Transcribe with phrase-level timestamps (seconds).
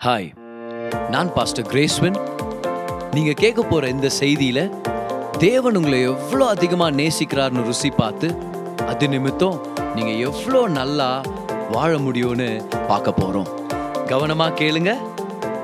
[0.00, 0.28] Hi
[1.10, 2.14] நான் pastor கிரேஸ்வன்
[3.14, 4.70] நீங்கள் கேட்க போகிற இந்த செய்தியில்
[5.38, 8.28] தேவன் உங்களை எவ்வளோ அதிகமாக நேசிக்கிறார்னு ருசி பார்த்து
[8.86, 9.58] அது நிமித்தம்
[9.96, 11.10] நீங்கள் எவ்வளோ நல்லா
[11.74, 12.48] வாழ முடியும்னு
[12.88, 13.50] பார்க்க போகிறோம்
[14.06, 14.94] கவனமாக கேளுங்க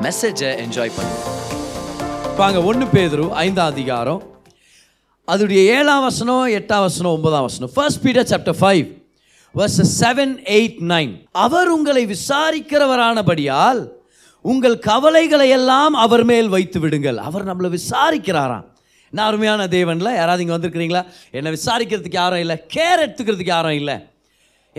[0.02, 1.22] மெசேஜை என்ஜாய் பண்ணுங்க.
[2.36, 4.22] வாங்க ஒன்று பேதுரு ஐந்தாம் அதிகாரம்.
[5.28, 7.74] அதோடைய ஏழாம் வசனம் எட்டாம் வசனம் ஒன்பதாம் வசனம்.
[7.76, 8.86] First Peter chapter five
[9.54, 13.82] verse seven eight nine அவர் உங்களை விசாரிக்கிறவரானபடியால்
[14.50, 17.18] உங்கள் கவலைகளை எல்லாம் அவர் மேல் வைத்து விடுங்கள்.
[17.28, 18.66] அவர் நம்மளை விசாரிக்கிறாராம்.
[19.12, 20.10] என்ன அருமையான தேவனில்?
[20.20, 21.02] யாராவது இங்கே வந்திருக்கிறீங்களா?
[21.36, 22.56] என்னை விசாரிக்கிறதுக்கு யாரும் இல்லை.
[22.74, 23.96] கேர் எடுத்துக்கிறதுக்கு யாரும் இல்லை.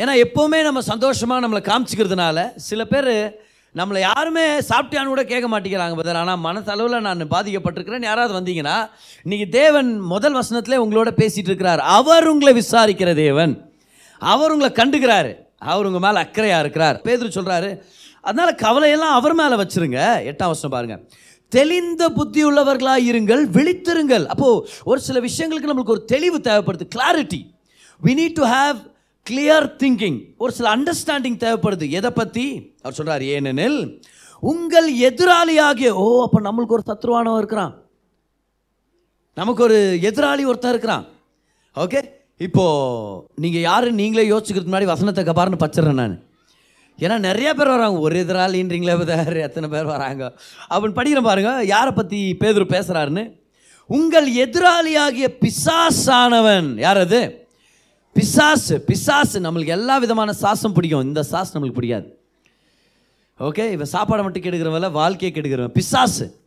[0.02, 2.40] ஏன்னா எப்போவுமே நம்ம சந்தோஷமாக நம்மளை காமிச்சிக்கிறதுனால
[2.70, 3.12] சில பேர்
[3.80, 8.08] நம்மளை யாருமே சாப்பிட்டியான்னு கூட கேட்க மாட்டேங்கிறாங்க பதர் ஆனால் மனசளவில் நான் பாதிக்கப்பட்டிருக்கிறேன்.
[8.10, 8.78] யாராவது வந்தீங்கன்னா
[9.26, 11.84] இன்றைக்கி தேவன் முதல் வசனத்திலே உங்களோட பேசிகிட்டு இருக்கிறார்.
[11.98, 13.54] அவர் உங்களை விசாரிக்கிற தேவன்.
[14.22, 15.34] அவர் உங்களை கண்டுக்கிறாரு.
[15.72, 16.98] அவர் உங்கள் மேலே அக்கறையாக இருக்கிறார்.
[17.06, 17.70] பேதர் சொல்கிறாரு
[18.22, 20.02] அதனால் கவலையெல்லாம் அவர் மேலே வச்சிருங்க.
[20.32, 21.02] எட்டாம் வருஷம் பாருங்கள்
[21.52, 24.26] தெளிந்த புத்தி உள்ளவர்களாக இருங்கள் விழித்திருங்கள்.
[24.34, 27.42] அப்போது ஒரு சில விஷயங்களுக்கு நம்மளுக்கு ஒரு தெளிவு தேவைப்படுது clarity
[28.02, 28.78] we need to have
[29.26, 31.86] clear thinking ஒரு சில அண்டர்ஸ்டாண்டிங் தேவைப்படுது.
[32.00, 32.46] எதை பற்றி
[32.84, 33.80] அவர் சொல்கிறார் ஏனெனில்
[34.44, 37.74] உங்கள் எதிராளியாகிய ஓ அப்போ நம்மளுக்கு ஒரு சத்ருவானவன் இருக்கிறான்.
[39.38, 41.04] நமக்கு ஒரு எதிராளி ஒருத்தன் இருக்கிறான்.
[41.76, 42.00] ஓகே
[42.46, 46.16] இப்போது நீங்கள் யாரு நீங்களே யோசிச்சுக்கிறதுக்கு முன்னாடி வசனத்தை கபார்னு பச்சிடுறேன் நான்.
[47.00, 48.00] ஏன்னா நிறைய பேர் வராங்க.
[48.00, 50.34] ஒரு எதிராளின்றீங்களே வேறு எத்தனை பேர் வராங்க.
[50.70, 53.40] அப்படின்னு படிக்கிற பாருங்க யாரை பற்றி பேதர் பேசுகிறாருன்னு
[53.86, 56.80] உங்கள் எதிராளியாகிய பிசாசானவன்.
[56.80, 57.48] யார் அது?
[58.14, 58.82] பிசாசு.
[58.82, 61.02] பிசாசு நம்மளுக்கு எல்லா விதமான சாசம் பிடிக்கும்.
[61.02, 62.20] இந்த சாஸ் நம்மளுக்கு பிடிக்காது.
[63.40, 65.68] ஓகே இவன் சாப்பாடை மட்டும் கெடுக்கிறவன் வாழ்க்கையை கெடுக்கிறவன்.
[65.68, 66.40] பிசாசு.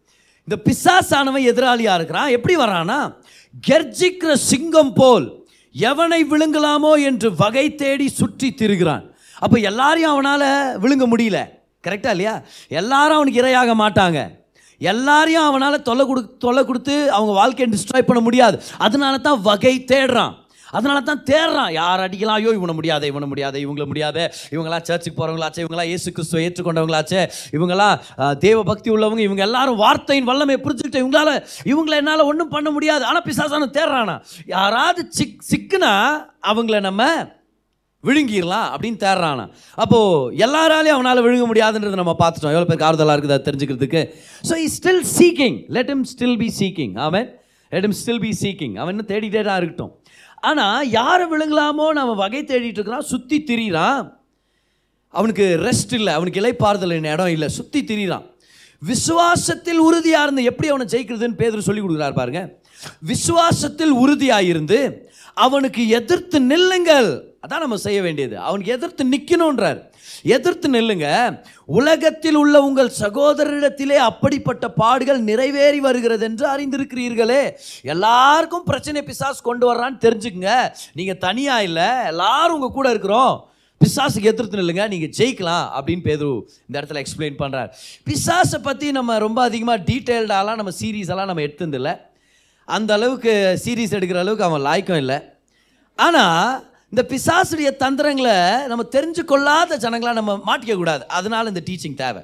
[0.49, 2.29] இந்த பிசாசானவன் எதிராளியாக இருக்கிறான்.
[2.29, 3.15] எப்படி வரானா
[3.69, 9.10] கெர்ஜிக்கிற சிங்கம் போல் எவனை விழுங்கலாமோ என்று வகை தேடி சுற்றி திரிகிறான்.
[9.45, 10.49] அப்போ எல்லாரையும் அவனால்
[10.85, 11.41] விழுங்க முடியல.
[11.87, 12.35] கரெக்டாக இல்லையா?
[12.81, 14.21] எல்லாரும் அவனுக்கு இரையாக மாட்டாங்க.
[14.81, 18.57] எல்லாரையும் அவனால் தொல்லை கொடு தொல்லை கொடுத்து அவங்க வாழ்க்கையை டிஸ்ட்ராய் பண்ண முடியாது.
[18.87, 20.35] அதனால தான் வகை தேடுறான்.
[20.79, 21.71] அதனால தான் தேடுறான்.
[21.79, 22.39] யார் அடிக்கலாம்?
[22.41, 24.19] ஐயோ இவனை முடியாத இவனை முடியாத இவங்கள முடியாத.
[24.55, 27.23] இவங்களா சர்ச்சுக்கு போகிறவங்களாச்சே இவங்களாம் இயேசு கிறிஸ்துவை ஏற்றுக்கொண்டவங்களாச்சே.
[27.57, 27.89] இவங்களா
[28.45, 31.33] தேவ பக்தி உள்ளவங்க இவங்க எல்லாரும் வார்த்தையின் வல்லமை புரிஞ்சுக்கிட்டு இவங்களால
[31.73, 33.05] இவங்கள என்னால் ஒன்றும் பண்ண முடியாது.
[33.11, 34.17] ஆனால் பிசாசான தேடுறானா.
[34.57, 35.93] யாராவது சிக் சிக்குனா
[36.53, 37.11] அவங்கள நம்ம
[38.05, 39.45] விழுங்கிடலாம் அப்படின்னு தேடுறானா
[39.83, 42.55] அப்போது எல்லாராலையும் அவனால் விழுங்க முடியாதுன்றது நம்ம பார்த்துட்டோம்.
[42.55, 44.03] எவ்வளோ பேருக்கு ஆறுதலாக இருக்குது அதை தெரிஞ்சுக்கிறதுக்கு.
[44.49, 47.29] So is still seeking let him still be seeking அவன்
[47.73, 49.93] let him still be seeking அவன் இன்னும் தேடிட்டே தான் இருக்கட்டும்.
[50.51, 54.03] ஆனால் யாரை விழுங்கலாமோ நம்ம வகை தேடிட்டு இருக்கிறான் சுற்றி திரியிறான்.
[55.15, 58.27] அவனுக்கு ரெஸ்ட் இல்லை அவனுக்கு இலைப்பாறுதல் இடம் இல்லை சுற்றி திரியிறான்.
[58.91, 62.43] விசுவாசத்தில் உறுதியாக இருந்து எப்படி அவனை ஜெயிக்கிறதுன்னு பேதர் சொல்லி கொடுக்குறாரு பாருங்க.
[63.11, 64.79] விசுவாசத்தில் உறுதியாக இருந்து
[65.47, 67.11] அவனுக்கு எதிர்த்து நில்லுங்கள்.
[67.45, 68.35] அதான் நம்ம செய்ய வேண்டியது.
[68.47, 69.79] அவனுக்கு எதிர்த்து நிற்கணுன்றார்
[70.37, 71.09] எதிர்த்து நில்லுங்க.
[71.79, 77.43] உலகத்தில் உள்ள உங்கள் சகோதரரிடத்திலே அப்படிப்பட்ட பாடுகள் நிறைவேறி வருகிறது என்று அறிந்திருக்கிறீர்களே.
[77.95, 80.55] எல்லாருக்கும் பிரச்சனை பிசாஸ் கொண்டு வர்றான்னு தெரிஞ்சுக்குங்க.
[81.01, 83.35] நீங்கள் தனியாக இல்லை எல்லாரும் உங்கள் கூட இருக்கிறோம்.
[83.81, 86.33] பிசாசுக்கு எதிர்த்து நில்லுங்க நீங்கள் ஜெயிக்கலாம் அப்படின்னு பேதுரு
[86.67, 87.71] இந்த இடத்துல எக்ஸ்பிளைன் பண்ணுறார்
[88.09, 91.95] பிசாசை பற்றி நம்ம ரொம்ப அதிகமாக டீட்டெயில்டாலாம் நம்ம சீரீஸ் எல்லாம் நம்ம எடுத்ததில்லை.
[92.69, 95.19] அந்த அளவுக்கு சீரீஸ் எடுக்கிற அளவுக்கு அவன் லாய்க்கும் இல்லை.
[95.99, 98.37] ஆனால் இந்த பிசாசுடைய தந்திரங்களை
[98.71, 101.03] நம்ம தெரிஞ்சு கொள்ளாத ஜனங்களா நம்ம மாட்டிக்க கூடாது.
[101.19, 102.23] அதனால இந்த டீச்சிங் தேவை.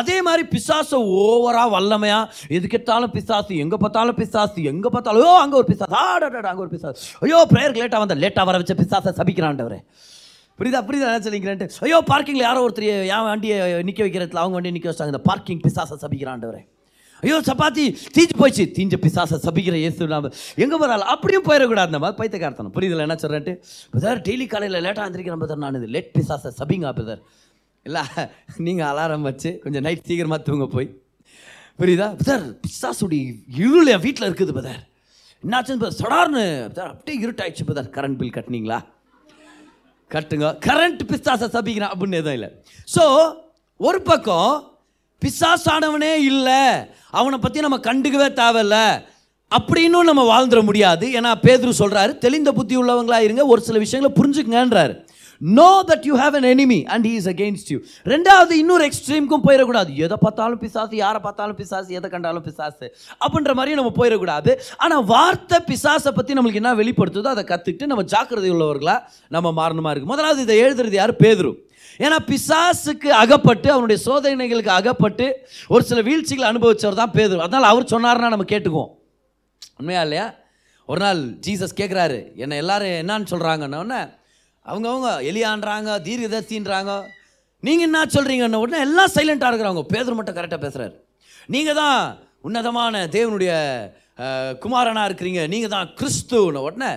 [0.00, 2.18] அதே மாதிரி பிசாசை ஓவரா வல்லமையா
[2.56, 6.98] எதுக்கெட்டாலும் பிசாசு எங்க பார்த்தாலும் பிசாசு எங்க பார்த்தாலும் ஐயோ அங்க ஒரு பிசாசு ஆடாடா அங்க ஒரு பிசாசு.
[7.26, 9.80] ஐயோ ப்ரேயருக்கு லேட்டாக வந்த லேட்டாக வர வச்ச பிசாசை சபிக்கிறான்டவரே
[10.58, 13.56] புரியுதா புரியுதா என்ன ஐயோ பார்க்கிங்கில் யாரோ ஒருத்தர் என் வண்டியை
[13.88, 16.62] நிற்க வைக்கிறதுல அவங்க வண்டியை நிற்க வச்சாங்க இந்த பார்க்கிங் பிசாசை சபிக்கிறான்டவரே
[17.24, 17.84] ஐயோ சப்பாத்தி
[18.16, 20.30] தீஞ்சு போச்சு தீஞ்ச பிசாசை சபிக்கிற இயேசு நாம
[20.64, 22.74] எங்கே போகிறாள் அப்படியும் போயிடக்கூடாது நம்ம பைத்தியக்காரத்தனம்.
[22.76, 23.54] புரியுதுல என்ன சொல்கிறேன்ட்டு
[23.94, 27.22] பிரதர் டெய்லி காலையில் லேட்டாக வந்திருக்கிறேன் பிரதர் நான் இது லேட் பிசாசை சபிங்க பிரதர்
[27.86, 28.02] இல்லை
[28.66, 30.88] நீங்கள் அலாரம் வச்சு கொஞ்சம் நைட் சீக்கிரமாக தூங்க போய்.
[31.80, 32.08] புரியுதா?
[32.20, 33.22] பிரதர் பிசாசுடைய
[33.64, 34.80] இருள் என் வீட்டில் இருக்குது பிரதர்
[35.44, 36.42] என்னாச்சுன்னு பிரதர் சடார்னு
[36.72, 38.78] பிரதர் அப்படியே இருட்டாயிடுச்சு பிரதர் கரண்ட் பில் கட்டினீங்களா?
[40.10, 40.46] கட்டுங்க.
[40.66, 42.50] கரண்ட் பிஸ்தாசை சபிக்கிறான் அப்படின்னு எதுவும் இல்லை.
[42.94, 43.02] ஸோ
[43.88, 44.50] ஒரு பக்கம்
[45.24, 46.62] பிசாசானவனே இல்லை.
[47.20, 48.78] அவனை பற்றி நம்ம கண்டுக்கவே தேவையில்ல.
[49.58, 51.06] அப்படின்னும் நம்ம வாழ்ந்துட முடியாது.
[51.18, 54.94] ஏன்னா பேதுரு சொல்கிறாரு தெளிந்த புத்தி உள்ளவங்களாக இருங்க ஒரு சில விஷயங்களை புரிஞ்சுக்கங்கன்றாரு.
[55.40, 57.78] Know that you have an enemy and he is against you
[58.12, 59.90] ரெண்டாவது இன்னொரு எக்ஸ்ட்ரீமுக்கும் போயிடக்கூடாது.
[60.04, 62.86] எதை பார்த்தாலும் பிசாசு யாரை பார்த்தாலும் பிசாசு எதை கண்டாலும் பிசாசு
[63.24, 64.54] அப்படின்ற மாதிரியும் நம்ம போயிடக்கூடாது.
[64.76, 69.00] ஆனால் வார்த்தை பிசாசை பற்றி நம்மளுக்கு என்ன வெளிப்படுத்துதோ அதை கற்றுக்கிட்டு நம்ம ஜாக்கிரதை உள்ளவர்களாக
[69.36, 70.12] நம்ம மாறணுமா இருக்கு.
[70.12, 71.14] முதலாவது இதை எழுதுறது யார்?
[71.24, 71.52] பேதுரு.
[72.00, 75.26] ஏன்னா பிசாசுக்கு அகப்பட்டு அவனுடைய சோதனைகளுக்கு அகப்பட்டு
[75.68, 77.44] ஒரு சில வீழ்ச்சிகளை அனுபவிச்சவர் தான் பேதர்.
[77.46, 78.90] அதனால் அவர் சொன்னார்னா நம்ம கேட்டுக்குவோம்.
[79.78, 80.26] உண்மையா இல்லையா?
[80.88, 84.00] ஒரு நாள் ஜீசஸ் கேட்குறாரு என்னை எல்லாரும் என்னன்னு சொல்கிறாங்கன்னு
[84.66, 86.92] அவங்கவுங்க எலியான்றாங்க தீர்க்கதர்சின்றாங்க
[87.62, 90.94] நீங்கள் என்ன சொல்கிறீங்கன்ன உடனே எல்லாம் சைலண்ட்டாக இருக்கிறாங்க பேதர் மட்டும் கரெக்டாக பேசுகிறார்
[91.48, 91.98] நீங்கள் தான்
[92.40, 93.52] உன்னதமான தேவனுடைய
[94.20, 95.42] குமாரனாக குமாரனா இருக்கிறீங்க.
[95.52, 96.90] நீங்கள் தான் கிறிஸ்துன்னு உடனே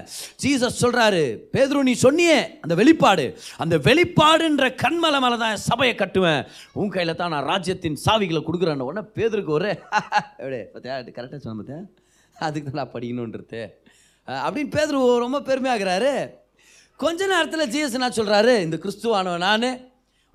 [0.44, 1.22] ஜீசஸ் சொல்கிறாரு
[1.54, 3.26] பேதுரு நீ சொன்னியே அந்த வெளிப்பாடு.
[3.64, 6.42] அந்த வெளிப்பாடுன்ற கண்மலை மேலே தான் சபையை கட்டுவேன்.
[6.82, 9.72] உன் கையில் தான் நான் ராஜ்யத்தின் சாவிகளை கொடுக்குறேன்னு உடனே பேதருக்கு ஒரு
[10.42, 11.86] அப்படியே பார்த்தியா கரெக்டாக சொன்ன பார்த்தேன்
[12.36, 13.64] அதுக்கு தான் நான் படிக்கணுன்றது
[14.28, 16.14] அப்படின்னு பேதரு ரொம்ப பெருமையாகிறாரு.
[17.00, 19.70] கொஞ்ச நேரத்தில் ஜீசஸ் என்ன சொல்கிறாரு இந்த கிறிஸ்துவானவன் நான்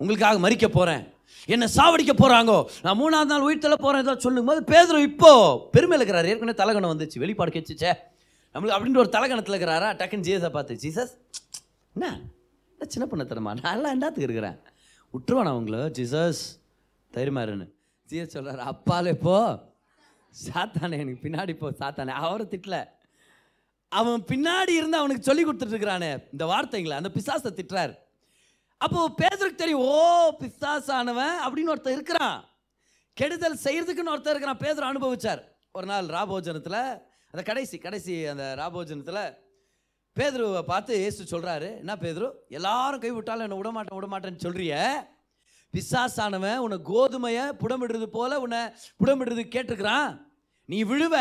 [0.00, 1.04] உங்களுக்காக மறிக்க போகிறேன்
[1.46, 6.26] என்னை சாவடிக்க போகிறாங்கோ நான் மூணாவது நாள் உயிர் போகிறேன் ஏதோ சொல்லும் போது பேதரும் இப்போ பெருமையில் இருக்கிறார்
[6.26, 7.92] ஏற்கனவே தலகணம் வந்துச்சு வெளிப்பாடு கெச்சிச்சே
[8.54, 9.88] நம்மளுக்கு அப்படின்ற ஒரு தலகணத்தில் இருக்கிறாரா?
[9.96, 11.12] டக்குன்னு ஜீசஸை பார்த்து ஜீசஸ்
[11.94, 12.20] என்ன?
[12.70, 14.58] என்ன சின்ன பண்ண தரமா நான் என்னத்துக்கு இருக்கிறேன்.
[15.12, 16.40] விட்டுருவான் அவங்கள ஜீசஸ்
[17.12, 17.70] தைரியமாருன்னு
[18.10, 19.66] ஜீசஸ் சொல்கிறார் அப்பாலே போ.
[20.46, 22.08] சாத்தானே எனக்கு பின்னாடி போ சாத்தானே.
[22.08, 22.88] அவரை திட்டல.
[23.88, 27.94] அவன் பின்னாடி இருந்து அவனுக்கு சொல்லி கொடுத்துட்ருக்கிறானே இந்த வார்த்தைங்களை அந்த பிசாசை திட்டுறாரு.
[28.84, 29.96] அப்போ பேதருக்கு தெரியும் ஓ
[30.40, 32.38] பிசாசானவன் அப்படின்னு ஒருத்தர் இருக்கிறான்.
[33.20, 34.62] கெடுதல் செய்யறதுக்குன்னு ஒருத்தர் இருக்கிறான்.
[34.64, 35.42] பேதர் அனுபவிச்சார்.
[35.76, 36.80] ஒரு நாள் ராபோஜனத்தில்
[37.32, 39.22] அந்த கடைசி கடைசி அந்த ராபோஜனத்தில்
[40.16, 42.28] பேதுருவை பார்த்து இயேசு சொல்கிறாரு என்ன பேதுரு?
[42.58, 44.76] எல்லாரும் கைவிட்டாலும் என்னை விட மாட்டேன் விட மாட்டேன்னு சொல்கிறிய
[45.74, 48.62] பிசாசானவன் உன்னை கோதுமையை புடமிடுறது போல உன்னை
[49.00, 50.10] புடமிடுறது கேட்டிருக்கிறான்.
[50.68, 51.16] நீ விழுவ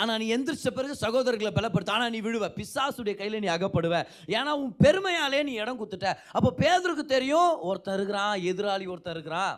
[0.00, 1.90] ஆனால் நீ எந்திரிச்ச பிறகு சகோதரர்களை பலப்படுத்த.
[1.96, 2.48] ஆனால் நீ விழுவ.
[2.58, 3.94] பிசாசுடைய கையில் நீ அகப்படுவ.
[4.36, 6.10] ஏன்னா உன் பெருமையாலே நீ இடம் கொடுத்துட்ட.
[6.36, 9.54] அப்போ பேதருக்கு தெரியும் ஒருத்தன் இருக்கிறான் எதிராளி ஒருத்தன் இருக்கிறான்.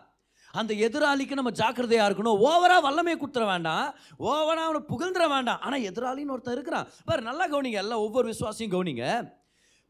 [0.58, 2.38] அந்த எதிராளிக்கு நம்ம ஜாக்கிரதையாக இருக்கணும்.
[2.50, 3.88] ஓவராக வல்லமையை கொடுத்துட வேண்டாம்.
[4.30, 5.60] ஓவராக அவனை புகழ்ந்துட வேண்டாம்.
[5.66, 6.88] ஆனால் எதிராளின்னு ஒருத்தன் இருக்கிறான்.
[7.08, 7.80] பாரு நல்லா கவனிங்க.
[7.84, 9.06] எல்லாம் ஒவ்வொரு விசுவாசியும் கவனிங்க.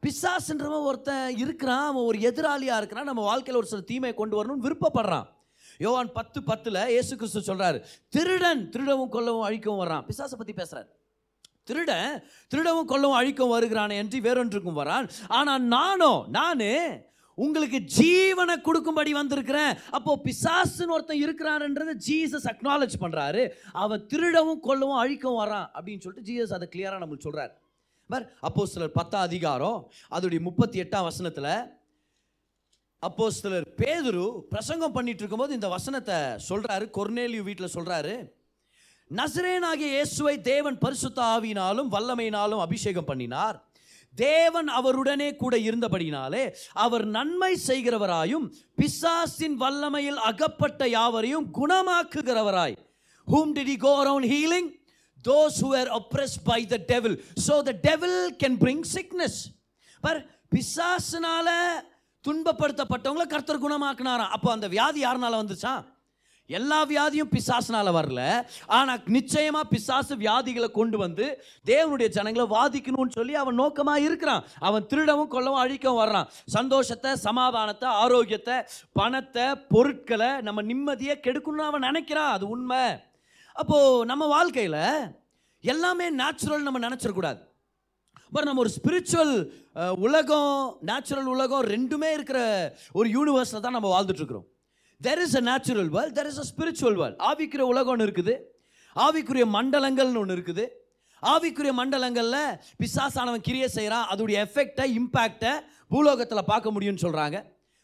[0.02, 1.86] பிசாசுன்றவன் ஒருத்தன் இருக்கிறான்.
[1.90, 3.10] அவன் ஒரு எதிராளியாக இருக்கிறான்.
[3.10, 5.28] நம்ம வாழ்க்கையில் ஒரு சில தீமையை கொண்டு வரணும்னு விருப்பப்படுறான்.
[5.80, 7.80] யோவான் பத்து பத்தில் இயேசு கிறிஸ்து சொல்கிறாரு
[8.16, 10.88] திருடன் திருடவும் கொல்லவும் அழிக்கவும் வர்றான் பிசாசை பற்றி பேசுகிறார்
[11.68, 12.12] திருடன்
[12.52, 15.06] திருடவும் கொல்லவும் அழிக்கவும் வருகிறானே என்று வேறொன்றுக்கும் வரான்.
[15.38, 16.70] ஆனால் நானோ நானு
[17.38, 19.72] உங்களுக்கு ஜீவனை கொடுக்கும்படி வந்திருக்கிறேன்.
[19.96, 23.42] அப்போ பிசாசுன்னு ஒருத்தன் இருக்கிறான்ன்றதை ஜீசஸ் அக்னாலேஜ் பண்ணுறாரு
[23.82, 27.52] அவன் திருடவும் கொல்லவும் அழிக்கவும் வரான் அப்படின்னு சொல்லிட்டு ஜீசஸ் அதை கிளியராக நம்மளுக்கு சொல்கிறார்
[28.10, 29.78] பர் அப்போ சிலர் பத்தாம் அதிகாரம்
[30.16, 31.52] அதோடைய முப்பத்தி எட்டாம் வசனத்தில்
[33.06, 36.16] அப்போ சிலர் பேதுரு பிரசங்கம் பண்ணிட்டு இருக்கும்போது இந்த வசனத்தை
[36.48, 38.14] சொல்றாரு கொர்னேலியு வீட்டில் சொல்றாரு
[39.18, 43.56] நசரேனாகிய இயேசுவை தேவன் பரிசுத்த ஆவியினாலும் வல்லமையினாலும் அபிஷேகம் பண்ணினார்.
[44.14, 46.42] தேவன் அவருடனே கூட இருந்தபடினாலே
[46.84, 48.46] அவர் நன்மை செய்கிறவராயும்
[48.80, 52.76] பிசாசின் வல்லமையில் அகப்பட்ட யாவரையும் குணமாக்குகிறவராய்.
[53.28, 54.66] Whom did he go around healing?
[55.30, 57.14] Those who were oppressed by the devil.
[57.46, 59.36] So the devil can bring sickness.
[60.04, 60.20] பார்
[60.54, 61.48] பிசாசுனால
[62.26, 64.34] துன்பப்படுத்தப்பட்டவங்கள கர்த்தர் குணமாக்குனாராம்.
[64.36, 65.76] அப்போ அந்த வியாதி யாருனால வந்துச்சா
[66.50, 68.20] எல்லா வியாதியும் பிசாசுனால வரல.
[68.76, 71.26] ஆனால் நிச்சயமாக பிசாசு வியாதிகளை கொண்டு வந்து
[71.70, 74.46] தேவனுடைய ஜனங்களை வாதிக்கணும்னு சொல்லி அவன் நோக்கமாக இருக்கிறான்.
[74.68, 76.30] அவன் திருடவும் கொல்லவும் அழிக்கவும் வர்றான்.
[76.56, 78.56] சந்தோஷத்தை சமாதானத்தை ஆரோக்கியத்தை
[79.00, 82.32] பணத்தை பொருட்களை நம்ம நிம்மதியை கெடுக்கணும்னு அவன் நினைக்கிறான்.
[82.36, 82.82] அது உண்மை.
[83.56, 84.80] அப்போது நம்ம வாழ்க்கையில்
[85.64, 87.40] எல்லாமே நேச்சுரல் நம்ம நினச்சிடக்கூடாது.
[88.34, 89.34] பட் நம்ம ஒரு ஸ்பிரிச்சுவல்
[90.06, 90.54] உலகம்
[90.90, 92.40] நேச்சுரல் உலகம் ரெண்டுமே இருக்கிற
[92.98, 94.46] ஒரு யூனிவர்ஸில் தான் நம்ம வாழ்ந்துட்டுருக்குறோம்.
[95.00, 98.34] There is a natural world there is a spiritual world ஆவிக்குரிய உலகம் ஒன்று இருக்குது.
[98.96, 100.64] ஆவிக்குரிய மண்டலங்கள்னு ஒன்று இருக்குது.
[101.22, 105.52] ஆவிக்குரிய மண்டலங்களில் பிசாசானவன் கிரியை செய்கிறான் அதோடைய எஃபெக்டை இம்பேக்டை
[105.92, 107.38] பூலோகத்தில் பார்க்க முடியும்னு சொல்கிறாங்க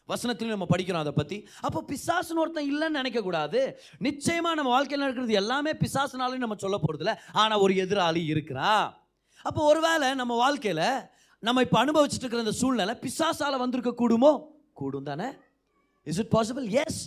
[0.09, 1.37] வசனத்திலையும் நம்ம படிக்கிறோம் அதை பற்றி
[1.67, 3.61] அப்போ பிசாசுன்னு ஒருத்தன் இல்லைன்னு நினைக்கக்கூடாது
[4.07, 8.85] நிச்சயமாக நம்ம வாழ்க்கையில் நடக்கிறது எல்லாமே பிசாசுனாலும் நம்ம சொல்ல போகிறதில்ல ஆனால் ஒரு எதிராளி இருக்கிறான்.
[9.45, 10.85] அப்போ ஒருவேளை நம்ம வாழ்க்கையில்
[11.43, 14.31] நம்ம இப்போ அனுபவிச்சுட்டு இருக்கிற இந்த சூழ்நிலை பிசாசால வந்திருக்க கூடுமோ?
[14.79, 15.27] கூடும் தானே.
[16.07, 17.01] இஸ் இட் பாசிபிள் எஸ்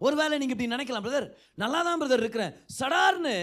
[0.00, 1.26] ஒருவேளை நீங்கள் இப்படி நினைக்கலாம் பிரதர்
[1.62, 2.52] நல்லா தான் பிரதர் இருக்கிறேன்.
[2.78, 3.36] சடார்னு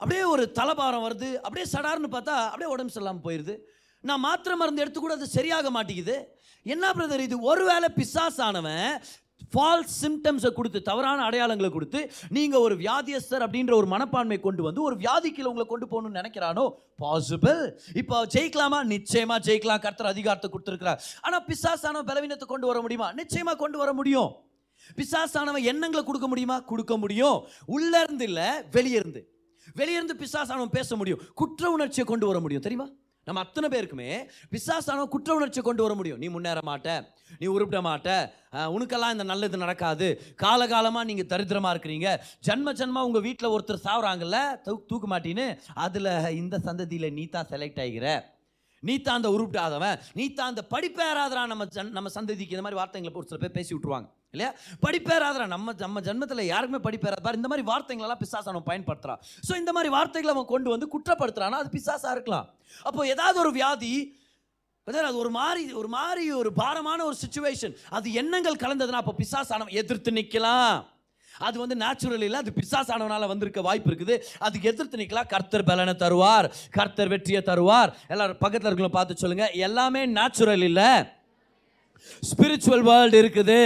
[0.00, 1.28] அப்படியே ஒரு தலைபாரம் வருது.
[1.46, 3.54] அப்படியே சடார்னு பார்த்தா அப்படியே உடம்பு சரியில்லாமல் போயிடுது
[4.04, 6.16] நான் மாத்திரை மருந்து எடுத்து கூட அது சரியாக மாட்டேங்குது
[6.66, 7.88] என்ன பிரதர் இது ஒருவேளை
[8.48, 8.88] ஆனவன்
[9.54, 14.96] ஃபால்ஸ் சிம்டம்ஸை கொடுத்து தவறான அடையாளங்களை கொடுத்து நீங்கள் ஒரு வியாதியஸ்தர் அப்படின்ற ஒரு மனப்பான்மை கொண்டு வந்து ஒரு
[14.96, 16.64] வியாதிக்குள்ள உங்களை கொண்டு போகணும்னு நினைக்கிறானோ?
[17.02, 17.60] பாசிபிள்
[17.94, 18.80] இப்போ ஜெயிக்கலாமா?
[18.94, 19.80] நிச்சயமா ஜெயிக்கலாம்.
[19.80, 21.02] கர்த்தர் அதிகாரத்தை கொடுத்துருக்கிறார்.
[21.20, 23.12] ஆனால் பிசாசானவன் பலவீனத்தை கொண்டு வர முடியுமா?
[23.12, 24.32] நிச்சயமாக கொண்டு வர முடியும்.
[24.96, 26.60] பிசாசானவன் எண்ணங்களை கொடுக்க முடியுமா?
[26.60, 27.38] கொடுக்க முடியும்.
[27.66, 29.22] உள்ளேருந்து இல்லை வெளியேருந்து வெளியேருந்து.
[29.76, 31.20] வெளியிருந்து பிசாசானவன் பேச முடியும்.
[31.34, 32.62] குற்ற உணர்ச்சியை கொண்டு வர முடியும்.
[32.62, 32.88] தெரியுமா?
[33.26, 34.08] நம்ம அத்தனை பேருக்குமே
[34.54, 36.20] விசாசான குற்ற உணர்ச்சி கொண்டு வர முடியும்.
[36.22, 36.96] நீ முன்னேற மாட்ட
[37.40, 38.10] நீ உருப்பிட மாட்ட
[38.76, 40.08] உனக்கெல்லாம் இந்த நல்லது நடக்காது.
[40.42, 42.10] காலகாலமாக நீங்கள் தரித்திரமாக இருக்கிறீங்க.
[42.48, 45.46] ஜன்ம ஜன்மா உங்கள் வீட்டில் ஒருத்தர் சாவுறாங்கல்ல தூ தூக்க மாட்டின்னு
[45.86, 46.12] அதில்
[46.42, 48.06] இந்த சந்ததியில் நீ தான் செலக்ட் ஆகிற.
[48.82, 52.54] நீ தான் அந்த உருப்பிடாதவன் நீ தான் அந்த படிப்பேறாதரா நம்ம ஜன் நம்ம சந்ததிக்கு.
[52.56, 54.50] இந்த மாதிரி வார்த்தைங்களை ஒரு சில பேர் பேசி விட்ருவாங்க இல்லையா?
[54.84, 57.24] படிப்பேறாதரா நம்ம நம்ம ஜென்மத்தில் யாருக்குமே படிப்பேறாது.
[57.26, 61.62] பாரு இந்த மாதிரி வார்த்தைங்களெல்லாம் பிசாசை அவன் பயன்படுத்துகிறான் ஸோ இந்த மாதிரி வார்த்தைகளை அவன் கொண்டு வந்து குற்றப்படுத்துறான்னா
[61.62, 62.48] அது பிசாசாக இருக்கலாம்.
[62.88, 63.94] அப்போ ஏதாவது ஒரு வியாதி
[64.86, 70.10] அது ஒரு மாதிரி ஒரு மாதிரி ஒரு பாரமான ஒரு சுச்சுவேஷன் அது எண்ணங்கள் கலந்ததுன்னா அப்போ பிசாசானவன் எதிர்த்து
[70.18, 70.74] நிற்கலாம்
[71.46, 74.16] அது வந்து நேச்சுரல் இல்லை அது பிசாசானவனால் வந்திருக்க வாய்ப்பு இருக்குது.
[74.46, 76.46] அதுக்கு எதிர்த்து நிற்கலாம் கர்த்தர் பலனை தருவார்.
[76.76, 77.90] கர்த்தர் வெற்றியை தருவார்.
[78.12, 80.90] எல்லாரும் பக்கத்தில் இருக்கவங்கள பார்த்து சொல்லுங்கள் எல்லாமே நேச்சுரல் இல்லை.
[82.30, 83.58] ஸ்பிரிச்சுவல் வேர்ல்டு இருக்குது.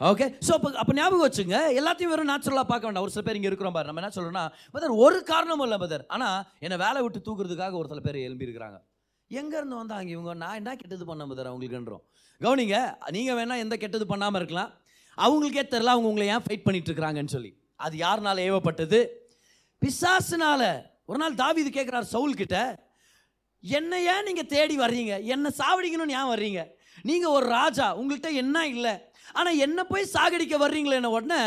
[0.00, 3.04] ஓகே ஸோ அப்போ அப்போ ஞாபகம் வச்சுங்க எல்லாத்தையும் வெறும் நேச்சுரலாக பார்க்க வேண்டாம்.
[3.06, 3.86] ஒரு சில பேர் இங்கே இருக்கிறோம் பாரு.
[3.88, 8.02] நம்ம என்ன சொல்கிறோம்னா பதர் ஒரு காரணமும் இல்லை பதர் ஆனால் என்னை வேலை விட்டு தூக்குறதுக்காக ஒரு சில
[8.06, 8.78] பேர் எழும்பியிருக்கிறாங்க.
[9.30, 10.34] எங்கேருந்து வந்தாங்க இவங்க?
[10.42, 12.04] நான் என்ன கெட்டது பண்ண பதர் அவங்களுக்குன்றோம்.
[12.40, 12.76] கவனிங்க
[13.16, 14.70] நீங்கள் வேணால் எந்த கெட்டது பண்ணாமல் இருக்கலாம்.
[15.18, 17.50] அவங்களுக்கே தெரில அவங்க உங்களை ஏன் ஃபைட் பண்ணிட்டு இருக்கிறாங்கன்னு சொல்லி.
[17.86, 19.00] அது யாருனால ஏவப்பட்டது?
[19.82, 20.62] பிசாசுனால.
[21.10, 22.56] ஒரு நாள் தாவீது கேட்குறாரு சவுல் கிட்ட
[23.64, 25.14] என்ன ஏன் நீங்கள் தேடி வர்றீங்க?
[25.34, 26.60] என்ன சாவடிக்கணும்னு ஏன் வர்றீங்க?
[27.08, 28.92] நீங்கள் ஒரு ராஜா உங்கள்கிட்ட என்ன இல்லை?
[29.34, 31.42] ஆனால் என்ன போய் சாகடிக்க வர்றீங்களே என்ன உடனே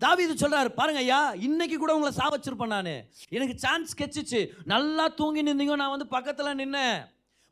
[0.00, 2.94] தாவீது சொல்கிறார் பாருங்க ஐயா இன்னைக்கு கூட உங்களை சாவச்சிருப்பேன் நான்.
[3.30, 6.96] எனக்கு சான்ஸ் கெச்சிச்சு நல்லா தூங்கி நின்றீங்க நான் வந்து பக்கத்தில் நின்னேன்.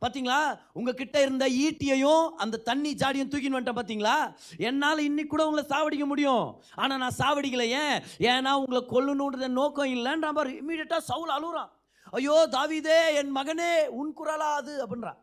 [0.02, 0.38] பாத்தீங்களா?
[0.74, 4.16] உங்ககிட்ட இருந்த ஈட்டியையும் அந்த தண்ணி ஜாடியும் தூக்கின்னு வந்துட்டேன் பார்த்தீங்களா
[4.58, 6.46] என்னால் இன்னைக்கு கூட உங்களை சாவடிக்க முடியும்.
[6.74, 7.96] ஆனால் நான் சாவடிக்கல ஏன்?
[8.18, 11.70] ஏன்னா உங்களை கொல்லணுன்ற நோக்கம் இல்லைன்ற மாதிரி இம்மீடியட்டாக சவுல் அழுகுறான்
[12.12, 15.20] ஐயோ தாவீதே என் மகனே உன் குரலா அது அப்படின்றான்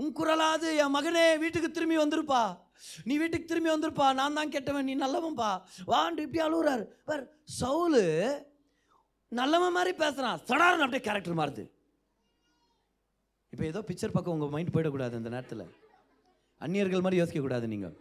[0.00, 2.42] உன் குரலாது என் மகனே வீட்டுக்கு திரும்பி வந்திருப்பா.
[3.08, 4.06] நீ வீட்டுக்கு திரும்பி வந்திருப்பா.
[4.20, 5.50] நான் தான் கெட்டவன் நீ நல்லவன்பா.
[5.92, 7.22] வான்ட்டு இப்படி அழுகுறார் பார்
[7.60, 8.04] சவுலு
[9.40, 11.64] நல்லவன் மாதிரி பேசுகிறான் சடாரன் அப்படியே கேரக்டர் மாறுது.
[13.52, 15.64] இப்போ ஏதோ பிக்சர் பக்கம் உங்கள் மைண்ட் போயிடக்கூடாது அந்த நேரத்தில்.
[16.64, 17.94] அந்நியர்கள் மாதிரி யோசிக்கக்கூடாது நீங்கள்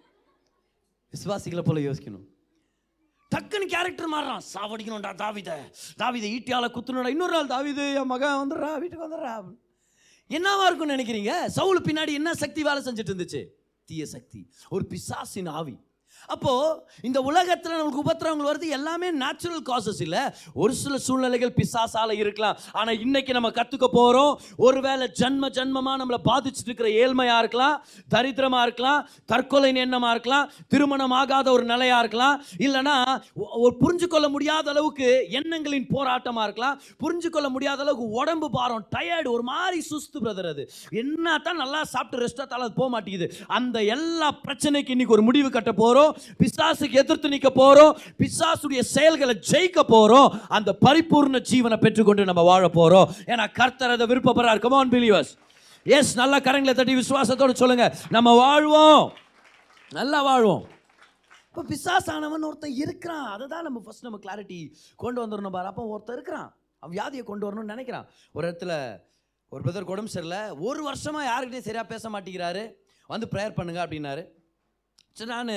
[1.14, 2.26] விசுவாசிகளை போல் யோசிக்கணும்.
[3.32, 4.44] டக்குன்னு கேரக்டர் மாறுறான்.
[4.54, 5.52] சாவடிக்கணும்டா தாவித.
[6.02, 9.36] தாவித ஈட்டியால் குத்துணுடா இன்னொரு நாள் தாவிது என் மகன் வந்துடுறா வீட்டுக்கு வந்துடுறா.
[10.34, 11.46] என்னவா இருக்கும்னு நினைக்கிறீங்க?
[11.46, 13.48] சவுல் பின்னாடி என்ன சக்தி வேலை செஞ்சுட்டு இருந்துச்சு?
[13.86, 14.50] தீய சக்தி.
[14.70, 15.78] ஒரு பிசாசின் ஆவி.
[16.34, 20.24] அப்போது இந்த உலகத்தில் நமக்கு உபத்திரவங்கள் வருது எல்லாமே நேச்சுரல் காசஸ் இல்லை.
[20.62, 22.58] ஒரு சில சூழ்நிலைகள் பிசாசால இருக்கலாம்.
[22.80, 24.34] ஆனால் இன்றைக்கி நம்ம கற்றுக்க போகிறோம்
[24.66, 27.78] ஒருவேளை ஜன்ம ஜன்மமாக நம்மளை பாதிச்சுட்டு இருக்கிற ஏழ்மையாக இருக்கலாம்
[28.16, 29.02] தரித்திரமாக இருக்கலாம்
[29.32, 32.36] தற்கொலை எண்ணமாக இருக்கலாம் திருமணம் ஆகாத ஒரு நிலையாக இருக்கலாம்.
[32.66, 32.96] இல்லைன்னா
[33.64, 35.08] ஒரு புரிஞ்சுக்கொள்ள முடியாத அளவுக்கு
[35.40, 36.78] எண்ணங்களின் போராட்டமாக இருக்கலாம்.
[37.04, 40.64] புரிஞ்சுக்கொள்ள முடியாத அளவுக்கு உடம்பு பாரம் டயர்டு ஒரு மாதிரி சுஸ்து பிரதர் அது.
[41.02, 43.28] என்ன தான் நல்லா சாப்பிட்டு ரெஸ்டாத்தால அது போக மாட்டேங்குது.
[43.58, 49.36] அந்த எல்லா பிரச்சனைக்கு இன்றைக்கி ஒரு முடிவு கட்ட போகிறோம் போறோம் பிசாசுக்கு எதிர்த்து நிற்க போகிறோம் பிசாசுடைய செயல்களை
[49.52, 54.60] ஜெயிக்க போகிறோம் அந்த பரிபூர்ண ஜீவனை பெற்றுக்கொண்டு நம்ம வாழ போகிறோம் ஏன்னா கர்த்தர் அதை விருப்பப்படுறார்.
[54.60, 55.32] கமான் பிலீவர்ஸ்
[55.84, 57.86] எஸ் நல்லா கரங்களை தட்டி விசுவாசத்தோடு சொல்லுங்க.
[58.10, 59.14] நம்ம வாழ்வோம்.
[59.92, 60.64] நல்லா வாழ்வோம்.
[61.48, 63.26] இப்போ பிசாசானவன் ஒருத்தன் இருக்கிறான்.
[63.34, 64.60] அதை தான் நம்ம ஃபர்ஸ்ட் நம்ம கிளாரிட்டி
[64.96, 65.68] கொண்டு வந்துடணும் பாரு.
[65.68, 66.56] அப்போ ஒருத்தன் இருக்கிறான்.
[66.80, 68.08] அவன் வியாதியை கொண்டு வரணும்னு நினைக்கிறான்.
[68.32, 69.02] ஒரு இடத்துல
[69.50, 70.50] ஒரு பிரதர் உடம்பு சரியில்லை.
[70.68, 72.64] ஒரு வருஷமாக யாருக்கிட்டையும் சரியாக பேச மாட்டேங்கிறாரு.
[73.08, 74.24] வந்து ப்ரேயர் பண்ணுங்க அப்படின்னாரு.
[75.18, 75.52] சரி நான்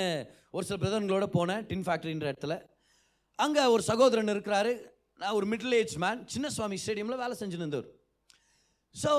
[0.57, 2.55] ஒரு சில பிரதர்களோடு போனேன் டின் ஃபேக்ட்ரின்ற இடத்துல.
[3.45, 4.73] அங்கே ஒரு சகோதரன் இருக்கிறாரு.
[5.21, 7.81] நான் ஒரு மிடில் ஏஜ் மேன் சின்ன சுவாமி ஸ்டேடியமில் வேலை செஞ்சுன்னு
[9.03, 9.13] ஸோ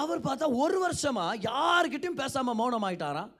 [0.00, 3.32] அவர் பார்த்தா ஒரு வருஷமாக யாருக்கிட்டையும் பேசாமல் மௌனம் ஆயிட்டாராம்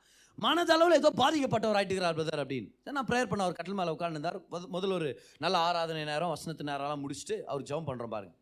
[0.45, 2.69] மனதளவில் ஏதோ பாதிக்கப்பட்டவர் ஆகிட்டுக்கிறார் பிரதர் அப்படின்னு.
[2.97, 4.37] நான் ப்ரேயர் பண்ண அவர் கட்டில் மேலே உட்காந்துருந்தார்
[4.75, 5.09] முதல்ல ஒரு
[5.45, 8.35] நல்ல ஆராதனை நேரம் வசனத்து நேரம்லாம் முடிச்சுட்டு அவர் ஜெபம் பண்ணுறோம் பாருங்க.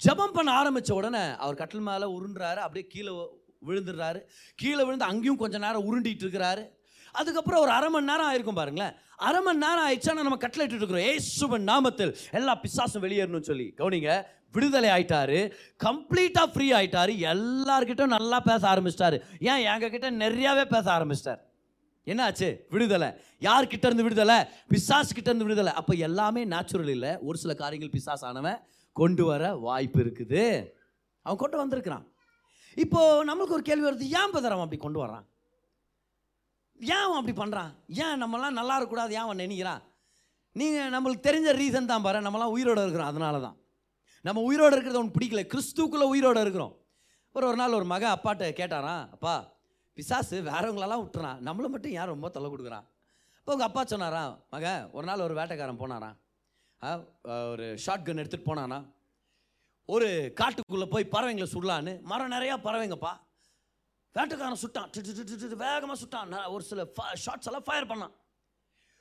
[0.00, 3.12] ஜெபம் பண்ண ஆரம்பித்த உடனே அவர் கட்டில் மேலே உருண்டுறாரு அப்படியே கீழே
[3.68, 4.20] விழுந்துடுறாரு.
[4.62, 6.64] கீழே விழுந்து அங்கேயும் கொஞ்சம் நேரம் உருண்டிகிட்டு இருக்கிறாரு.
[7.18, 8.94] அதுக்கப்புறம் ஒரு அரை மணி நேரம் ஆயிருக்கும் பாருங்களேன்.
[9.28, 13.66] அரை மணி நேரம் ஆயிடுச்சா நம்ம கட்டில் இருக்கிறோம் ஏசுவன் நாமத்தில் எல்லா பிசாசும் வெளியேறணும்னு சொல்லி.
[13.76, 14.12] கவனிங்க
[14.52, 15.38] விடுதலை ஆயிட்டாரு
[15.84, 19.16] கம்ப்ளீட்டாக ஃப்ரீ ஆயிட்டாரு எல்லார்கிட்டும் நல்லா பேச ஆரம்பிச்சிட்டாரு.
[19.50, 19.62] ஏன்?
[19.72, 21.40] எங்க கிட்ட நிறையாவே பேச ஆரம்பிச்சிட்டார்.
[22.06, 22.48] என்னாச்சு?
[22.70, 23.08] விடுதலை.
[23.40, 24.36] யார்கிட்ட இருந்து விடுதலை?
[24.72, 25.72] பிசாஸ் கிட்ட இருந்து விடுதலை.
[25.72, 27.12] அப்போ எல்லாமே நேச்சுரல் இல்லை.
[27.20, 28.60] ஒரு சில காரியங்கள் பிசாஸ் ஆனவன்
[28.92, 30.44] கொண்டு வர வாய்ப்பு இருக்குது.
[31.22, 32.06] அவன் கொண்டு வந்திருக்கிறான்.
[32.84, 35.26] இப்போ நம்மளுக்கு ஒரு கேள்வி வருது ஏன் பதர் அப்படி கொண்டு வர்றான்?
[36.80, 39.12] ஏன் அவன் அப்படி பண்ணுறான் ஏன் நம்மளாம் நல்லா இருக்கக்கூடாது?
[39.12, 39.82] ஏன் அவன் நினைக்கிறான்
[40.56, 42.26] நீங்கள் நம்மளுக்கு தெரிஞ்ச ரீசன் தான் பாரு.
[42.26, 43.10] நம்மளாம் உயிரோடு இருக்கிறோம்.
[43.12, 43.56] அதனால தான்
[44.24, 45.42] நம்ம உயிரோடு இருக்கிறது அவனுக்கு பிடிக்கல.
[45.52, 46.74] கிறிஸ்துக்குள்ளே உயிரோடு இருக்கிறோம்.
[47.34, 49.34] ஒரு ஒரு நாள் ஒரு மக அப்பாட்ட கேட்டாராம் அப்பா
[49.96, 51.38] பிசாசு வேறவங்களெல்லாம் விட்டுறான்.
[51.46, 52.86] நம்மளை மட்டும் ஏன் ரொம்ப தொலை கொடுக்குறான்?
[53.38, 56.16] இப்போ உங்கள் அப்பா சொன்னாரா மக ஒரு நாள் ஒரு வேட்டைக்காரன் போனாரான்
[56.82, 56.90] ஆ,
[57.52, 58.78] ஒரு ஷார்ட் கன் எடுத்துகிட்டு போனானா
[59.88, 60.08] ஒரு
[60.40, 61.92] காட்டுக்குள்ளே போய் பறவைங்களை சுடலான்னு.
[62.02, 63.12] மரம் நிறையா பறவைங்கப்பா.
[64.18, 65.56] வேட்டக்காரன் சுட்டான்.
[65.64, 66.32] வேகமாக சுட்டான்.
[66.54, 66.86] ஒரு சில
[67.24, 68.14] ஷார்ட்ஸ் எல்லாம் ஃபயர் பண்ணான்.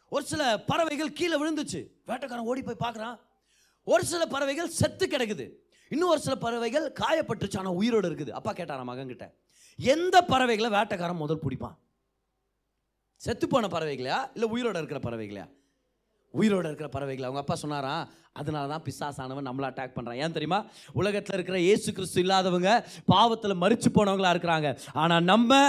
[0.09, 1.79] ஒரு சில பறவைகள் கீழே விழுந்துச்சு.
[2.07, 3.17] வேட்டைக்காரன் ஓடி போய் பார்க்குறான்.
[3.83, 5.45] ஒரு சில பறவைகள் செத்து கிடக்குது.
[5.89, 8.29] இன்னும் ஒரு சில பறவைகள் காயப்பட்டுச்சு ஆனால் உயிரோடு இருக்குது.
[8.39, 9.25] அப்பா கேட்டாராம் மகன்கிட்ட?
[9.79, 11.77] எந்த பறவைகளை வேட்டைக்காரன் முதல் பிடிப்பான்?
[13.15, 14.19] செத்து போன பறவைகளையா?
[14.33, 15.45] இல்லை உயிரோட இருக்கிற பறவைகளையா?
[16.33, 17.27] உயிரோடு இருக்கிற பறவைகள்.
[17.27, 18.05] அவங்க அப்பா சொன்னாராம்
[18.39, 20.57] அதனால தான் பிசாசானவன் நம்மளை அட்டாக் பண்ணுறான் ஏன் தெரியுமா?
[20.99, 22.71] உலகத்தில் இருக்கிற இயேசு கிறிஸ்து இல்லாதவங்க
[23.11, 24.69] பாவத்தில் மறிச்சு போனவங்களாக இருக்கிறாங்க.
[25.03, 25.59] ஆனால் நம்ம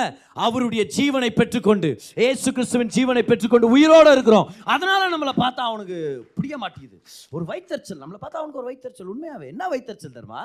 [0.46, 1.90] அவருடைய ஜீவனை பெற்றுக்கொண்டு
[2.22, 4.48] இயேசு கிறிஸ்துவின் ஜீவனை பெற்றுக்கொண்டு உயிரோட இருக்கிறோம்.
[4.74, 5.98] அதனால் நம்மளை பார்த்தா அவனுக்கு
[6.38, 6.98] புரிய மாட்டேங்குது.
[7.36, 8.02] ஒரு வைத்தறிச்சல்.
[8.02, 9.12] நம்மளை பார்த்தா அவனுக்கு ஒரு வைத்தறிச்சல்.
[9.14, 10.44] உண்மையாவே என்ன வைத்தறிச்சல் தருமா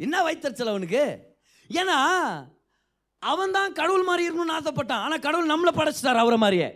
[0.00, 1.04] என்ன வைத்தறிச்சல் அவனுக்கு?
[1.70, 1.98] ஏன்னா
[3.22, 5.04] அவன் தான் கடவுள் மாதிரி இருக்கணும்னு ஆசைப்பட்டான்.
[5.06, 6.70] ஆனால் கடவுள் நம்மளை படைச்சிட்டார் அவரை மாதிரியே.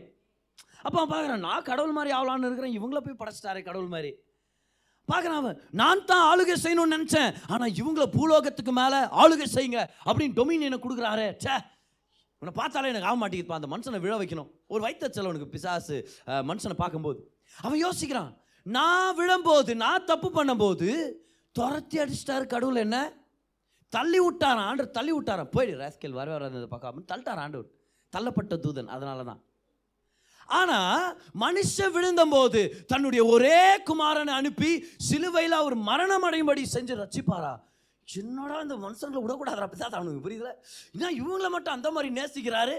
[0.86, 4.10] அப்போ அவன் பார்க்குறான் நான் கடவுள் மாதிரி ஆகலான்னு இருக்கிறேன் இவங்கள போய் படைச்சிட்டாரே கடவுள் மாதிரி.
[5.08, 10.78] பார்க்குறான் அவன் நான் தான் ஆளுகை செய்யணும்னு நினச்சேன் ஆனால் இவங்கள பூலோகத்துக்கு மேலே ஆளுகை செய்யுங்க அப்படின்னு டொமினியனை
[10.84, 11.26] கொடுக்குறாரே.
[11.42, 11.56] ச்சே
[12.42, 14.48] உன்னை பார்த்தாலே எனக்கு ஆக மாட்டேங்குதுப்பா அந்த மனுஷனை விழ வைக்கணும்.
[14.72, 15.96] ஒரு வைத்தச்சல் அவனுக்கு பிசாசு
[16.50, 17.20] மனுஷனை பார்க்கும்போது.
[17.66, 18.32] அவன் யோசிக்கிறான்
[18.66, 20.88] நான் விழும்போது நான் தப்பு பண்ணும்போது
[21.54, 22.96] துரத்தி அடிச்சிட்டாரு கடவுள் என்ன?
[23.92, 27.68] தள்ளி விட்டாரான் ஆண்டு தள்ளி விட்டாரான் போயிடு ராஸ்கேல் வர வராது பார்க்காம தள்ளிட்டார் ஆண்டவர்.
[28.12, 29.40] தள்ளப்பட்ட தூதன் அதனால தான்
[30.46, 37.60] ஆனா மனுஷன் விழுந்தபோது தன்னுடைய ஒரே குமாரனை அனுப்பி சிலுவையில் அவர் மரணம் அடையும்படி செஞ்சு ரசிப்பாரா
[38.14, 40.52] என்னடா இந்த மனுஷங்களை விடக்கூடாது அப்படி அவனுக்கு புரியுதுல?
[40.98, 42.78] ஏன்னா இவங்களை மட்டும் அந்த மாதிரி நேசிக்கிறாரு.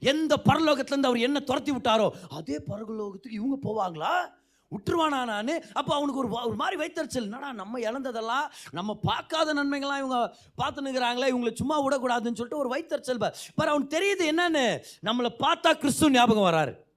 [0.00, 4.38] எந்த பரலோகத்துலேருந்து அவர் என்ன துரத்தி விட்டாரோ அதே பரலோகத்துக்கு இவங்க போவாங்களா?
[4.70, 5.48] விட்டுருவானா நான்?
[5.72, 7.22] அப்போ அவனுக்கு ஒரு வா- ஒரு மாதிரி வைத்தறிச்சல்.
[7.22, 13.68] என்னடா நம்ம இழந்ததெல்லாம் நம்ம பார்க்காத நன்மைகள்லாம் இவங்க பார்த்துனுக்குறாங்களே இவங்களை சும்மா விடக்கூடாதுன்னு சொல்லிட்டு ஒரு வைத்தறிச்சல் பார்
[13.68, 14.82] அவனுக்கு தெரியுது என்னன்னு?
[15.02, 16.88] நம்மளை பார்த்தா கிறிஸ்து ஞாபகம் வராரு.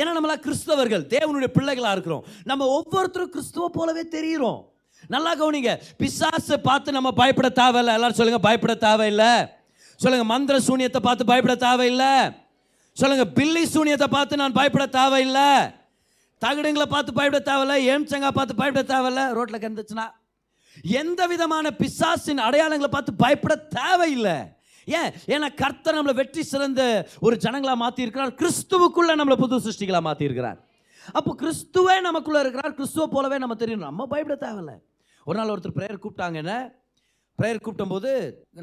[0.00, 2.24] ஏன்னா நம்மளா கிறிஸ்தவர்கள் தேவனுடைய பிள்ளைகளாக இருக்கிறோம்.
[2.44, 4.60] நம்ம ஒவ்வொருத்தரும் கிறிஸ்துவ போலவே தெரிகிறோம்.
[5.08, 5.72] நல்லா கவனிங்க.
[6.00, 7.94] பிசாசை பார்த்து நம்ம பயப்பட தேவையில்லை.
[7.94, 9.30] எல்லாரும் சொல்லுங்க பயப்பட தேவையில்லை.
[9.96, 12.12] சொல்லுங்க மந்திர சூனியத்தை பார்த்து பயப்பட தேவையில்லை.
[12.92, 15.48] சொல்லுங்க பில்லி சூனியத்தை பார்த்து நான் பயப்பட தேவையில்லை.
[16.44, 17.76] தகடுங்களை பார்த்து பயப்பட தேவையில்லை.
[17.94, 19.24] ஏம்சங்கா பார்த்து பயப்பட தேவையில்லை.
[19.32, 20.06] ரோட்டில் கிடந்துச்சுன்னா
[21.00, 24.55] எந்த விதமான பிசாசின் அடையாளங்களை பார்த்து பயப்பட தேவையில்லை.
[24.98, 25.10] ஏன்?
[25.34, 26.82] ஏன்னா கர்த்தர் நம்மளை வெற்றி சிறந்த
[27.26, 30.58] ஒரு ஜனங்களாக மாற்றியிருக்கிறார் கிறிஸ்துவுக்குள்ளே நம்மளை புது சிருஷ்டிகளாக மாற்றியிருக்கிறார்
[31.18, 32.72] அப்போ கிறிஸ்துவே நமக்குள்ளே இருக்கிறார்.
[32.78, 33.84] கிறிஸ்துவ போலவே நம்ம தெரியும்.
[33.88, 34.72] நம்ம பயப்பட தேவையில்ல.
[35.28, 36.54] ஒரு நாள் ஒருத்தர் ப்ரேயர் கூப்பிட்டாங்க என்ன?
[37.38, 38.10] ப்ரேயர் கூப்பிட்டும்போது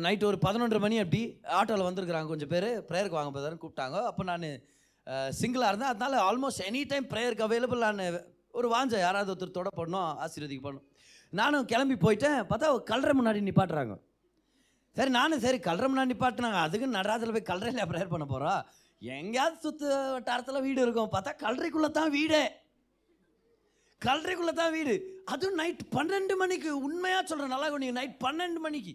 [0.05, 1.21] நைட்டு ஒரு பதினொன்றரை மணி அப்படி
[1.59, 2.67] ஆட்டோவில் வந்திருக்கிறாங்க கொஞ்சம் பேர்.
[2.89, 3.97] ப்ரேயருக்கு வாங்க போதான்னு கூப்பிட்டாங்க.
[4.09, 4.45] அப்போ நான்
[5.39, 5.91] சிங்கிளாக இருந்தேன்.
[5.93, 8.01] அதனால் ஆல்மோஸ்ட் எனி டைம் ப்ரேயருக்கு அவைலபிள் நான்
[8.59, 10.87] ஒரு வாஞ்ச யாராவது ஒருத்தர் தொட பண்ணணும் ஆசீர்வதிக்கு பண்ணணும்
[11.41, 12.39] நானும் கிளம்பி போயிட்டேன்.
[12.51, 13.95] பார்த்தா கல்ற முன்னாடி நிப்பாட்டுறாங்க.
[14.97, 18.61] சரி நானும் சரி கல்ற நிப்பாட்டினாங்க அதுக்கு நடராஜில் போய் கல்றையில் ப்ரேயர் பண்ண போகிறோம்
[19.01, 21.09] எங்கேயாவது சுற்று வட்டாரத்தில் வீடு இருக்கும்.
[21.13, 22.43] பார்த்தா கல்றைக்குள்ளே தான் வீடே.
[24.01, 24.93] கல்றைக்குள்ளே தான் வீடு.
[25.33, 26.69] அதுவும் நைட் பன்னெண்டு மணிக்கு.
[26.87, 28.93] உண்மையாக சொல்கிறேன் நல்லா நீங்கள் நைட் பன்னெண்டு மணிக்கு.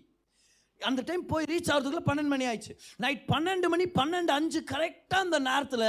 [0.81, 2.75] அந்த டைம் போய் ரீச் ஆகிறதுக்குள்ளே பன்னெண்டு மணி ஆயிடுச்சு.
[3.05, 5.89] நைட் பன்னெண்டு மணி பன்னெண்டு அஞ்சு கரெக்டாக அந்த நேரத்தில்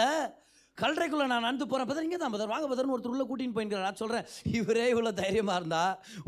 [0.82, 4.02] கல்றைக்குள்ளே நான் நடந்து போகிறேன் பதர் இங்கே தான் பதர் வாங்க பதர்னு ஒருத்தர் உள்ளே கூட்டின்னு போயிருக்கிறேன் நான்
[4.02, 4.26] சொல்கிறேன்
[4.60, 5.84] இவரே இவ்வளோ தைரியமாக இருந்தா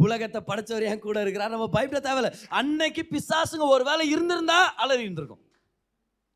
[0.06, 1.54] உலகத்தை படைச்சவர் என் கூட இருக்கிறார்?
[1.56, 2.32] நம்ம பயப்பட தேவையில்ல.
[2.60, 5.42] அன்னைக்கு பிசாசுங்க ஒரு வேளை இருந்திருந்தா அலறி இருந்திருக்கும்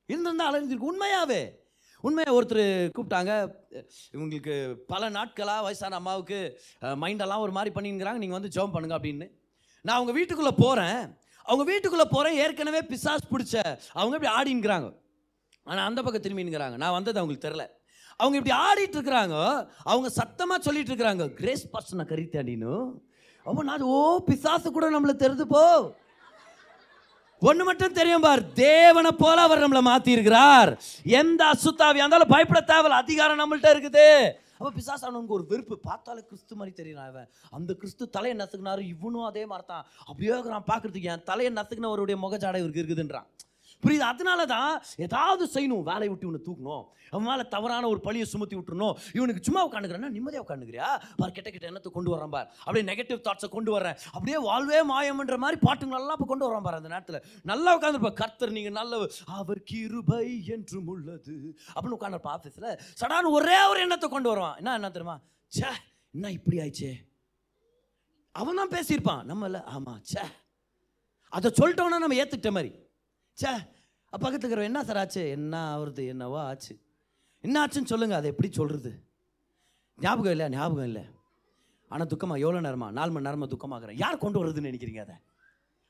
[0.09, 1.41] இருந்திருந்தா அலறி இருந்திருக்கும் உண்மையாவே.
[2.03, 3.31] உண்மையாக ஒருத்தர் கூப்பிட்டாங்க
[4.15, 4.55] இவங்களுக்கு
[4.91, 6.39] பல நாட்களாக வயசான அம்மாவுக்கு
[7.03, 9.27] மைண்டெல்லாம் ஒரு மாதிரி பண்ணிங்கிறாங்க நீங்கள் வந்து ஜோம் பண்ணுங்க அப்படின்னு.
[9.85, 10.99] நான் அவங்க வீட்டுக்குள்ளே போகிறேன்
[11.45, 13.55] அவங்க வீட்டுக்குள்ளே போகிறேன் ஏற்கனவே பிசாஸ் பிடிச்ச
[13.99, 14.87] அவங்க இப்படி ஆடிங்கிறாங்க
[15.67, 17.63] ஆனால் அந்த பக்கம் திரும்பிங்கிறாங்க நான் வந்தது அவங்களுக்கு தெரில
[18.21, 19.35] அவங்க இப்படி ஆடிட்டு இருக்கிறாங்க.
[19.91, 21.25] அவங்க சத்தமாக சொல்லிட்டு இருக்கிறாங்க.
[21.39, 22.75] கிரேஸ் பர்சனை கரித்தாண்டின்னு
[23.47, 23.97] அப்போ நான் ஓ
[24.29, 25.63] பிசாசு கூட நம்மளை தெரிது போ.
[27.47, 28.41] ஒன்று மட்டும் தெரியும் பார்.
[28.53, 30.69] தேவனை போல அவர் நம்மளை மாற்றிருக்கிறார்
[31.19, 33.03] எந்த அசுத்தாவி இருந்தாலும் பயப்பட தேவையில்ல.
[33.03, 34.07] அதிகாரம் நம்மள்ட்ட இருக்குது.
[34.57, 35.75] அப்போ பிசாசு அவனுக்கு ஒரு வெறுப்பு.
[35.89, 37.27] பார்த்தாலே கிறிஸ்து மாதிரி தெரியுறான் அவன்.
[37.57, 38.83] அந்த கிறிஸ்து தலையை நசுக்குனாரு.
[38.93, 43.27] இவனும் அதே மாதிரி தான் அப்படியே நான் பார்க்குறதுக்கு என் தலையை நசுக்குனவருடைய முகஜாடை இவருக்கு இருக்குதுன்றான்.
[43.83, 44.05] புரியுது?
[44.11, 44.71] அதனால தான்
[45.05, 46.83] ஏதாவது செய்யணும் வேலையை விட்டு இவனை தூக்கணும்.
[47.11, 48.95] அவன் மேலே தவறான ஒரு பழியை சுமத்தி விட்டுறணும்.
[49.17, 50.87] இவனுக்கு சும்மா உட்காந்துக்கிறேன்னா நிம்மதியாக உட்காந்துக்கிறியா?
[51.19, 52.47] பார் கிட்ட கிட்ட எண்ணத்தை கொண்டு வரான் பார்.
[52.65, 56.91] அப்படியே நெகட்டிவ் தாட்ஸை கொண்டு வரேன் அப்படியே வாழ்வே மாயம்ன்ற மாதிரி பாட்டுங்களெல்லாம் இப்போ கொண்டு வரான் பார் அந்த
[56.93, 57.19] நேரத்தில்.
[57.51, 59.01] நல்லா உட்காந்துருப்பா கர்த்தர் நீங்கள் நல்ல
[59.39, 61.35] அவர் கிருபை என்றும் உள்ளது.
[61.75, 64.57] அப்படின்னு உட்காந்துருப்பா ஆஃபீஸில் சடான் ஒரே ஒரு எண்ணத்தை கொண்டு வருவான்.
[64.61, 65.17] என்ன என்ன தெரியுமா?
[65.51, 65.69] ச்சே
[66.15, 66.93] என்ன இப்படி ஆயிடுச்சே?
[68.35, 70.25] அவன் தான் பேசியிருப்பான் நம்மள ஆமாம் ச்சே.
[71.37, 72.71] அதை சொல்லிட்டோன்னா நம்ம ஏற்றுக்கிட்ட மாதிரி.
[73.39, 73.53] ச்சே
[74.13, 75.21] பக்கத்துல என்ன சார் ஆச்சு?
[75.37, 76.73] என்ன ஆகுறது என்னவோ ஆச்சு.
[77.43, 78.91] என்ன ஆச்சுன்னு சொல்லுங்கள் அதை எப்படி சொல்கிறது
[80.05, 81.03] ஞாபகம் இல்லை ஞாபகம் இல்லை.
[81.91, 82.87] ஆனால் துக்கமாக எவ்வளோ நேரமா?
[82.97, 83.99] நாலு மணி நேரமாக துக்கமாகறேன்.
[84.03, 85.17] யார் கொண்டு வருதுன்னு நினைக்கிறீங்க அதை?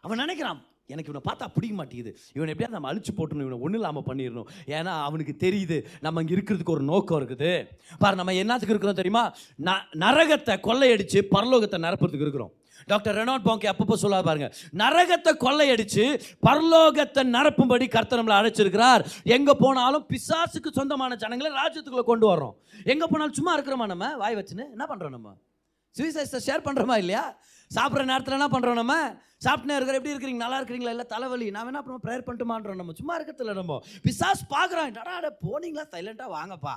[0.03, 0.60] அவன் நினைக்கிறான்
[0.93, 2.12] எனக்கு இவனை பார்த்தா பிடிக்க மாட்டேங்குது.
[2.36, 4.49] இவனை எப்படியாவது நம்ம அழிச்சு போட்டணும் இவனை ஒன்றும் இல்லாமல் பண்ணிடணும்.
[4.77, 7.51] ஏன்னா அவனுக்கு தெரியுது நம்ம இங்கே இருக்கிறதுக்கு ஒரு நோக்கம் இருக்குது.
[8.01, 9.23] பாரு நம்ம என்னத்துக்கு இருக்கிறோம் தெரியுமா?
[9.67, 12.53] ந நரகத்தை கொள்ளையடிச்சு பரலோகத்தை நிரப்புறதுக்கு இருக்கிறோம்.
[12.92, 14.50] டாக்டர் ரெனாட் பாங்கே அப்பப்போ சொல்ல பாருங்க
[14.82, 16.06] நரகத்தை கொள்ளையடிச்சு
[16.48, 19.04] பரலோகத்தை நிரப்பும்படி கர்த்தர் நம்மளை அழைச்சிருக்கிறார்.
[19.24, 22.56] எங்கே போனாலும் பிசாசுக்கு சொந்தமான ஜனங்களை ராஜ்யத்துக்குள்ளே கொண்டு வரோம்
[22.94, 24.16] எங்கே போனாலும் சும்மா இருக்கிறோமா நம்ம?
[24.18, 25.32] வாய் வச்சுன்னு என்ன பண்ணுறோம் நம்ம?
[25.96, 27.24] சுவிசேஷத்தை ஷேர் பண்ணுறோமா இல்லையா?
[27.72, 28.96] சாப்பிட்ற நேரத்தில் என்ன பண்ணுறோம் நம்ம?
[29.38, 30.42] சாப்பிட்டு இருக்கிற எப்படி இருக்கிறீங்க?
[30.46, 30.94] நல்லா இருக்கிறீங்களா?
[30.96, 31.52] இல்லை தலைவலி?
[31.52, 32.04] நான் என்ன பண்ணுவோம்?
[32.06, 32.94] ப்ரேயர் பண்ணிட்டுமான்றோம் நம்ம.
[33.00, 33.80] சும்மா இருக்கிறதுல நம்ம.
[34.06, 35.86] பிசாஸ் பார்க்குறோம் டடா போனீங்களா?
[35.94, 36.76] சைலண்ட்டாக வாங்கப்பா.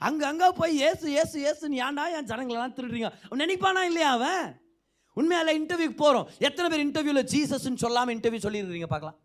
[0.00, 3.10] அங்கே அங்கே போய் ஏசு ஏசு ஏசுன்னு ஏன்டா என் ஜனங்களெல்லாம் திருடுறீங்க?
[3.42, 4.46] நினைப்பானா இல்லையா அவன்?
[5.20, 9.18] உண்மையால இன்டர்வியூக்கு போகிறோம் எத்தனை பேர் இன்டர்வியூவில் ஜீசஸ்ன்னு சொல்லாமல் இன்டர்வியூ சொல்லியிருக்கிறீங்க பார்க்கலாம்.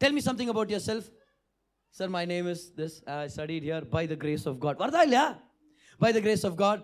[0.00, 1.08] Tell me something about yourself
[1.98, 5.26] sir my name is this I studied here by the grace of God வருதா இல்லையா?
[6.04, 6.80] By the grace of God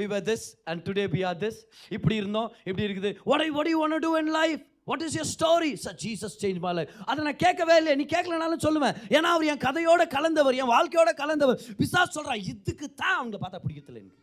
[0.00, 1.58] we were this and today be are this
[1.96, 3.12] இப்படி இருந்தோம் இப்படி இருக்குது.
[3.30, 6.58] What I what you want to in life what is your story sir Jesus change
[6.66, 8.96] my life அதை நான் கேட்கவே இல்லை நீ கேட்கலனாலும் சொல்லுவேன்.
[9.16, 11.60] ஏன்னா அவர் என் கதையோட கலந்தவர் என் வாழ்க்கையோட கலந்தவர்.
[11.80, 14.21] பிசாஸ் சொல்கிறான் இதுக்கு தான் அவங்க பார்த்தா பிடிக்கல எனக்கு.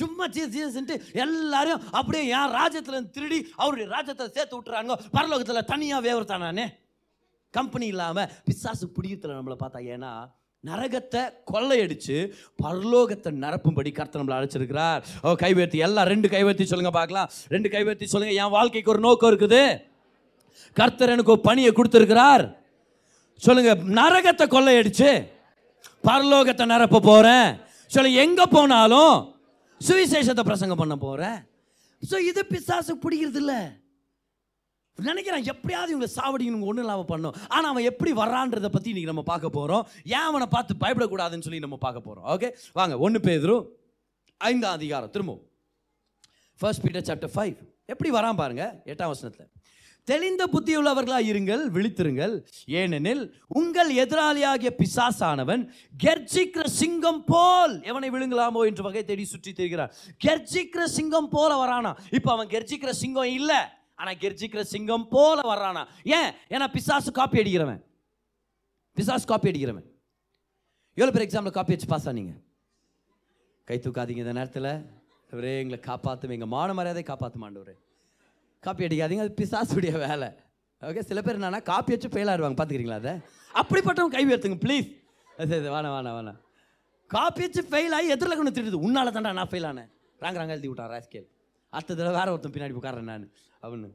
[0.00, 6.46] சும்மா ஜீஸ் ஜீஸ்ன்ட்டு எல்லாரும் அப்படியே என் ராஜ்யத்தில் திருடி அவருடைய ராஜ்யத்தை சேர்த்து விட்டுறாங்க பரலோகத்தில் தனியாக வேவர்த்தான்
[6.46, 6.66] நானே.
[7.54, 10.12] கம்பெனி இல்லாமல் பிசாசு பிடிக்கிறதுல நம்மளை பார்த்தா ஏன்னா
[10.64, 12.16] நரகத்தை கொள்ளையடிச்சு
[12.62, 15.00] பரலோகத்தை நிரப்பும்படி கர்த்தர் நம்மளை அழைச்சிருக்கிறார்.
[15.24, 17.30] ஓ கைவேர்த்தி எல்லாம் ரெண்டு கைவேர்த்தி சொல்லுங்க பார்க்கலாம்.
[17.54, 19.62] ரெண்டு கைவேர்த்தி சொல்லுங்க என் வாழ்க்கைக்கு ஒரு நோக்கம் இருக்குது.
[20.76, 22.44] கர்த்தர் எனக்கு ஒரு பணியை கொடுத்துருக்கிறார்.
[23.42, 25.10] சொல்லுங்க நரகத்தை கொள்ளையடிச்சு
[26.08, 27.48] பரலோகத்தை நிரப்ப போறேன்.
[27.94, 29.14] சொல்லுங்க எங்க போனாலும்
[29.86, 31.38] சுவிசேஷத்தை பிரசங்கம் பண்ண போகிறேன்
[32.10, 33.60] ஸோ இது பிசாசு பிடிக்கிறது இல்லை
[34.98, 37.36] நினைக்கிறான் எப்படியாவது இவங்க சாவடிக்கணும் ஒன்றும் இல்லாமல் பண்ணோம்.
[37.54, 39.84] ஆனால் அவன் எப்படி வர்றான்றதை பற்றி இன்றைக்கி நம்ம பார்க்க போகிறோம்
[40.16, 43.64] ஏன் அவனை பார்த்து பயப்படக்கூடாதுன்னு சொல்லி நம்ம பார்க்க போகிறோம் ஓகே வாங்க ஒன்று பேதரும்
[44.40, 45.12] ஐந்தாம் அதிகாரம்.
[45.14, 45.46] திரும்பவும்.
[46.60, 47.56] ஃபர்ஸ்ட் பீட்டர் சாப்டர் ஃபைவ்
[47.92, 48.64] எப்படி வரான் பாருங்க?
[48.92, 49.51] எட்டாம் வசனத்தில்.
[50.10, 52.34] தெளிந்த புத்தியுள்ளவர்களாக இருங்கள் விழித்திருங்கள்.
[52.80, 53.22] ஏனெனில்
[53.60, 55.62] உங்கள் எதிராளியாகிய பிசாசானவன்
[56.04, 59.92] கெர்ஜிக்கிற சிங்கம் போல் எவனை விழுங்கலாமோ என்று வகை தேடி சுற்றி தெரிகிறான்.
[60.24, 61.92] கெர்ஜிக்கிற சிங்கம் போல வரானா?
[62.18, 63.60] இப்போ அவன் கெர்ஜிக்கிற சிங்கம் இல்லை.
[64.00, 65.84] ஆனால் கெர்ஜிக்கிற சிங்கம் போல வர்றானா
[66.18, 66.30] ஏன்?
[66.54, 67.80] ஏன்னா பிசாசு காப்பி அடிக்கிறவன்.
[68.96, 69.86] பிசாசு காப்பி அடிக்கிறவன்.
[70.98, 72.34] எவ்வளோ பேர் எக்ஸாமில் காப்பி வச்சு பாஸ் ஆனீங்க?
[73.68, 74.72] கை தூக்காதீங்க இந்த நேரத்தில்.
[75.32, 77.76] அவரே எங்களை காப்பாற்றுவேன் எங்கள் மான மரியாதை காப்பாற்ற மாண்டவரே
[78.64, 80.28] காப்பி அடிக்காதீங்க அது பிசாசுடைய வேலை.
[80.88, 83.12] ஓகே சில பேர் என்னன்னா காப்பி வச்சு ஃபெயில் ஆடுவாங்க பார்த்துக்கிறீங்களா அதை?
[83.60, 84.88] அப்படிப்பட்டவங்க கை உயர்த்துங்க ப்ளீஸ்
[85.42, 86.38] அது அது வேணா வேணா வேணாம்.
[87.14, 89.88] காப்பி வச்சு ஃபெயில் ஆகி எதிரில் கொண்டு திட்டுது உன்னால தான்டா நான் ஃபெயில் ஆனேன்.
[90.22, 91.26] ராங்க ராங்க எழுதி விட்டான் ராஸ்கேல்.
[91.72, 93.26] அடுத்த தடவை வேற ஒருத்தன் பின்னாடி உட்காரேன் நான்.
[93.64, 93.90] அவனு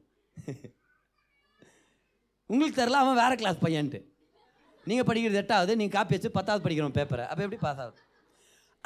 [2.49, 3.99] உங்களுக்கு தெரில அவன் வேற கிளாஸ் பையன்ட்டு.
[4.89, 8.01] நீங்கள் படிக்கிறது எட்டாவது நீங்கள் காப்பி வச்சு பத்தாவது படிக்கிறோம் பேப்பரை அப்போ எப்படி பாஸ் ஆகுது?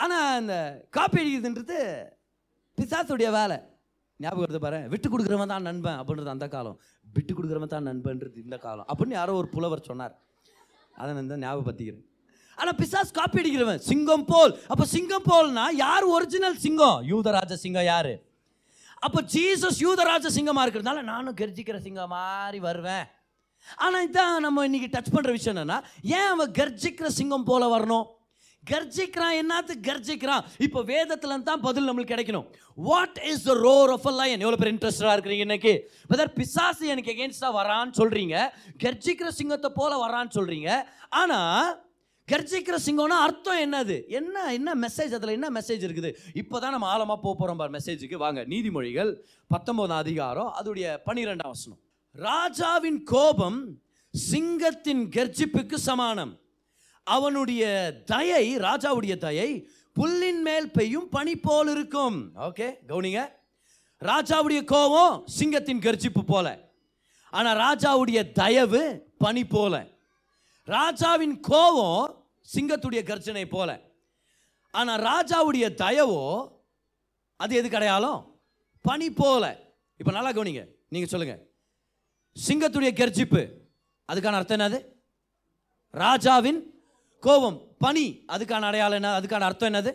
[0.04, 0.56] ஆனால் இந்த
[0.98, 1.80] காப்பி அடிக்கிறதுன்றது
[2.78, 3.58] பிசாசுடைய வேலை.
[4.24, 6.78] ஞாபகம் வருது பாரு விட்டு கொடுக்குறவன் தான் நண்பன் அப்படின்றது அந்த காலம்.
[7.16, 8.88] விட்டு கொடுக்குறவன் தான் நண்பன்றது இந்த காலம்.
[8.92, 10.16] அப்படின்னு யாரோ ஒரு புலவர் சொன்னார்.
[11.02, 12.08] அதை நான் தான் ஞாபகப்படுத்திக்கிறேன்.
[12.58, 14.52] ஆனால் பிசாஸ் காப்பி அடிக்கிறவன் சிங்கம் போல்.
[14.72, 17.00] அப்போ சிங்கம் போல்னா யார் ஒரிஜினல் சிங்கம்?
[17.12, 18.14] யூதராஜ சிங்கம் யார்?
[19.06, 23.06] அப்போ ஜீசஸ் யூதராஜ சிங்கமாக இருக்கிறதுனால நானும் கர்ஜிக்கிற சிங்கம் மாதிரி வருவேன்.
[23.84, 25.80] ஆனால் இதான் நம்ம இன்னைக்கு டச் பண்ணுற விஷயம் என்னென்னா
[26.18, 28.06] ஏன் அவன் கர்ஜிக்கிற சிங்கம் போல வரணும்?
[28.70, 30.44] கர்ஜிக்கிறான் என்னத்து கர்ஜிக்கிறான்?
[30.66, 32.48] இப்போ வேதத்துல தான் பதில் நம்மளுக்கு கிடைக்கணும்.
[32.88, 35.74] What is the roar of a lion எவ்வளோ பேர் இன்ட்ரெஸ்டாக இருக்கிறீங்க இன்னைக்கு?
[36.12, 38.36] பதர் பிசாசு எனக்கு எகேன்ஸ்டாக வரான்னு சொல்கிறீங்க
[38.84, 40.70] கர்ஜிக்கிற சிங்கத்தை போல வரான்னு சொல்கிறீங்க
[41.22, 41.72] ஆனால்
[42.28, 43.96] கர்ஜிக்கிற சிங்கம்னா அர்த்தம் என்னது?
[44.18, 46.10] என்ன என்ன மெசேஜ் அதில் என்ன மெசேஜ் இருக்குது?
[46.42, 49.12] இப்போ தான் நம்ம ஆழமாக போக போகிறோம் பார் மெசேஜுக்கு வாங்க நீதிமொழிகள்
[49.54, 51.82] பத்தொம்போதாம் அதிகாரம் அதோடைய பன்னிரெண்டாம் வசனம்.
[52.16, 53.60] ராஜாவின் கோபம்
[54.14, 56.34] சிங்கத்தின் கர்ஜிப்புக்கு சமானம்.
[57.04, 57.64] அவனுடைய
[58.06, 62.34] தயை ராஜாவுடைய தயை புல்லின் மேல் பெய்யும் பனி போல் இருக்கும்.
[62.36, 63.32] ஓகே கவுனிங்க.
[64.02, 66.48] ராஜாவுடைய கோபம் சிங்கத்தின் கர்ஜிப்பு போல.
[67.30, 69.88] ஆனால் ராஜாவுடைய தயவு பனி போல.
[70.64, 73.80] ராஜாவின் கோபம் சிங்கத்துடைய கர்ஜனை போல.
[74.72, 76.52] ஆனால் ராஜாவுடைய தயவோ
[77.36, 78.40] அது எது கிடையாலும்
[78.82, 79.44] பனி போல.
[79.98, 80.64] இப்போ நல்லா கவனிங்க.
[80.90, 81.42] நீங்கள் சொல்லுங்கள்
[82.48, 83.42] சிங்கத்துடைய கர்ஜிப்பு
[84.10, 84.80] அதுக்கான அர்த்தம் என்னது?
[85.90, 86.71] ராஜாவின்
[87.26, 88.06] கோபம் பனி
[88.36, 89.10] அதுக்கான அடையாளம் என்ன?
[89.20, 89.92] அதுக்கான அர்த்தம் என்னது?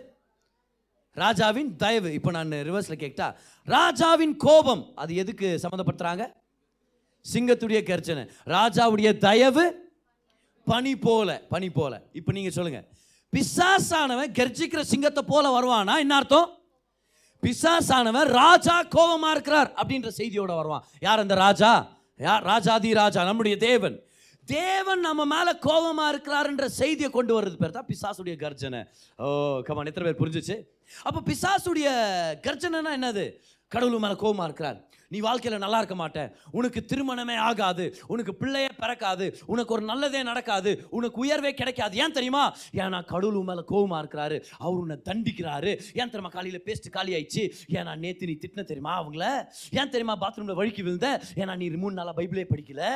[1.23, 2.09] ராஜாவின் தயவு.
[2.19, 3.27] இப்போ நான் ரிவர்ஸில் கேட்டா
[3.75, 4.83] ராஜாவின் கோபம்.
[5.03, 6.25] அது எதுக்கு சம்மந்தப்படுத்துகிறாங்க
[7.33, 8.25] சிங்கத்துடைய கர்ச்சனை.
[8.57, 9.65] ராஜாவுடைய தயவு
[10.71, 11.93] பனி போல பனி போல.
[12.13, 12.87] இப்போ நீங்கள் சொல்லுங்கள்
[13.33, 15.95] பிசாசானவன் கர்ஜிக்கிற சிங்கத்தை போல வருவானா?
[16.05, 16.49] என்ன அர்த்தம்?
[17.43, 20.85] பிசாசானவன் ராஜா கோபமாக இருக்கிறார் அப்படின்ற செய்தியோட வருவான்.
[21.07, 21.73] யார் அந்த ராஜா?
[22.27, 23.97] யார் ராஜாதி ராஜா நம்முடைய தேவன்.
[24.47, 28.81] தேவன் நம்ம மேலே கோபமாக இருக்கிறாருன்ற செய்தியை கொண்டு வர்றது பேர் தான் பிசாசுடைய கர்ஜனை.
[29.17, 30.57] ஓ கமான் எத்தனை பேர் புரிஞ்சுச்சு?
[31.03, 31.89] அப்போ பிசாசுடைய
[32.47, 33.25] கர்ஜனைனா என்னது?
[33.69, 34.79] கடவுள் மேலே கோபமாக இருக்கிறார்.
[35.09, 36.31] நீ வாழ்க்கையில் நல்லா இருக்க மாட்டேன்.
[36.51, 37.97] உனக்கு திருமணமே ஆகாது.
[38.07, 39.27] உனக்கு பிள்ளையே பிறக்காது.
[39.47, 40.87] உனக்கு ஒரு நல்லதே நடக்காது.
[40.91, 41.97] உனக்கு உயர்வே கிடைக்காது.
[41.97, 42.57] ஏன் தெரியுமா?
[42.73, 44.45] ஏன்னா கடவுள் மேலே கோபமாக இருக்கிறாரு.
[44.59, 45.73] அவர் உன்னை தண்டிக்கிறாரு.
[45.95, 46.29] ஏன் தெரியுமா?
[46.29, 47.45] காலையில் பேஸ்ட் காலி ஆயிடுச்சு.
[47.69, 49.25] ஏன்னா நேற்று நீ திட்டின தெரியுமா அவங்கள?
[49.71, 51.21] ஏன் தெரியுமா பாத்ரூமில் வழுக்கி விழுந்த?
[51.35, 52.93] ஏன்னா நீ மூணு நாளாக பைபிளே படிக்கலை?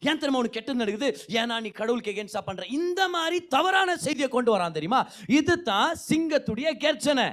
[0.00, 1.08] ஏன் தெரியுமா உனக்கு கெட்டது நடக்குது?
[1.28, 2.66] ஏன்னா நீ கடவுளுக்கு எகேன்ஸ்டா பண்ற.
[2.66, 5.08] இந்த மாதிரி தவறான செய்தியை கொண்டு வரான் தெரியுமா?
[5.26, 7.28] இதுதான் சிங்கத்துடைய கெர்ச்சனை.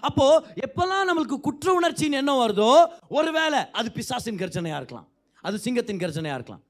[0.00, 0.26] அப்போ
[0.66, 5.08] எப்பெல்லாம் நம்மளுக்கு குற்ற உணர்ச்சின்னு என்ன வருதோ ஒருவேளை அது பிசாசின் கர்ஜனையா இருக்கலாம்.
[5.40, 6.64] அது சிங்கத்தின் கர்ஜனையா இருக்கலாம்.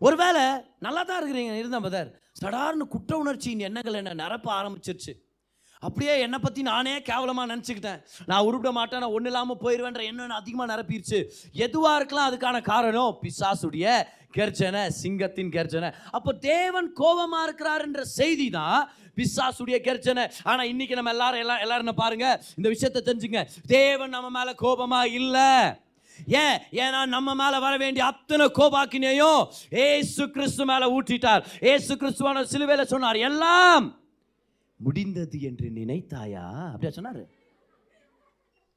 [0.00, 0.42] ஒருவேளை
[0.78, 4.14] நல்லா தான் இருக்கிறீங்க இருந்த பதர் சடார்னு குற்ற உணர்ச்சியின் எண்ணங்கள் என்ன?
[4.14, 5.12] நிரப்ப ஆரம்பிச்சிருச்சு.
[5.86, 8.02] அப்படியே என்னை பற்றி நானே கேவலமாக நினச்சிக்கிட்டேன்.
[8.30, 11.18] நான் உருப்பிட மாட்டேன் நான் ஒன்றும் இல்லாமல் போயிடுவேன்ற எண்ணம் அதிகமாக நிரப்பிடுச்சு.
[11.66, 13.86] எதுவாக இருக்கலாம் அதுக்கான காரணம் பிசாசுடைய
[14.38, 15.88] கர்ஜனை சிங்கத்தின் கர்ஜனை.
[16.16, 18.80] அப்போ தேவன் கோபமா இருக்கிறாருன்ற செய்தி தான்
[19.18, 20.24] பிசாசுடைய கர்ஜனை.
[20.50, 22.26] ஆனால் இன்னைக்கு நம்ம எல்லாரும் எல்லாம் எல்லாரும் என்ன பாருங்க
[22.58, 23.42] இந்த விஷயத்தை தெரிஞ்சுங்க.
[23.76, 25.50] தேவன் நம்ம மேலே கோபமா இல்லை.
[26.42, 26.56] ஏன்?
[26.84, 29.40] ஏன்னா நம்ம மேல வர வேண்டிய அத்தனை கோபாக்கினையும்
[29.88, 33.86] ஏசு கிறிஸ்து மேல ஊற்றிட்டார் ஏசு கிறிஸ்துவான சிலுவையில் சொன்னார் எல்லாம்
[34.84, 36.64] முடிந்தது என்று நினைத்தாயா?
[36.64, 37.26] அப்படியா சொன்னார்.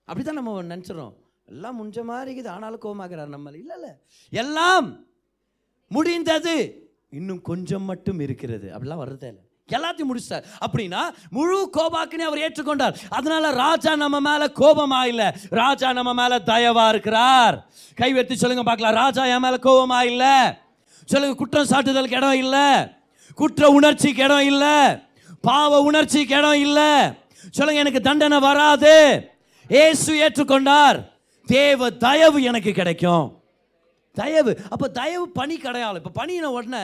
[0.07, 1.13] அப்படிதான் நம்ம நினச்சிடறோம்.
[1.45, 2.47] எல்லாம் முடிஞ்ச மாதிரி இருக்குது.
[2.47, 3.93] ஆனாலும் கோமாக்குறார் நம்ம இல்லை இல்லை.
[4.29, 5.05] எல்லாம்
[5.87, 6.81] முடிந்தது.
[7.09, 8.71] இன்னும் கொஞ்சம் மட்டும் இருக்கிறது.
[8.73, 9.45] அப்படிலாம் வர்றதே இல்லை.
[9.67, 10.45] எல்லாத்தையும் முடிச்சிட்டார்.
[10.67, 12.95] அப்படின்னா முழு கோபாக்குன்னு அவர் ஏற்றுக்கொண்டார்.
[13.09, 15.35] அதனால ராஜா நம்ம மேல கோபமா இல்ல.
[15.49, 17.69] ராஜா நம்ம மேல தயவா இருக்கிறார்.
[17.95, 18.93] கை சொல்லுங்க பார்க்கலாம்.
[18.93, 20.57] ராஜா என் மேல கோபமா இல்ல.
[21.05, 22.73] சொல்லுங்க குற்றம் சாட்டுதலுக்கு இடம் இல்லை.
[23.35, 25.05] குற்ற உணர்ச்சிக்கு இடம் இல்லை.
[25.49, 26.91] பாவ உணர்ச்சிக்கு இடம் இல்லை.
[27.57, 28.93] சொல்லுங்க எனக்கு தண்டனை வராது.
[29.83, 30.97] ஏசு ஏற்றுக்கொண்டார்.
[31.47, 33.27] தேவ தயவு எனக்கு கிடைக்கும்.
[34.19, 34.51] தயவு.
[34.73, 36.83] அப்போ தயவு பணி கிடையாது இப்போ பணியின உடனே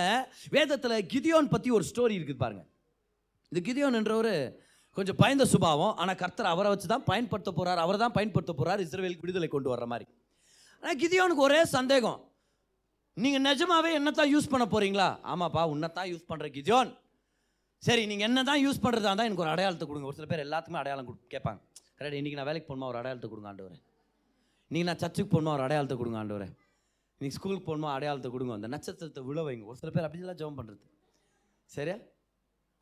[0.56, 2.64] வேதத்தில் கிதியோன் பற்றி ஒரு ஸ்டோரி இருக்குது பாருங்க.
[3.52, 4.34] இந்த கிதியோன் என்றவர்
[4.98, 5.94] கொஞ்சம் பயந்த சுபாவம்.
[6.02, 9.86] ஆனால் கர்த்தர் அவரை வச்சு தான் பயன்படுத்த போகிறார் அவர் தான் பயன்படுத்த போகிறார் இஸ்ரேலுக்கு விடுதலை கொண்டு வர்ற
[9.94, 10.06] மாதிரி.
[10.84, 12.20] ஆனால் கிதியோனுக்கு ஒரே சந்தேகம்.
[13.18, 16.92] நீங்கள் நிஜமாவே என்னத்தான் யூஸ் பண்ண போகிறீங்களா ஆமாப்பா உன்னைத்தான் யூஸ் பண்ணுற கிதியோன்.
[17.86, 20.08] சரி நீங்கள் என்ன தான் யூஸ் பண்ணுறதா இருந்தால் எனக்கு ஒரு அடையாளத்தை கொடுங்க.
[20.10, 21.60] ஒரு சில பேர் எல்லாத்துக்குமே அடையாளம் கொடு கேட்பாங்க.
[21.98, 22.88] கரெக்ட் இன்றைக்கி நான் வேலைக்கு போகணுமா?
[22.92, 23.78] ஒரு அடையாளத்தை கொடுங்க ஆண்டவரே.
[24.72, 25.54] நீங்கள் நான் சர்ச்சுக்கு போகணுமா?
[25.58, 26.48] ஒரு அடையாளத்தை கொடுங்க ஆண்டவரே.
[27.22, 27.90] நீங்கள் ஸ்கூலுக்கு போகணுமா?
[27.98, 28.54] அடையாளத்தை கொடுங்க.
[28.60, 29.66] அந்த நட்சத்திரத்தை விழ வைங்க.
[29.72, 30.82] ஒரு சில பேர் அப்படிலாம் ஜெபம் பண்ணுறது
[31.76, 31.98] சரியா?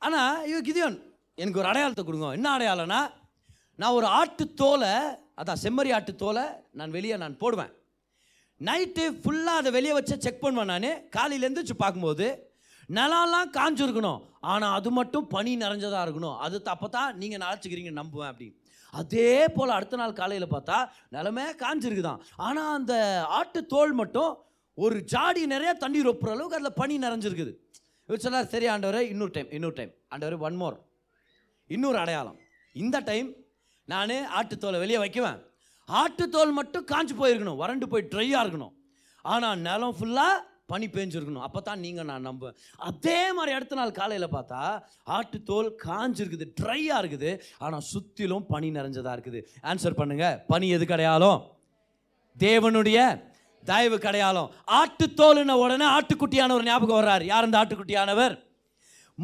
[0.01, 0.99] ஆனால் இவ கிதியோன்
[1.41, 2.29] எனக்கு ஒரு அடையாளத்தை கொடுங்க.
[2.39, 3.01] என்ன அடையாளம்னா
[3.81, 4.93] நான் ஒரு ஆட்டு தோலை
[5.41, 6.45] அதான் செம்மறி ஆட்டு தோலை
[6.79, 7.73] நான் வெளியே நான் போடுவேன்.
[8.61, 10.89] நைட்டு ஃபுல்லாக அதை வெளியே வச்சு செக் பண்ணுவேன் நான்.
[11.17, 12.27] காலையில எந்திரிச்சு பார்க்கும்போது
[12.97, 14.21] நிலம்லாம் காஞ்சிருக்கணும்.
[14.51, 16.37] ஆனால் அது மட்டும் பனி நிறைஞ்சதாக இருக்கணும்.
[16.45, 18.57] அது அப்போ தான் நீங்கள் நினச்சிக்கிறீங்க நம்புவேன் அப்படின்னு
[18.99, 20.77] அதே போல் அடுத்த நாள் காலையில் பார்த்தா
[21.15, 22.21] நிலமே காஞ்சிருக்குதான்.
[22.45, 22.93] ஆனால் அந்த
[23.39, 24.31] ஆட்டு தோல் மட்டும்
[24.77, 27.53] ஒரு ஜாடி நிறைய தண்ணி ரொப்புற அளவுக்கு அதில் பனி நிறைஞ்சிருக்குது.
[28.07, 30.77] இவர் சொன்னார் சரி ஆண்டவரே இன்னொரு டைம் இன்னொரு டைம் ஆண்டவரே ஒன் மோர்
[31.75, 32.37] இன்னொரு அடையாளம்.
[32.75, 33.29] இந்த டைம்
[33.91, 35.39] நான் ஆட்டுத்தோலை வெளியே வைக்குவேன்.
[35.89, 37.59] ஆட்டுத்தோல் மட்டும் காஞ்சு போயிருக்கணும்.
[37.61, 38.73] வறண்டு போய் ட்ரையாக இருக்கணும்.
[39.25, 40.37] ஆனால் நிலம் ஃபுல்லாக
[40.71, 41.45] பனி பேஞ்சிருக்கணும்.
[41.47, 42.57] அப்போ தான் நீங்கள் நான் நம்புவேன்
[42.89, 44.61] அதே மாதிரி அடுத்த நாள் காலையில் பார்த்தா
[45.17, 47.31] ஆட்டுத்தோல் காஞ்சிருக்குது ட்ரையாக இருக்குது.
[47.65, 49.41] ஆனால் சுற்றிலும் பனி நிறைஞ்சதாக இருக்குது.
[49.71, 51.41] ஆன்சர் பண்ணுங்கள் பனி எது கிடையாலும்
[52.37, 52.99] தேவனுடைய
[53.63, 57.23] தயவு கிடையாலும் ஆட்டுத்தோல்ன உடனே ஆட்டுக்குட்டியானவர் ஞாபகம் வர்றார்.
[57.31, 58.35] யார் அந்த ஆட்டுக்குட்டியானவர்?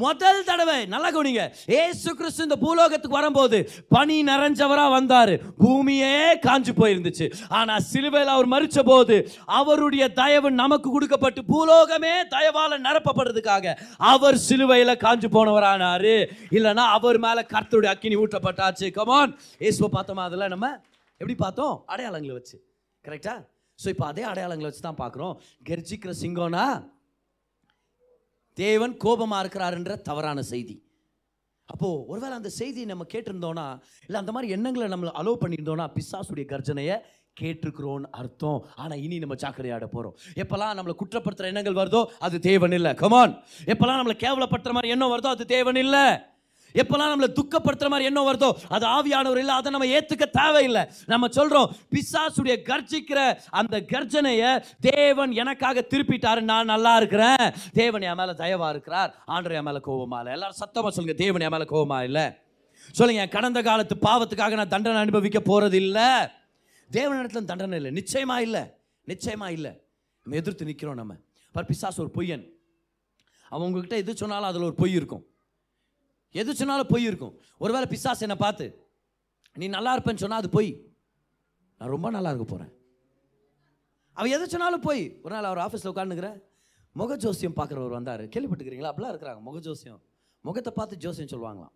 [0.03, 1.43] முதல் தடவை நல்லா கவனிங்க.
[1.81, 3.57] ஏசு கிறிஸ்து இந்த பூலோகத்துக்கு வரும்போது
[3.95, 5.35] பனி நிறைஞ்சவரா வந்தாரு.
[5.63, 6.15] பூமியே
[6.47, 7.27] காஞ்சு போயிருந்துச்சு.
[7.59, 9.17] ஆனா சிலுவையில் அவர் மறிச்ச போது
[9.59, 13.75] அவருடைய தயவு நமக்கு கொடுக்கப்பட்டு பூலோகமே தயவால நிரப்பப்படுறதுக்காக
[14.13, 16.15] அவர் சிலுவையில காஞ்சு போனவரானாரு.
[16.57, 19.33] இல்லைன்னா அவர் மேல கர்த்தருடைய அக்கினி ஊட்டப்பட்டாச்சு கமான்
[19.69, 20.67] ஏசுவை பார்த்தோமா அதில் நம்ம?
[21.21, 21.75] எப்படி பார்த்தோம்?
[21.93, 22.57] அடையாளங்களை வச்சு.
[23.05, 23.35] கரெக்டா
[23.79, 25.33] ஸோ இப்போ அதே அடையாளங்களை வச்சு தான் பார்க்குறோம்.
[25.69, 26.65] கெர்ஜிக்கிற சிங்கம்னா
[28.63, 30.75] தேவன் கோபமாக இருக்கிறாருன்ற தவறான செய்தி.
[31.69, 33.67] அப்போது ஒருவேளை அந்த செய்தியை நம்ம கேட்டிருந்தோன்னா
[34.07, 36.95] இல்லை அந்த மாதிரி எண்ணங்களை நம்ம அலோவ் பண்ணியிருந்தோன்னா பிசாசுடைய கர்ஜனையை
[37.41, 38.61] கேட்டிருக்கிறோன்னு அர்த்தம்.
[38.81, 42.93] ஆனால் இனி நம்ம சாக்கடையாட போகிறோம் எப்போல்லாம் நம்மளை குற்றப்படுத்துகிற எண்ணங்கள் வருதோ அது தேவன் இல்லை.
[43.01, 43.33] கமான்
[43.73, 46.05] எப்போல்லாம் நம்மளை கேவலப்படுத்துகிற மாதிரி எண்ணம் வருதோ அது தேவன் இல்லை.
[46.73, 50.89] எப்போல்லாம் நம்மளை துக்கப்படுத்துற மாதிரி என்ன வருதோ அது ஆவியானவர் இல்லை அதை நம்ம ஏற்றுக்க தேவையில்லை.
[51.05, 57.53] நம்ம சொல்கிறோம் பிசாசுடைய கர்ஜிக்கிற அந்த கர்ஜனையை தேவன் எனக்காக திருப்பிட்டாரு நான் நல்லா இருக்கிறேன்.
[57.73, 59.23] தேவன் என் மேலே தயவாக இருக்கிறார்.
[59.27, 60.31] ஆண்டர் என் மேலே கோவமா இல்லை.
[60.31, 62.31] எல்லாரும் சத்தமாக சொல்லுங்கள் தேவன் என் மேலே கோவமா இல்லை.
[62.91, 66.09] சொல்லுங்க கடந்த காலத்து பாவத்துக்காக நான் தண்டனை அனுபவிக்க போகிறது இல்லை.
[66.91, 67.91] தேவனிடத்துல தண்டனை இல்லை.
[67.91, 68.61] நிச்சயமாக இல்லை.
[69.03, 69.71] நிச்சயமாக இல்லை.
[70.23, 71.13] நம்ம எதிர்த்து நிற்கிறோம் நம்ம.
[71.51, 72.45] பர் பிசாஸ் ஒரு பொய்யன்.
[73.49, 75.25] அவன் உங்ககிட்ட எது சொன்னாலும் அதில் ஒரு பொய் இருக்கும்.
[76.41, 77.35] எது சொன்னாலும் பொய் இருக்கும்.
[77.63, 78.65] ஒருவேளை பிசாஸ் என்னை பார்த்து
[79.55, 80.71] நீ நல்லா இருப்பேன்னு சொன்னால் அது பொய்.
[81.79, 82.73] நான் ரொம்ப நல்லா இருக்க போகிறேன்
[84.17, 85.03] அவள் எது சொன்னாலும் போய்.
[85.23, 86.37] ஒரு நாள் அவர் ஆஃபீஸில் உட்காந்துக்கிறேன்
[86.99, 88.23] முக ஜோசியம் பார்க்குறவர் வந்தார்.
[88.33, 89.99] கேள்விப்பட்டுக்கிறீங்களா அப்படிலாம் இருக்கிறாங்க முக ஜோசியம்
[90.45, 91.73] முகத்தை பார்த்து ஜோசியம் சொல்லுவாங்களாம்.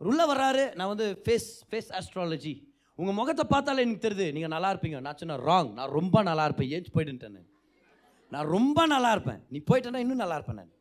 [0.00, 2.54] உள்ளே வர்றாரு நான் வந்து ஃபேஸ் ஃபேஸ் ஆஸ்ட்ராலஜி
[2.98, 4.98] உங்கள் முகத்தை பார்த்தாலே எனக்கு தெரியுது நீங்கள் நல்லா இருப்பீங்க.
[5.06, 6.70] நான் சொன்னேன் ராங் நான் ரொம்ப நல்லா இருப்பேன்.
[6.76, 7.38] ஏஞ்சி போயிட்டுன்ட்டேன்
[8.32, 9.40] நான் ரொம்ப நல்லா இருப்பேன்.
[9.52, 10.72] நீ போயிட்டேன்னா இன்னும் நல்லா இருப்பேன் நான்.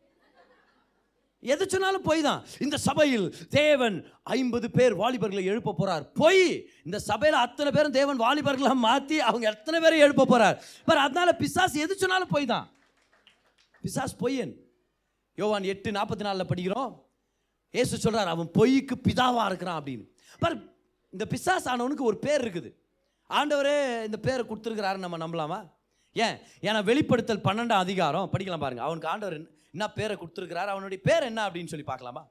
[1.44, 6.04] எது சொன்னாலும் பொய் தான் இந்த சபையில் தேவன் ஐம்பது பேர் வாலிபர்களை எழுப்ப போறார்.
[6.22, 6.44] பொய்!
[6.86, 10.58] இந்த சபையில் அத்தனை பேரும் தேவன் வாலிபர்களை மாற்றி அவங்க எத்தனை பேரை எழுப்ப போறார்.
[10.86, 12.68] பார் அதனால பிசாஸ் எது சொன்னாலும் பொய் தான்
[13.84, 14.54] பிசாஸ் பொய்யன்.
[15.38, 16.92] யோவான் எட்டு நாற்பத்தி நாலில் படிக்கிறோம்.
[17.74, 20.06] ஏசு சொல்கிறார் அவன் பொய்க்கு பிதாவாக இருக்கிறான் அப்படின்னு.
[20.40, 20.58] பார்
[21.14, 22.70] இந்த பிசாஸ் ஆனவனுக்கு ஒரு பேர் இருக்குது.
[23.30, 23.76] ஆண்டவரே
[24.08, 25.60] இந்த பேரை கொடுத்துருக்கிறாரு நம்ம நம்பலாமா?
[26.16, 26.38] ஏன்?
[26.68, 29.38] ஏன்னா வெளிப்படுத்தல் பன்னெண்டாம் அதிகாரம் படிக்கலாம் பாருங்கள் அவனுக்கு ஆண்டவர்
[29.72, 30.68] என்ன- பேரை கொடுத்துருக்கிறார்?
[30.68, 32.28] அவனுடைய பேர் என்ன அப்படின்னு சொல்லி பார்க்கலாமா?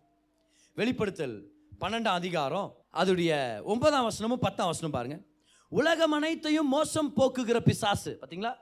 [0.74, 1.50] வெளிப்படுத்தல்
[1.81, 5.20] பன்னெண்டாம் அதிகாரம் அதோடைய ஒன்பதாம் வசனமும் பத்தாம் வசனம் பாருங்க.
[5.68, 8.18] உலகம் அனைத்தையும் மோசம் போக்குகிற பிசாசு.
[8.20, 8.57] பார்த்தீங்களா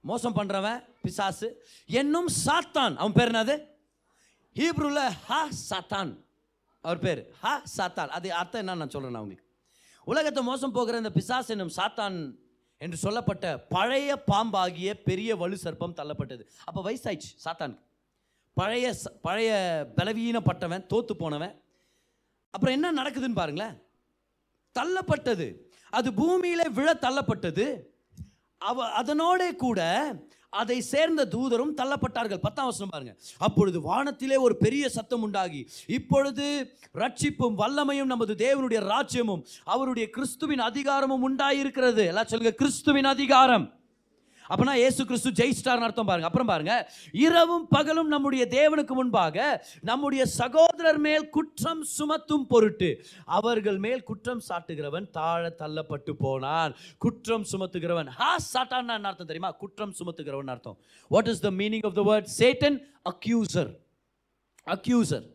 [0.00, 1.66] மோசம் பண்ணுறவன் பிசாசு.
[1.86, 2.96] என்னும் சாத்தான்.
[2.96, 3.66] அவன் பேர் என்னது?
[4.54, 6.24] ஹீப்ரூல ஹா சாத்தான்.
[6.80, 8.08] அவர் பேர் ஹா சாத்தான்.
[8.08, 9.50] அது அர்த்தம் என்ன நான் சொல்கிறேன் நான் உங்களுக்கு.
[10.04, 12.34] உலகத்தை மோசம் போகிற இந்த பிசாஸ் என்னும் சாத்தான்
[12.82, 16.44] என்று சொல்லப்பட்ட பழைய பாம்பாகிய பெரிய வலு சர்ப்பம் தள்ளப்பட்டது.
[16.64, 17.84] அப்போ வயசாயிடுச்சு சாத்தானுக்கு
[18.54, 18.86] பழைய
[19.26, 19.52] பழைய
[19.96, 21.54] பலவீனப்பட்டவன் தோத்து போனவன்.
[22.50, 23.76] அப்புறம் என்ன நடக்குதுன்னு பாருங்களேன்.
[24.78, 25.46] தள்ளப்பட்டது.
[25.90, 27.66] அது பூமியில் விழ தள்ளப்பட்டது.
[28.58, 29.80] அவ அதனோட கூட
[30.52, 32.36] அதை சேர்ந்த தூதரும் தள்ளப்பட்டார்கள்.
[32.36, 33.16] பத்தாம் வசனம் பாருங்க.
[33.38, 35.68] அப்பொழுது வானத்திலே ஒரு பெரிய சத்தம் உண்டாகி.
[35.86, 42.06] இப்பொழுது ரட்சிப்பும் வல்லமையும் நமது தேவனுடைய ராஜ்யமும் அவருடைய கிறிஸ்துவின் அதிகாரமும் உண்டாயிருக்கிறது.
[42.06, 43.81] எல்லாம் சொல்லுங்க கிறிஸ்துவின் அதிகாரம்.
[44.48, 46.26] அப்பனா ஏசு கிறிஸ்து ஜெயிஸ்டார்னு அர்த்தம் பாருங்க.
[46.26, 46.90] அப்புறம் பாருங்க.
[47.12, 55.10] இரவும் பகலும் நம்முடைய தேவனுக்கு முன்பாக நம்முடைய சகோதரர் மேல் குற்றம் சுமத்தும் பொருட்டு அவர்கள் மேல் குற்றம் சாட்டுகிறவன்
[55.10, 56.74] தாழ தள்ளப்பட்டு போனான்.
[56.98, 59.50] குற்றம் சுமத்துகிறவன் ஹா சாட்டான் அர்த்தம் தெரியுமா?
[59.50, 60.78] குற்றம் சுமத்துகிறவன் அர்த்தம்.
[61.08, 62.78] What is the meaning of the word Satan
[63.10, 63.70] accuser
[64.66, 65.30] accuser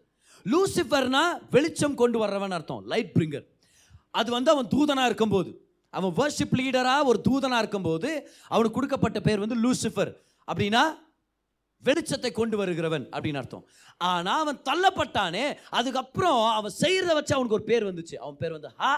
[0.52, 2.84] லூசிஃபர்னா வெளிச்சம் கொண்டு வர்றவன் அர்த்தம்.
[2.86, 3.46] லைட் பிரிங்கர்
[4.12, 5.67] அது வந்து அவன் தூதனாக இருக்கும்போது.
[5.98, 8.10] அவன் வர்ஷிப் லீடராக ஒரு தூதனாக இருக்கும்போது
[8.54, 10.14] அவனுக்கு கொடுக்கப்பட்ட பேர் வந்து லூசிஃபர்
[10.48, 10.84] அப்படின்னா
[11.84, 13.66] வெளிச்சத்தை கொண்டு வருகிறவன் அப்படின்னு அர்த்தம்.
[14.12, 15.44] ஆனால் அவன் தள்ளப்பட்டானே
[15.80, 18.16] அதுக்கப்புறம் அவன் செய்கிறத வச்சு அவனுக்கு ஒரு பேர் வந்துச்சு.
[18.24, 18.92] அவன் பேர் வந்து ஹா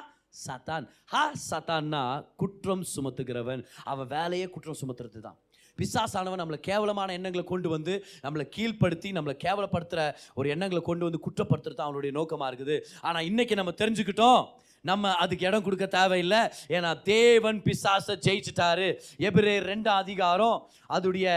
[0.45, 2.01] சத்தான் ஹா சத்தான்னா
[2.41, 3.61] குற்றம் சுமத்துகிறவன்.
[3.91, 5.37] அவன் வேலையே குற்றம் சுமத்துறது தான்
[5.79, 10.01] பிசாசானவன் நம்மளை கேவலமான எண்ணங்களை கொண்டு வந்து நம்மளை கீழ்ப்படுத்தி நம்மளை கேவலப்படுத்துகிற
[10.39, 12.75] ஒரு எண்ணங்களை கொண்டு வந்து குற்றப்படுத்துறது தான் அவனுடைய நோக்கமாக இருக்குது.
[13.07, 14.41] ஆனால் இன்றைக்கி நம்ம தெரிஞ்சுக்கிட்டோம்
[14.81, 16.41] நம்ம அதுக்கு இடம் கொடுக்க தேவையில்லை.
[16.67, 18.87] ஏன்னா தேவன் பிசாசை ஜெயிச்சிட்டாரு.
[19.19, 21.27] எபிரே ரெண்டு அதிகாரம் அதுடைய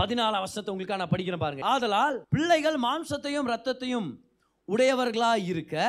[0.00, 1.64] பதினாலாம் வருஷத்தை உங்களுக்காக நான் படிக்கிறேன் பாருங்க.
[1.72, 4.08] ஆதலால் பிள்ளைகள் மாம்சத்தையும் ரத்தத்தையும்
[4.64, 5.84] உடையவர்களாக இருக்க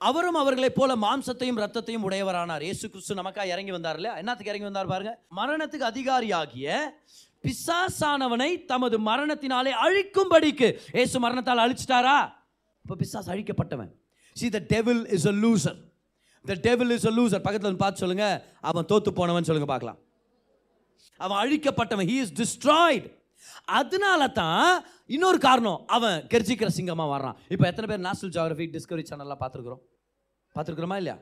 [0.00, 2.62] அவரும் அவர்களைப் போல மாம்சத்தையும் ரத்தத்தையும் உடையவரானார்.
[2.70, 4.16] ஏசு கிறிஸ்து நமக்காக இறங்கி வந்தார் இல்லையா?
[4.22, 5.12] என்னத்துக்கு இறங்கி வந்தார் பாருங்க?
[5.38, 6.78] மரணத்துக்கு அதிகாரியாகிய
[7.44, 10.68] பிசாசானவனை தமது மரணத்தினாலே அழிக்கும்படிக்கு.
[10.92, 12.32] இயேசு மரணத்தால் அழிச்சிட்டாரா?
[12.84, 13.92] இப்போ பிசாஸ் அழிக்கப்பட்டவன்.
[14.32, 15.78] See the devil is a loser
[16.50, 18.26] the table is a loser பக்கத்தில் வந்து பார்த்து சொல்லுங்க.
[18.70, 19.98] அவன் தோத்து போனவன் சொல்லுங்க பார்க்கலாம்.
[21.24, 22.08] அவன் அழிக்கப்பட்டவன்.
[22.12, 23.08] ஹீ இஸ் டிஸ்ட்ராய்டு
[23.78, 24.66] அதனால தான்
[25.14, 25.80] இன்னொரு காரணம்.
[25.96, 27.36] அவன் கெர்ஜிக்கிற சிங்கமாக வர்றான்.
[27.54, 29.82] இப்போ எத்தனை பேர் நேஷனல் ஜியாகிரபி டிஸ்கவரி சேனல்லாம் பார்த்துருக்குறோம்?
[30.54, 31.16] பார்த்துருக்குறோமா இல்லையா?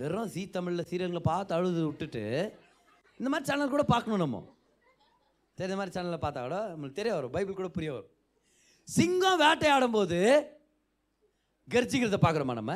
[0.00, 2.24] வெறும் ஜி தமிழில் சீரியல்களை பார்த்து அழுது விட்டுட்டு
[3.20, 4.38] இந்த மாதிரி சேனல் கூட பார்க்கணும் நம்ம.
[5.58, 7.34] சரி இந்த மாதிரி சேனலில் பார்த்தா கூட நம்மளுக்கு தெரிய வரும்.
[7.36, 8.10] பைபிள் கூட புரிய வரும்.
[8.88, 10.18] சிங்கம் வேட்டையாடும் போது
[11.74, 12.74] கர்ஜிக்கிறத பார்க்குறோமா நம்ம?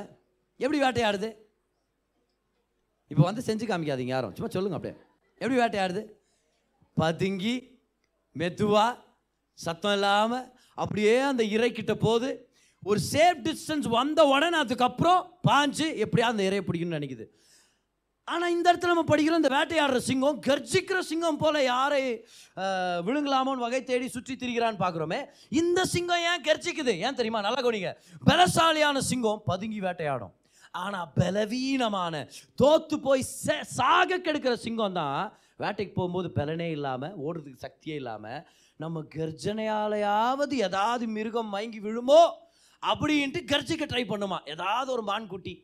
[0.61, 1.31] எப்படி வேட்டையாடுது?
[3.13, 4.35] இப்போ வந்து செஞ்சு காமிக்காதீங்க யாரும்.
[4.37, 4.97] சும்மா சொல்லுங்கள் அப்படியே.
[5.41, 6.03] எப்படி வேட்டையாடுது?
[6.97, 7.55] பதுங்கி
[8.41, 8.93] மெதுவாக
[9.67, 10.47] சத்தம் இல்லாமல்
[10.83, 12.29] அப்படியே அந்த இறைக்கிட்ட போது
[12.91, 17.27] ஒரு சேஃப் டிஸ்டன்ஸ் வந்த உடனே அதுக்கப்புறம் பாஞ்சு எப்படியா அந்த இறையை பிடிக்கணும்னு நினைக்குது.
[18.33, 22.01] ஆனால் இந்த இடத்துல நம்ம படிக்கிறோம் இந்த வேட்டையாடுற சிங்கம் கர்ஜிக்கிற சிங்கம் போல் யாரை
[23.07, 25.21] விழுங்கலாமோன்னு வகை தேடி சுற்றி திரிகிறான்னு பார்க்குறோமே
[25.61, 26.95] இந்த சிங்கம் ஏன் கர்ஜிக்குது?
[27.07, 27.43] ஏன் தெரியுமா?
[27.47, 27.93] நல்லா கவனிங்க.
[28.31, 30.35] பலசாலியான சிங்கம் பதுங்கி வேட்டையாடும்.
[30.83, 32.15] ஆனால் பலவீனமான
[32.61, 33.23] தோத்து போய்
[33.79, 35.21] சாக கெடுக்கிற சிங்கம் தான்
[35.63, 38.41] வேட்டைக்கு போகும்போது பலனே இல்லாமல் ஓடுறதுக்கு சக்தியே இல்லாமல்
[38.81, 42.21] நம்ம கர்ஜனையாலையாவது ஏதாவது மிருகம் மயங்கி விழுமோ
[42.83, 44.39] அப்படின்ட்டு கர்ஜிக்க ட்ரை பண்ணுமா.
[44.55, 45.55] ஏதாவது ஒரு மான்குட்டி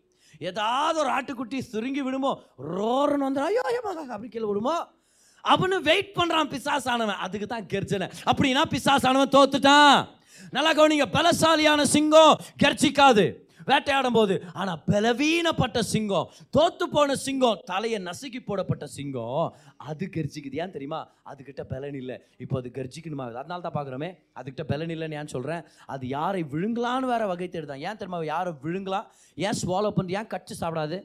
[0.50, 2.30] ஏதாவது ஒரு ஆட்டுக்குட்டி சுருங்கி விடுமோ
[2.76, 4.76] ரோரன் வந்து ஐயோ ஐயோ அப்படி கீழே விடுமோ
[5.44, 7.20] அவனு வெயிட் பண்ணுறான் பிசாசானவன்.
[7.24, 8.06] அதுக்கு தான் கர்ஜனை.
[8.30, 9.96] அப்படின்னா பிசாசானவன் தோத்துட்டான்.
[10.56, 13.24] நல்லா கவனிங்க பலசாலியான சிங்கம் கர்ஜிக்காது.
[13.70, 20.56] வேட்டையாடும் போது ஆனால் பலவீனப்பட்ட சிங்கம் தோத்து போன சிங்கம் தலையை நசுக்கி போடப்பட்ட சிங்கம் அது கர்ஜிக்குது.
[20.64, 21.00] ஏன் தெரியுமா?
[21.30, 22.16] அதுக்கிட்ட பலன் இல்லை.
[22.38, 27.26] இப்போ அது கர்ஜிக்கணுமா அதனால தான் பார்க்குறோமே அதுக்கிட்ட பலன் இல்லைன்னு ஏன் சொல்கிறேன் அது யாரை விழுங்கலான்னு வேற
[27.26, 27.84] வகை தேடுதான்.
[27.88, 28.22] ஏன் தெரியுமா?
[28.34, 30.98] யாரை விழுங்கலாம் ஏன் ஸ்வாலோ பண்ணி ஏன் கடிச்சு சாப்பிடாது?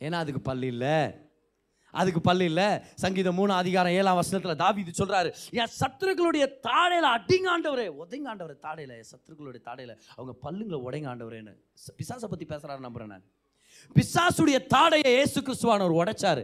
[0.00, 0.94] ஏன்னா அதுக்கு பல்லு இல்லை.
[2.00, 2.68] அதுக்கு பல்லு இல்லை.
[3.04, 9.10] சங்கீதம் மூணு அதிகாரம் ஏழாம் வருஷத்தில் தாவி இது சொல்கிறாரு என் சத்துருக்களுடைய தாடையில் அடிங்காண்டவரே உதைங்காண்டவர் தாடையில் என்
[9.12, 11.54] சத்துருக்களுடைய தாடையில் அவங்க பல்லுங்களை உடைங்காண்டவரேன்னு
[12.00, 13.26] பிசாசை பற்றி பேசுகிறாரு நம்புறேன் நான்.
[13.96, 16.42] பிசாசுடைய தாடையை ஏசு கிறிஸ்துவானவர் உடைச்சாரு.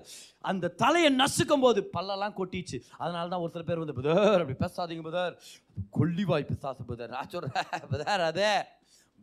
[0.51, 2.79] அந்த தலையை நசுக்கும் போது பல்லெல்லாம் கொட்டிச்சு.
[3.03, 5.35] அதனால தான் ஒரு சில பேர் வந்து புதர் அப்படி பேசாதீங்க புதர்.
[5.99, 7.15] கொல்லிவாய் பிசாசு புதர்.
[7.17, 8.53] நான் சொல்கிறேன் புதர் அதே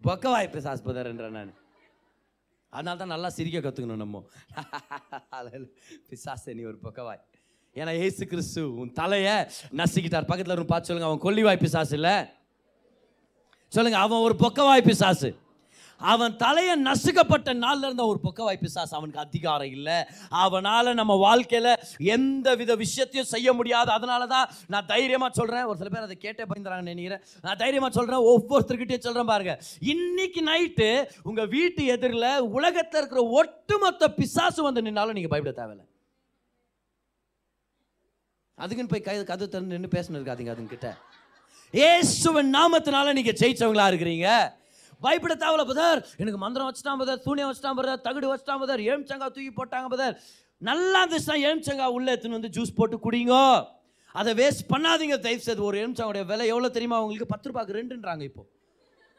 [0.01, 1.53] பக்கவாய் பிசாசு புதர் நான்.
[2.75, 4.21] அதனால தான் நல்லா சிரிக்க கற்றுக்கணும் நம்ம.
[6.09, 7.21] பிசாசு நீ ஒரு பக்கவாய்
[7.75, 9.35] ஏன்னா ஏசு கிறிஸ்து உன் தலையை
[9.81, 10.29] நசுக்கிட்டார்.
[10.31, 12.15] பக்கத்தில் ஒரு பார்த்து சொல்லுங்கள் அவன் கொல்லி வாய்ப்பு சாசு இல்லை?
[13.75, 15.29] சொல்லுங்கள் அவன் ஒரு பொக்கவாய் பிசாசு.
[15.99, 19.97] அவன் தலையை நசுக்கப்பட்ட நாளில் இருந்த ஒரு பொக்கவாய் பிசாசு அவனுக்கு அதிகாரம் இல்லை.
[20.43, 21.71] அவனால் நம்ம வாழ்க்கையில்
[22.15, 23.89] எந்த வித விஷயத்தையும் செய்ய முடியாது.
[23.97, 27.23] அதனால தான் நான் தைரியமாக சொல்கிறேன் ஒரு சில பேர் அதை கேட்டே பயந்துறாங்கன்னு நினைக்கிறேன்.
[27.45, 29.61] நான் தைரியமாக சொல்கிறேன் ஒவ்வொருத்தர்கிட்டையும் சொல்கிறேன் பாருங்கள்
[29.93, 30.89] இன்னைக்கு நைட்டு
[31.29, 35.87] உங்கள் வீட்டு எதிரில் உலகத்தில் இருக்கிற ஒட்டுமொத்த பிசாசு வந்து நின்னாலும் நீங்கள் பயப்பட தேவையில்லை.
[38.57, 40.89] அதுக்குன்னு போய் கை கதை திறந்து நின்று பேசணும் இருக்காதீங்க அதுங்கிட்ட
[41.73, 44.27] ஏசுவன் நாமத்தினால நீங்கள் ஜெயிச்சவங்களா இருக்கிறீங்க.
[45.05, 49.53] பயப்பட தேவையில்ல பதர் எனக்கு மந்திரம் வச்சுட்டான் பதர் சூனியம் வச்சுட்டான் பதர் தகுடு வச்சுட்டான் பதர் ஏம்சங்கா தூக்கி
[49.59, 50.15] போட்டாங்க பதர்
[50.61, 53.35] நல்லா இருந்துச்சுன்னா எலுமிச்சங்கா உள்ளே எடுத்துன்னு வந்து ஜூஸ் போட்டு குடிங்க.
[54.19, 56.97] அதை வேஸ்ட் பண்ணாதீங்க தயவு செய்து ஒரு எலுமிச்சங்கோடைய விலை எவ்வளோ தெரியுமா?
[57.05, 58.43] உங்களுக்கு பத்து ரூபாய்க்கு ரெண்டுன்றாங்க இப்போ.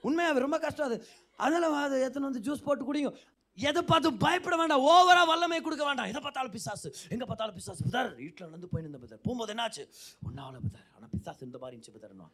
[0.05, 0.97] உண்மையாக ரொம்ப கஷ்டம் அது.
[1.45, 3.11] அதனால் அதை எடுத்துன்னு வந்து ஜூஸ் போட்டு குடிங்க.
[3.59, 4.85] எதை பார்த்து பயப்பட வேண்டாம்.
[4.93, 6.09] ஓவரா வல்லமை கொடுக்க வேண்டாம்.
[6.13, 6.89] எதை பார்த்தாலும் பிசாசு.
[7.15, 7.81] எங்கே பார்த்தாலும் பிசாசு.
[7.89, 9.85] புதர் வீட்டில் நடந்து போய் நின்ற புதர் போகும்போது என்னாச்சு?
[10.29, 12.27] ஒன்றாவில் புதர் ஆனால் பிசாசு இந்த மாதிரி இருந்துச்சு புதர்னா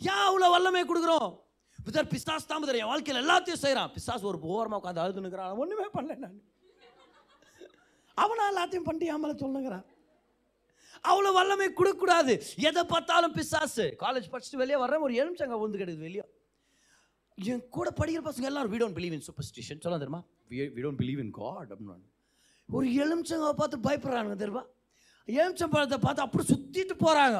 [0.00, 1.30] ஏன் அவ்வளோ வல்லமை கொடுக்குறோம்.
[1.86, 2.80] புதர் பிசாஸ் தான் புதர்.
[2.82, 6.36] என் வாழ்க்கையில் எல்லாத்தையும் செய்கிறான் பிசாசு ஒரு ஓரமாக உட்காந்து அழுது நிற்கிறான் ஒன்றுமே பண்ணல நான்.
[8.22, 9.86] அவனா எல்லாத்தையும் பண்ணிட்டு ஏமலை சொல்லுங்கிறான்
[11.10, 12.34] அவ்வளோ வல்லமை கொடுக்கக்கூடாது.
[12.68, 13.84] எதை பார்த்தாலும் பிசாசு.
[14.04, 16.24] காலேஜ் படிச்சுட்டு வெளியே வர்றேன் ஒரு எலுமிச்சங்க வந்து கிடையாது வெளியே.
[17.38, 19.76] என் கூட படிக்கிற பசங்க எல்லாரும் we don't believe in superstition.
[19.84, 20.22] சொல்ல தெரியுமா?
[20.50, 22.10] We, we don't believe in god அப்படின்னு
[22.68, 24.64] ஒரு எலுமிச்சங்க பார்த்து பயப்படுறானுங்க தெரியுமா?
[25.28, 27.38] எலுமிச்சம்பழத்தை பார்த்து அப்படி சுத்திட்டு போறாங்க.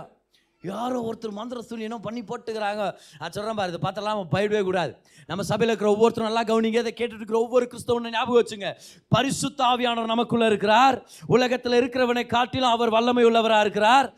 [0.70, 2.82] யாரோ ஒருத்தர் மந்திர சூனியனும் பண்ணி போட்டுக்கிறாங்க.
[3.20, 4.92] நான் சொல்கிறேன் பாரு இதை பார்த்தலாம் நம்ம பயிடவே கூடாது.
[5.30, 8.70] நம்ம சபையில் இருக்கிற ஒவ்வொருத்தரும் நல்லா கவனிங்க இதை கேட்டுட்டு இருக்கிற ஒவ்வொரு கிறிஸ்தவனை ஞாபகம் வச்சுங்க.
[9.14, 10.98] பரிசுத்த ஆவியானவர் நமக்குள்ள இருக்கிறார்.
[11.36, 14.08] உலகத்தில் இருக்கிறவனை காட்டிலும் அவர் வல்லமை உள்ளவராக இருக்கிறார்.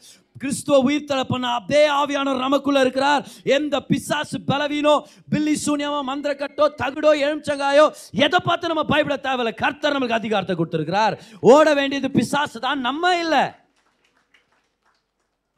[0.42, 3.24] கிறிஸ்துவ உயிர்த்தலை பண்ண அதே ஆவியானவர் நமக்குள்ள இருக்கிறார்.
[3.56, 4.94] எந்த பிசாசு பலவீனோ
[5.32, 7.84] பில்லி சூன்யமோ மந்திரக்கட்டோ தகுடோ எலுமிச்சங்காயோ
[8.26, 9.52] எதை பார்த்து நம்ம பயப்பட தேவையில்ல.
[9.64, 11.16] கர்த்தர் நமக்கு அதிகாரத்தை கொடுத்துருக்கிறார்.
[11.54, 13.44] ஓட வேண்டியது பிசாசு தான் நம்ம இல்லை.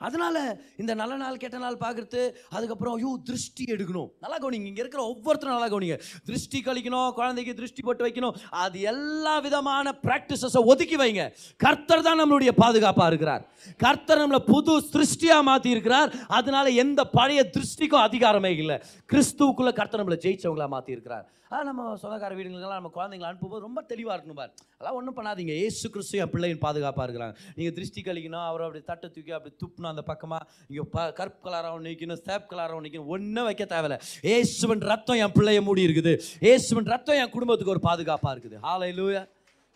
[0.00, 0.36] அதனால
[0.82, 2.22] இந்த நல்ல நாள் கெட்ட நாள் பார்க்கறது
[2.56, 4.08] அதுக்கப்புறம் ஐயோ திருஷ்டி எடுக்கணும்.
[4.24, 5.98] நல்லா கவனிங்க இங்கே இருக்கிற ஒவ்வொருத்தரும் நல்லா கவனிங்க.
[6.28, 8.36] திருஷ்டி கழிக்கணும் குழந்தைக்கு திருஷ்டி போட்டு வைக்கணும்.
[8.64, 11.24] அது எல்லா விதமான ப்ராக்டிசஸை ஒதுக்கி வைங்க.
[11.64, 13.44] கர்த்தர் தான் நம்மளுடைய பாதுகாப்பாக இருக்கிறார்.
[13.84, 18.76] கர்த்தர் நம்மளை புது திருஷ்டியாக மாற்றி இருக்கிறார் அதனால எந்த பழைய திருஷ்டிக்கும் அதிகாரமே இல்லை.
[19.12, 24.14] கிறிஸ்துவுக்குள்ளே கர்த்தர் நம்மளை ஜெயிச்சவங்களா மாற்றி இருக்கிறார் ஆ நம்ம சொந்தக்கார வீடுங்களுக்கெல்லாம் நம்ம குழந்தைங்களை அனுப்பும்போது ரொம்ப தெளிவாக
[24.16, 24.52] இருக்கணும் பார்.
[24.72, 25.52] அதெல்லாம் ஒன்றும் பண்ணாதீங்க.
[25.66, 29.52] ஏசு கிறிஸ்து என் பிள்ளையின் பாதுகாப்பாக இருக்கிறாங்க நீங்கள் திருஷ்டி கழிக்கணும் அவரை அப்படி தட்டை தூக்கி அப்படி
[29.92, 33.98] அந்த பக்கமாக இங்கே ப கருப்பு கலராக நிற்கணும் சேப் கலராக நிற்கணும் ஒன்றும் வைக்க தேவையில்ல.
[34.34, 36.14] ஏசுவன் ரத்தம் என் பிள்ளைய மூடி இருக்குது.
[36.52, 38.58] ஏசுவன் ரத்தம் என் குடும்பத்துக்கு ஒரு பாதுகாப்பாக இருக்குது.
[38.66, 39.22] ஹாலை லூயா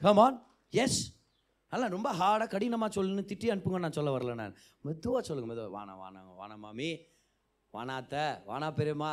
[0.00, 0.38] கமான்
[0.84, 1.00] எஸ்
[1.72, 4.54] அல்ல ரொம்ப ஹார்டாக கடினமாக சொல்லுன்னு திட்டி அனுப்புங்க நான் சொல்ல வரல நான்.
[4.86, 6.90] மெதுவாக சொல்லுங்க மெதுவாக வானா வானாங்க வானா மாமி.
[7.74, 8.14] வானாத்த
[8.48, 9.12] வானா பெரியம்மா.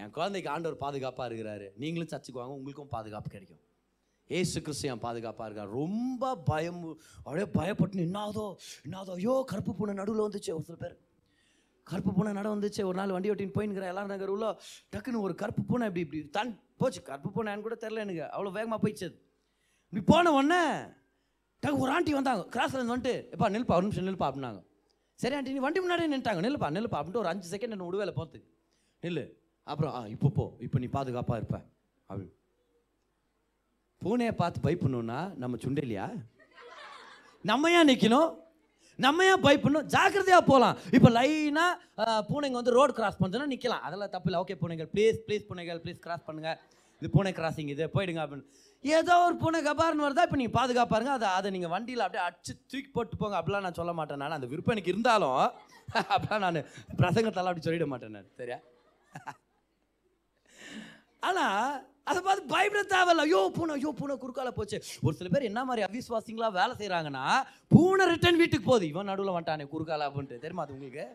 [0.00, 1.66] என் குழந்தைக்கு ஆண்டவர் பாதுகாப்பாக இருக்கிறாரு.
[1.82, 3.62] நீங்களும் சர்ச்சுக்கு வாங்க உங்களுக்கும் பாதுகாப்பு கிடைக்கும்.
[4.38, 5.70] ஏசு கிறிஸ்து என் பாதுகாப்பாக இருக்கார்.
[5.80, 6.80] ரொம்ப பயம்
[7.24, 8.44] அப்படியே பயப்பட்டு என்னாவதோ
[8.86, 10.52] என்னாதோ ஐயோ கருப்பு பூனை நடுவில் வந்துச்சு.
[10.58, 10.96] ஒரு சில பேர்
[11.90, 12.82] கருப்பு பூனை நட வந்துச்சு.
[12.88, 14.48] ஒரு நாள் வண்டி ஓட்டின்னு போயின்னுக்கிற எல்லாரும் நகர் உள்ள
[14.94, 16.50] டக்குன்னு ஒரு கருப்பு பூனை இப்படி இப்படி தான்
[16.82, 17.00] போச்சு.
[17.10, 18.24] கருப்பு பூனைன்னு கூட தெரில எனக்கு.
[18.34, 19.08] அவ்வளோ வேகமாக போயிடுச்சு
[19.92, 20.62] இப்படி போன உடனே
[21.62, 22.44] டக்கு ஒரு ஆண்டி வந்தாங்க.
[22.56, 24.60] கிராஸில் இருந்து வந்துட்டு எப்பா நில்பா ஒரு நிமிஷம் நில்பா அப்படின்னாங்க.
[25.22, 28.48] சரி ஆண்டி நீ வண்டி முன்னாடியே நின்ட்டாங்க நில்லுப்பா நில்லுப்பா அப்படின்ட்டு ஒரு அஞ்சு செகண்ட் என்ன விடுவேல போகிறதுக்கு
[29.02, 29.24] நில்லு.
[29.66, 30.44] அப்புறம் ஆ இப்போ போ.
[30.66, 31.58] இப்போ நீ பாதுகாப்பாக இருப்ப.
[32.10, 32.36] அப்படின்னு
[34.02, 36.06] பூனையை பார்த்து பயப்படணும்னா நம்ம சுண்டலியா
[37.44, 38.30] நம்ம ஏன் நிற்கணும்
[39.04, 39.86] நம்ம ஏன் பயப்படணும்?
[39.94, 44.40] ஜாக்கிரதையாக போகலாம் இப்போ லைனாக பூனைங்க வந்து ரோடு கிராஸ் பண்ணுறதுன்னா நிற்கலாம் அதெல்லாம் தப்பு இல்லை.
[44.44, 46.58] ஓகே பூனைகள் ப்ளீஸ் ப்ளீஸ் பூனைகள் ப்ளீஸ் கிராஸ் பண்ணுங்கள்
[47.02, 47.84] இது பூனை கிராசிங் இது.
[47.94, 48.46] போயிடுங்க அப்படின்னு.
[48.84, 51.12] ஏதோ ஒரு பூனை கபார்னு வருதா இப்போ நீங்கள் பாதுகாப்பாருங்க.
[51.18, 53.36] அதை அதை நீங்கள் வண்டியில் அப்படியே அடிச்சு தூக்கி போட்டு போங்க.
[53.40, 54.36] அப்படிலாம் நான் சொல்ல மாட்டேன் நான்.
[54.38, 55.40] அந்த விருப்பம் எனக்கு இருந்தாலும்
[56.14, 56.60] அப்படிலாம் நான்
[57.00, 58.28] பிரசங்கத்தெல்லாம் அப்படி சொல்லிட மாட்டேன் நான்.
[58.40, 58.58] சரியா?
[61.28, 61.64] ஆனால்
[62.08, 63.24] அதை பார்த்து பயப்பட தேவையில்ல.
[63.28, 64.78] ஐயோ பூனை ஐயோ பூனை குறுக்கால போச்சு.
[65.06, 67.24] ஒரு சில பேர் என்ன மாதிரி அவிஸ்வாசிங்களா வேலை செய்கிறாங்கன்னா
[67.74, 68.86] பூனை ரிட்டர்ன் வீட்டுக்கு போகுது.
[68.92, 70.42] இவன் நடுவில் வந்துட்டானே குறுக்கால அப்படின்ட்டு.
[70.44, 71.06] தெரியுமா அது உங்களுக்கு?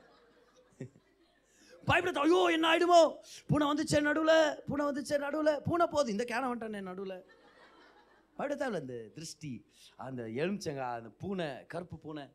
[1.90, 3.02] பயப்பட ஐயோ என்ன ஆயிடுமோ?
[3.50, 4.38] பூனை வந்துச்சே நடுவில்
[4.70, 6.14] பூனை வந்துச்சே நடுவில் பூனை போகுது.
[6.16, 7.18] இந்த கேனை வந்துட்டானே நடுவில்.
[8.38, 8.82] பயப்பட தேவையில்ல.
[8.86, 9.54] இந்த திருஷ்டி
[10.06, 12.26] அந்த எலுமிச்சங்க அந்த பூனை கருப்பு பூனை.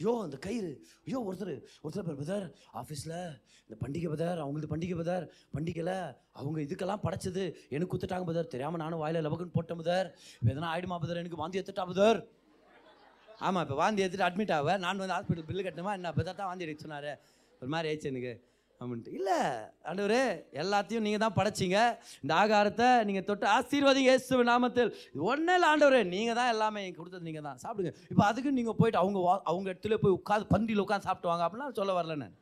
[0.00, 0.70] ஐயோ அந்த கயிறு.
[1.06, 1.52] ஐயோ ஒருத்தர்
[1.84, 2.46] ஒருத்தர் பேர் பதார்
[2.80, 3.14] ஆஃபீஸில்
[3.66, 5.24] இந்த பண்டிகை பதார் அவங்களது பண்டிகை பதார்
[5.54, 5.94] பண்டிகையில்
[6.40, 7.44] அவங்க இதுக்கெல்லாம் படைச்சது
[7.74, 8.52] எனக்கு குத்துட்டாங்க பதார்.
[8.54, 10.10] தெரியாமல் நானும் வாயில் லபக்குன்னு போட்டேன் பதார்.
[10.40, 11.22] இப்போ எதனா ஆயிடுமா பதார்?
[11.22, 12.20] எனக்கு வாந்தி எடுத்துட்டா பதார்.
[13.46, 15.94] ஆமாம் இப்போ வாந்தி எடுத்துட்டு அட்மிட் ஆவேன் நான் வந்து ஹாஸ்பிட்டல் பில்லு கட்டணுமா?
[15.98, 16.12] என்ன?
[16.18, 17.10] பதார் தான் வாந்தி எடுக்க சொன்னார்.
[17.62, 18.34] ஒரு மாதிரி ஆயிடுச்சு எனக்கு.
[18.80, 19.12] அப்படின்ட்டு.
[19.18, 19.36] இல்லை
[19.90, 20.22] ஆண்டவரே
[20.62, 21.78] எல்லாத்தையும் நீங்கள் தான் படைச்சிங்க.
[22.22, 24.90] இந்த ஆகாரத்தை நீங்கள் தொட்டு ஆசீர்வாதிங்க இயேசு நாமத்தில்.
[25.30, 27.60] ஒன்றே இல்லை ஆண்டவரே நீங்கள் தான் எல்லாமே கொடுத்தது நீங்கள் தான்.
[27.64, 27.92] சாப்பிடுங்க.
[28.12, 31.44] இப்போ அதுக்கு நீங்கள் போயிட்டு அவங்க வா அவங்க இடத்துல போய் உட்காந்து பந்தியில் உட்காந்து சாப்பிட்டு வாங்க.
[31.46, 32.36] அப்படிலாம் சொல்ல வரல நான்.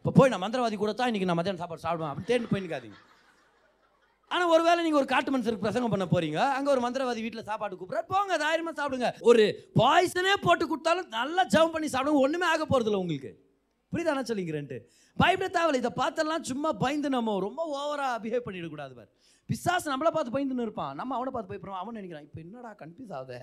[0.00, 2.12] இப்போ போய் நான் மந்திரவாதி கூட தான் இன்றைக்கி நான் மதியம் சாப்பாடு சாப்பிடுவேன்.
[2.12, 2.98] அப்படின்னு தேடி போயிருக்காதீங்க
[4.34, 6.38] ஆனால் ஒருவேளை நீங்கள் ஒரு காட்டு மனுஷருக்கு பிரசங்கம் பண்ண போறீங்க.
[6.56, 8.08] அங்கே ஒரு மந்திரவாதி வீட்டில் சாப்பாடு கூப்பிட்றாரு.
[8.12, 9.08] போங்க தைரியமா சாப்பிடுங்க.
[9.30, 9.44] ஒரு
[9.80, 12.24] பாய்சனே போட்டு கொடுத்தாலும் நல்லா ஜெபம் பண்ணி சாப்பிடுங்க.
[12.26, 13.30] ஒன்றுமே ஆக போகிறதில்ல உங்களுக்கு.
[13.96, 14.80] புரியுதானா சொல்லிங்கிறேன்ட்டு
[15.16, 15.82] பயப்பட தேவையில்ல.
[15.82, 19.10] இதை பார்த்தெல்லாம் சும்மா பயந்து நம்ம ரொம்ப ஓவராக பிஹேவ் பண்ணிடக்கூடாது பார்.
[19.50, 20.94] பிசாசு நம்மளை பார்த்து பயந்துன்னு இருப்பான்.
[21.00, 21.80] நம்ம அவனை பார்த்து பயப்படுறோம்.
[21.82, 23.36] அவன் நினைக்கிறான் இப்போ என்னடா கன்ஃபியூஸ் ஆகுது?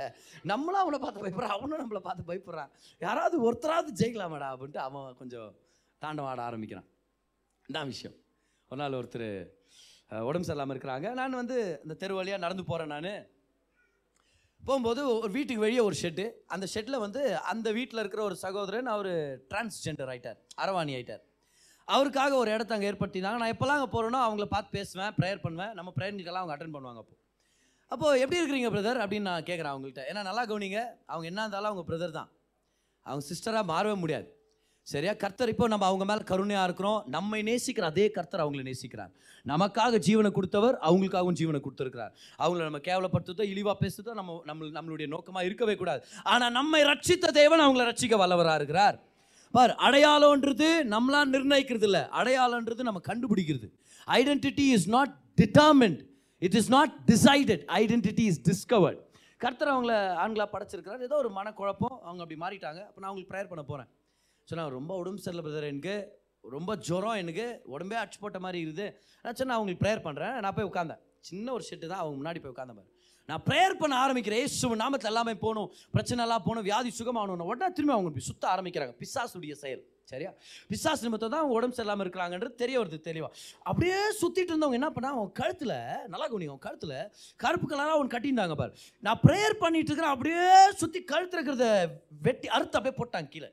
[0.51, 1.53] நம்மளும் அவனை பார்த்து பயப்படுறான்.
[1.57, 2.71] அவனும் நம்மளை பார்த்து பயப்படுறான்.
[2.99, 5.49] யாராவது ஒருத்தராவது ஜெயிக்கலாமாடா அப்படின்ட்டு அவன் கொஞ்சம்
[6.05, 6.87] தாண்டவாட ஆட ஆரம்பிக்கிறான்.
[7.69, 8.15] இதான் விஷயம்.
[8.69, 9.27] ஒரு நாள் ஒருத்தர்
[10.29, 11.07] உடம்பு சரியில்லாமல் இருக்கிறாங்க.
[11.19, 13.11] நான் வந்து இந்த தெரு வழியாக நடந்து போகிறேன் நான்.
[14.67, 19.11] போகும்போது ஒரு வீட்டுக்கு வெளியே ஒரு ஷெட்டு அந்த ஷெட்டில் வந்து அந்த வீட்டில் இருக்கிற ஒரு சகோதரன் அவர்
[19.51, 21.23] டிரான்ஸ்ஜெண்டர் ஆகிட்டார் அரவாணி ஆயிட்டார்.
[21.87, 25.73] அவருக்காக ஒரு இடத்த அங்கே ஏற்படுத்தினாங்க நான் எப்போல்லாம் அங்கே போகிறேனோ அவங்கள பார்த்து பேசுவேன் ப்ரேயர் பண்ணுவேன்.
[25.79, 27.15] நம்ம ப்ரேயர் நீட்டெல்லாம் அவங்க அட்டன் பண்ணுவாங்க அப்போ.
[27.91, 30.03] அப்போது எப்படி இருக்கிறீங்க பிரதர் அப்படின்னு நான் கேட்குறேன் அவங்கள்ட்ட.
[30.11, 30.79] ஏன்னா நல்லா கவனிங்க
[31.11, 32.29] அவங்க என்ன இருந்தாலும் அவங்க பிரதர் தான்.
[33.05, 34.29] அவங்க சிஸ்டராக மாறவே முடியாது.
[34.91, 35.11] சரியா?
[35.23, 36.97] கர்த்தர் இப்போ நம்ம அவங்க மேலே கருணையாக இருக்கிறோம்.
[37.15, 39.11] நம்மை நேசிக்கிற அதே கர்த்தர் அவங்களை நேசிக்கிறார்.
[39.51, 42.11] நமக்காக ஜீவனை கொடுத்தவர் அவங்களுக்காகவும் ஜீவனை கொடுத்துருக்கிறார்.
[42.43, 46.01] அவங்கள நம்ம கேவலப்படுத்துதோ இழிவாக பேசுதோ நம்ம நம்ம நம்மளுடைய நோக்கமாக இருக்கவே கூடாது.
[46.33, 48.97] ஆனால் நம்மை ரட்சித்த தேவன் அவங்கள ரட்சிக்க வல்லவராக இருக்கிறார்.
[49.55, 53.67] பார் அடையாளம்ன்றது நம்மளாம் நிர்ணயிக்கிறது இல்லை அடையாளம்ன்றது நம்ம கண்டுபிடிக்கிறது.
[54.19, 55.99] Identity is not determined
[56.41, 59.01] it is not decided identity is discovered
[59.41, 61.01] கர்த்தர் அவங்கள ஆண்களாக படைச்சிருக்கிறார்.
[61.07, 61.97] ஏதோ ஒரு மனக்குழப்பம்.
[62.07, 62.81] அவங்க அப்படி மாறிட்டாங்க.
[62.89, 63.89] அப்போ நான் அவங்களுக்கு ப்ரேயர் பண்ண போகிறேன்
[64.49, 65.95] சொன்னால் ரொம்ப உடம்பு சரியில்லை பிரதர் எனக்கு
[66.55, 68.87] ரொம்ப ஜுரம் எனக்கு உடம்பே அடிச்சு போட்ட மாதிரி இருக்குது.
[69.23, 72.53] நான் சொன்ன அவங்களுக்கு ப்ரேயர் பண்ணுறேன் நான் போய் உட்காந்தேன் சின்ன ஒரு ஷெட்டு தான் அவங்க முன்னாடி போய்
[72.53, 72.89] உட்காந்த பாரு.
[73.29, 74.41] நான் ப்ரேயர் பண்ண ஆரம்பிக்கிறேன்.
[74.45, 75.69] ஏசு நாமத்தில் எல்லாமே போகணும்.
[75.95, 76.65] பிரச்சனை எல்லாம் போகணும்.
[76.69, 78.95] வியாதி சுகமாகணும் உடனே திரும்பி அவங்க சுத்த ஆரம்பிக்கிறாங்க.
[79.01, 79.83] பிசாசுடைய செயல்.
[80.11, 80.31] சரியா?
[80.69, 83.37] பிசாஸ் நிமித்தம் தான் அவங்க உடம்பு சரியில்லாமல் இருக்கிறாங்கன்றது தெரிய வருது தெளிவாக
[83.69, 85.75] அப்படியே சுற்றிட்டு இருந்தவங்க என்ன பண்ணா அவங்க கழுத்தில்
[86.13, 86.97] நல்லா கவனிங்க அவங்க கழுத்தில்
[87.43, 88.73] கருப்பு கலராக அவன் கட்டியிருந்தாங்க பாரு.
[89.05, 90.15] நான் ப்ரேயர் பண்ணிட்டு இருக்கிறேன்.
[90.15, 90.45] அப்படியே
[90.81, 91.67] சுற்றி கழுத்து இருக்கிறத
[92.27, 93.49] வெட்டி அறுத்து அப்படியே போட்டாங்க கீழே.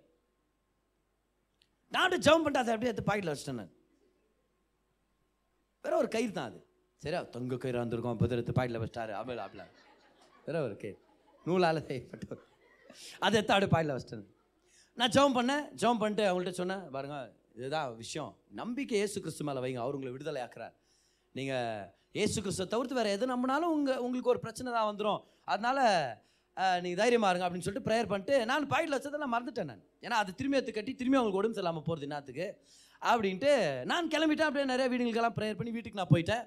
[1.95, 3.73] நான் ஜெபம் பண்ணிட்டு அதை அப்படியே எடுத்து பாக்கெட்டில் வச்சிட்டேன் நான்.
[5.85, 6.59] வேற ஒரு கயிறு தான் அது.
[7.03, 9.13] சரியா தொங்க கயிறு வந்திருக்கோம் இப்போ எடுத்து பாக்கெட்டில் வச்சிட்டாரு.
[9.19, 9.65] அப்படில அப்படில
[10.47, 10.99] வேற ஒரு கயிறு.
[11.47, 12.39] நூலால் செய்யப்பட்ட
[13.27, 14.27] அதை எடுத்து அப்படியே பாக்கெட்டில் வச்சிட்டேன்
[14.99, 15.13] நான்.
[15.17, 17.19] ஜெபம் பண்ணேன் ஜெபம் பண்ணிட்டு அவங்கள்ட்ட சொன்னேன் பாருங்க
[17.59, 18.33] இதுதான் விஷயம்.
[18.61, 20.75] நம்பிக்கை இயேசு கிறிஸ்து மேலே வைங்க அவர் உங்களை விடுதலை ஆக்குறார்.
[21.35, 21.87] நீங்கள்
[22.23, 25.21] ஏசு கிறிஸ்துவை தவிர்த்து வேறு எது நம்பினாலும் உங்கள் உங்களுக்கு ஒரு பிரச்சனை தான் வந்துடும்
[25.53, 25.83] அதனால்
[26.85, 29.83] நீங்கள் தைரியமாக இருங்க அப்படின்னு சொல்லிட்டு ப்ரேயர் பண்ணிட்டு நான் பாக்கெட்டில் வச்சதை நான் மறந்துட்டேன் நான்.
[30.05, 32.47] ஏன்னா அது திரும்பி எடுத்து கட்டி திரும்பி அவங்களுக்கு உடம்பு சரியில்லாமல் போகிறது என்னத்துக்கு?
[33.03, 33.53] அப்படின்ட்டு
[33.91, 36.43] நான் கிளம்பிட்டேன் அப்படியே நிறைய வீடுகளுக்கெல்லாம் ப்ரேயர் பண்ணி வீட்டுக்கு நான் போயிட்டேன்.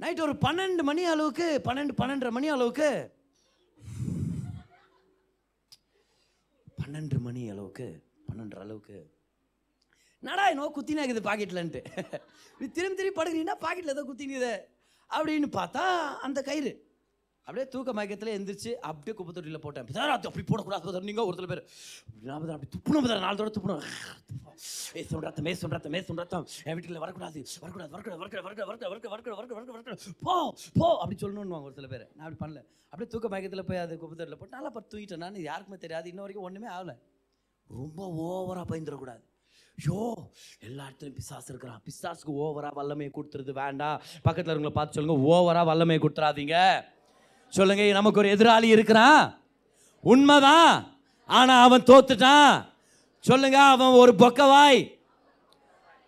[0.00, 2.88] நைட் ஒரு பன்னெண்டு மணி அளவுக்கு பன்னெண்டு பன்னெண்டரை மணி அளவுக்கு
[6.80, 7.86] பன்னெண்டு மணி அளவுக்கு
[8.28, 8.98] பன்னெண்டு அளவுக்கு
[10.22, 11.80] நடா என்னோ குத்தினா இருக்குது பாக்கெட்லன்ட்டு.
[12.76, 14.52] திரும்பி திரும்பி படுக்கிறீங்கன்னா பாக்கெட்டில் ஏதோ குத்தினுது
[15.10, 15.84] அப்படின்னு பார்த்தா
[16.26, 16.72] அந்த கயிறு
[17.48, 21.62] அப்படியே தூக்க மயக்கத்தில் எந்திரிச்சு அப்படியே குப்பை தொட்டியில் போட்டேன் பிதாரா, அது அப்படி போடக்கூடாது நீங்கள் ஒருத்தர் பேர்
[22.48, 23.82] அப்படி துப்புணும் பதர் நாலு தடவை துப்புணும்
[25.00, 29.38] ஏசும் ரத்தம் ஏசும் ரத்தம் ஏசும் ரத்தம் என் வீட்டில் வரக்கூடாது வரக்கூடாது வரக்கூடாது வரக்கூடாது வரக்கூடாது வரக்கூடாது வரக்கூடாது
[29.38, 30.34] வரக்கூடாது வரக்கூடாது போ
[30.78, 34.16] போ அப்படி சொல்லணும்னு ஒரு சில பேர் நான் அப்படி பண்ணல அப்படியே தூக்க மயக்கத்தில் போய் அது குப்பை
[34.16, 36.96] தொட்டியில் போட்டு நல்லா பத்து தூக்கிட்டேன் நான் யாருக்குமே தெரியாது இன்ன வரைக்கும் ஒன்றுமே ஆகலை
[37.70, 39.24] ரொம்ப ஓவராக பயந்துடக்கூடாது
[39.78, 40.00] ஐயோ
[40.62, 46.00] எல்லா இடத்துலையும் பிசாஸ் இருக்கிறான் பிசாஸுக்கு ஓவராக வல்லமையை கொடுத்துருது வேண்டாம் பக்கத்தில் இருக்கவங்கள பார்த்து சொல்லுங்கள் ஓவராக வல்லமையை
[46.02, 46.58] கொடுத்துறாதீங்க
[47.52, 49.22] சொல்லுங்க நமக்கு ஒரு எதிராளி இருக்கிறான்.
[50.00, 50.98] உண்மைதான்.
[51.24, 52.66] ஆனால் அவன் தோத்துட்டான்.
[53.20, 54.94] சொல்லுங்க அவன் ஒரு பொக்கவாய்.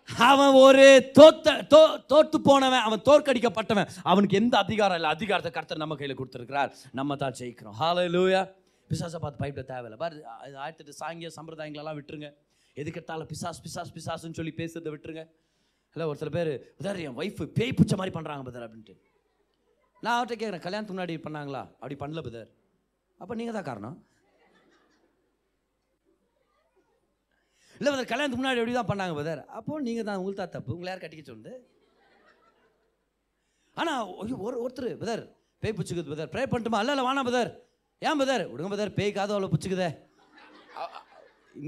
[0.09, 0.85] அவன் ஒரு
[1.17, 1.81] தோத்த தோ
[2.11, 3.89] தோத்து போனவன் அவன் தோற்கடிக்கப்பட்டவன்.
[4.03, 5.09] அவனுக்கு எந்த அதிகாரம் இல்லை.
[5.09, 6.71] அதிகாரத்தை கர்த்தர் நம்ம கையில் கொடுத்துருக்கிறார்.
[6.91, 7.75] நம்ம தான் ஜெயிக்கிறோம்.
[7.81, 8.41] ஹாலே லூயா
[8.89, 9.97] பிசாசை பார்த்து பயப்பட தேவையில்லை.
[10.03, 12.29] பாரு அது ஆயிரத்தெட்டு சாங்கிய சம்பிரதாயங்களெல்லாம் விட்டுருங்க.
[12.75, 15.23] எதுக்கெடுத்தாலும் பிசாஸ் பிசாஸ் பிசாஸ்ன்னு சொல்லி பேசுறதை விட்டுருங்க.
[15.95, 16.51] இல்லை ஒரு சில பேர்
[17.05, 18.95] என் ஒய்ஃபு பேய் பிடிச்ச மாதிரி பண்ணுறாங்க பதர் அப்படின்ட்டு.
[20.03, 21.61] நான் அவர்கிட்ட கேட்குறேன் கல்யாணத்துக்கு முன்னாடி பண்ணாங்களா?
[21.79, 22.51] அப்படி பண்ணல பிரதர்
[23.21, 23.97] அப்போ நீங்கள் தான் காரணம்.
[27.79, 30.73] இல்லை பதர் கல்யாணத்துக்கு முன்னாடி எப்படி தான் பண்ணாங்க பதர் அப்போ நீங்கள் தான் உங்களுக்கு தான் தப்பு.
[30.75, 31.53] உங்களை யார் கட்டிக்க சொல்லுது?
[33.81, 34.07] ஆனால்
[34.45, 35.23] ஒரு ஒருத்தர் பதர்
[35.63, 36.81] பேய் பிடிச்சிக்குது பதர் ப்ரே பண்ணட்டுமா?
[36.83, 37.51] இல்லை இல்லை வானா பதர்
[38.07, 39.89] ஏன் பதர் விடுங்க பதர் பேய் காதோ அவ்வளோ பிடிச்சிக்குதே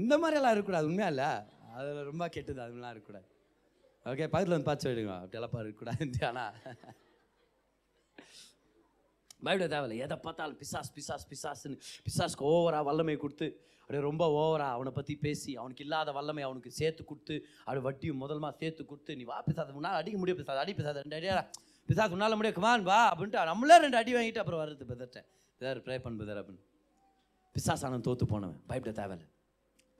[0.02, 1.30] இந்த மாதிரியெல்லாம் இருக்கக்கூடாது உண்மையா இல்லை?
[1.78, 3.26] அதில் ரொம்ப கெட்டது அதுலாம் இருக்கக்கூடாது.
[4.10, 5.16] ஓகே பக்கத்தில் வந்து பார்த்து சொல்லிடுங்க.
[5.22, 6.54] அப்படியெல்லாம் இருக்கக்கூடாது ஆனால்
[9.46, 9.98] பயப்பட தேவையில்லை.
[10.06, 13.48] எதை பார்த்தாலும் பிசாஸ் பிசாஸ் பிசாஸ்ன்னு பிசாஸ்க்கு ஓவராக வல்லமை கொடுத்து
[13.82, 18.50] அப்படியே ரொம்ப ஓவராக அவனை பற்றி பேசி அவனுக்கு இல்லாத வல்லமை அவனுக்கு சேர்த்து கொடுத்து அப்படியே வட்டியும் முதல்மா
[18.62, 21.36] சேர்த்து கொடுத்து நீ வா பிசாத முன்னால் அடிக்க முடியும் பிசாத அடி பிசாத ரெண்டு அடியா
[21.88, 25.26] பிசாஸ் உன்னால் முடியும் குமான் வா அப்படின்ட்டு நம்மளே ரெண்டு அடி வாங்கிட்டு அப்புறம் வருது பெதர்ட்டேன்
[25.60, 26.62] பெதர் ப்ரே பண்ணு பெதர் அப்படின்னு.
[27.56, 28.60] பிசாஸ் தோற்று போனவன்.
[28.68, 29.26] பயப்பட தேவையில்லை.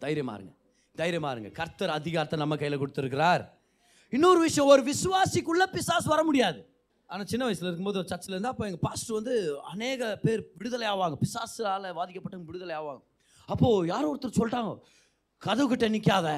[0.00, 0.54] தைரியமாக இருங்க.
[1.00, 1.50] தைரியமாக இருங்க.
[1.58, 3.42] கர்த்தர் அதிகாரத்தை நம்ம கையில் கொடுத்துருக்கிறார்.
[4.12, 6.60] இன்னொரு விஷயம் ஒரு விசுவாசிக்குள்ள பிசாஸ் வர முடியாது.
[7.12, 9.34] ஆனால் சின்ன வயசில் இருக்கும்போது ஒரு சர்ச்சில் இருந்தால் அப்போ எங்கள் பாஸ்டர் வந்து
[9.72, 11.16] அநேக பேர் விடுதலை ஆவாங்க.
[11.22, 13.02] பிசாசால் பாதிக்கப்பட்டவங்க விடுதலை ஆவாங்க.
[13.48, 14.72] அப்போது யாரோ ஒருத்தர் சொல்லிட்டாங்க
[15.42, 16.28] கதவு கிட்ட நிற்காத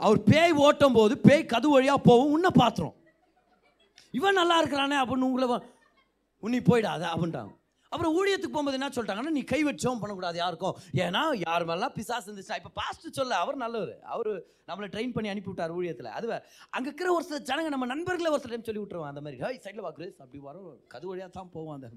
[0.00, 2.94] அவர் பேய் ஓட்டும் போது பேய் கதவு வழியாக போகும் உன்னை பாத்திரம்.
[4.18, 5.58] இவன் நல்லா இருக்கிறானே அப்படின்னு உங்களை
[6.42, 7.52] உன்னி போயிடாத அப்படின்ட்டாங்க
[7.94, 10.76] அப்புறம் ஊழியத்துக்கு போகும்போது என்ன சொல்லிட்டாங்கன்னா நீ கை வச்சோம் பண்ணக்கூடாது யாருக்கும்.
[11.04, 13.94] ஏன்னா யார் மேலாம் பிசாசு இருந்துச்சா இப்போ பாஸ்ட் சொல்ல அவர் நல்லவர்.
[14.14, 14.32] அவர்
[14.70, 16.38] நம்மளை ட்ரெயின் பண்ணி அனுப்பி விட்டார் ஊழியத்தில் அதுவே
[16.76, 19.62] அங்கே இருக்கிற ஒரு சில ஜனங்க நம்ம நண்பர்களை ஒரு சில டைம் சொல்லி விட்டுருவோம் அந்த மாதிரி ஹாய்
[19.66, 21.90] சைடில் வாக்குறது அப்படி வரும் கது வழியாக தான் போவோம் அந்த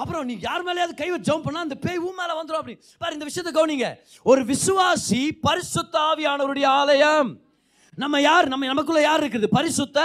[0.00, 2.74] அப்புறம் நீ யார் மேலேயாவது கை வச்சு ஜம்ப் பண்ணால் அந்த பேய் ஊ மேலே வந்துடும் அப்படி.
[3.00, 3.86] பாரு இந்த விஷயத்தை கவனிங்க.
[4.30, 7.30] ஒரு விசுவாசி பரிசுத்தாவியானவருடைய ஆலயம்.
[8.02, 8.46] நம்ம யார்?
[8.52, 9.48] நம்ம நமக்குள்ள யார் இருக்குது?
[9.58, 9.98] பரிசுத்த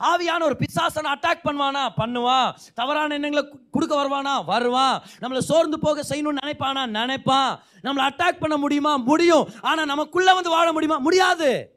[0.00, 1.88] ஆவியான ஒரு பிசாசனை அட்டாக் பண்ணுவானா?
[1.96, 4.44] பண்ணுவான் தவறான எண்ணங்களை கொடுக்க வருவானா?
[4.44, 6.86] வருவான் நம்மளை சோர்ந்து போக செய்யணும்னு நினைப்பானா?
[6.86, 8.96] நினைப்பான் நம்மளை அட்டாக் பண்ண முடியுமா?
[8.96, 9.48] முடியும்.
[9.60, 10.98] ஆனால் நமக்குள்ளே வந்து வாழ முடியுமா?
[10.98, 11.74] முடியாது.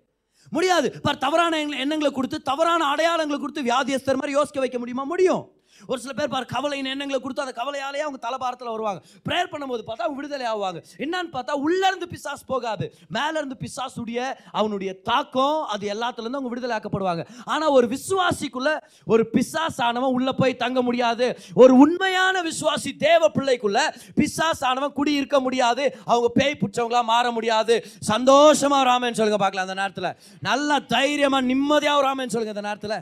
[0.50, 1.02] முடியாது.
[1.02, 5.04] பார் தவறான எண்ணங்களை கொடுத்து தவறான அடையாளங்களை கொடுத்து வியாதியஸ்தர் மாதிரி யோசிக்க வைக்க முடியுமா?
[5.04, 5.52] முடியும்.
[5.88, 9.02] ஒரு சில பேர் பார் கவலையின் எண்ணங்களை கொடுத்து அந்த கவலையாலேயே அவங்க தலைபாரத்தில் வருவாங்க.
[9.28, 10.82] ப்ரேயர் பண்ணும்போது பார்த்தா அவங்க விடுதலை ஆவாங்க.
[11.06, 12.88] என்னன்னு பார்த்தா உள்ளேருந்து பிசாஸ் போகாது.
[13.18, 14.20] மேலேருந்து பிசாசுடைய
[14.60, 18.72] அவனுடைய தாக்கம் அது எல்லாத்துலேருந்து அவங்க விடுதலை ஆக்கப்படுவாங்க ஆனால் ஒரு விசுவாசிக்குள்ள
[19.14, 21.28] ஒரு பிசாஸ் ஆனவன் உள்ள போய் தங்க முடியாது.
[21.64, 23.80] ஒரு உண்மையான விசுவாசி தேவ பிள்ளைக்குள்ள
[24.20, 25.84] பிசாஸ் ஆனவன் குடி இருக்க முடியாது.
[26.12, 27.76] அவங்க பேய் பிடிச்சவங்களா மாற முடியாது.
[28.12, 30.12] சந்தோஷமாக ராமன் சொல்லுங்க பார்க்கலாம் அந்த நேரத்தில்.
[30.50, 32.98] நல்லா தைரியமாக நிம்மதியாக ராமன் சொல்லுங்க அந்த நேரத்தில்.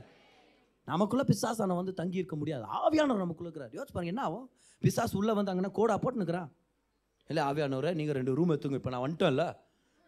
[0.92, 2.64] நமக்குள்ளே பிசாசான வந்து தங்கி இருக்க முடியாது.
[2.80, 3.74] ஆவியானவர் நமக்குள்ளே இருக்கிறார்.
[3.78, 4.48] யோசிச்சு பாருங்க என்ன ஆகும்?
[4.82, 6.50] பிசாஸ் உள்ளே வந்தாங்கன்னா கோடா போட்டு நிற்கிறான்
[7.30, 8.80] இல்லை ஆவியானவரை நீங்கள் ரெண்டு ரூம் எடுத்துங்க.
[8.82, 9.46] இப்போ நான் வந்துட்டேன்ல.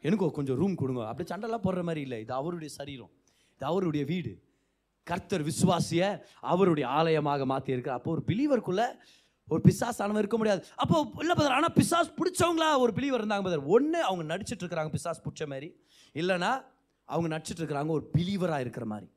[0.03, 1.01] எனக்கு கொஞ்சம் ரூம் கொடுங்க.
[1.07, 2.19] அப்படி சண்டைலாம் போடுற மாதிரி இல்லை.
[2.25, 3.11] இது அவருடைய சரீரம்.
[3.55, 4.33] இது அவருடைய வீடு.
[5.07, 6.01] கர்த்தர் விசுவாசிய
[6.51, 8.87] அவருடைய ஆலயமாக மாற்றி இருக்கிறார் அப்போ ஒரு பிலீவருக்குள்ளே
[9.47, 10.61] ஒரு பிசாசானவன் இருக்க முடியாது.
[10.75, 15.23] அப்போ இல்லை பதர் ஆனால் பிசாஸ் பிடிச்சவங்களா ஒரு பிலீவர் இருந்தாங்க பதர் ஒன்று அவங்க நடிச்சிட்டு இருக்கிறாங்க பிசாஸ்
[15.27, 15.69] பிடிச்ச மாதிரி.
[16.15, 16.51] இல்லைன்னா
[17.05, 19.07] அவங்க நடிச்சிட்டு இருக்கிறாங்க ஒரு பிலீவராக இருக்கிற மாதிரி.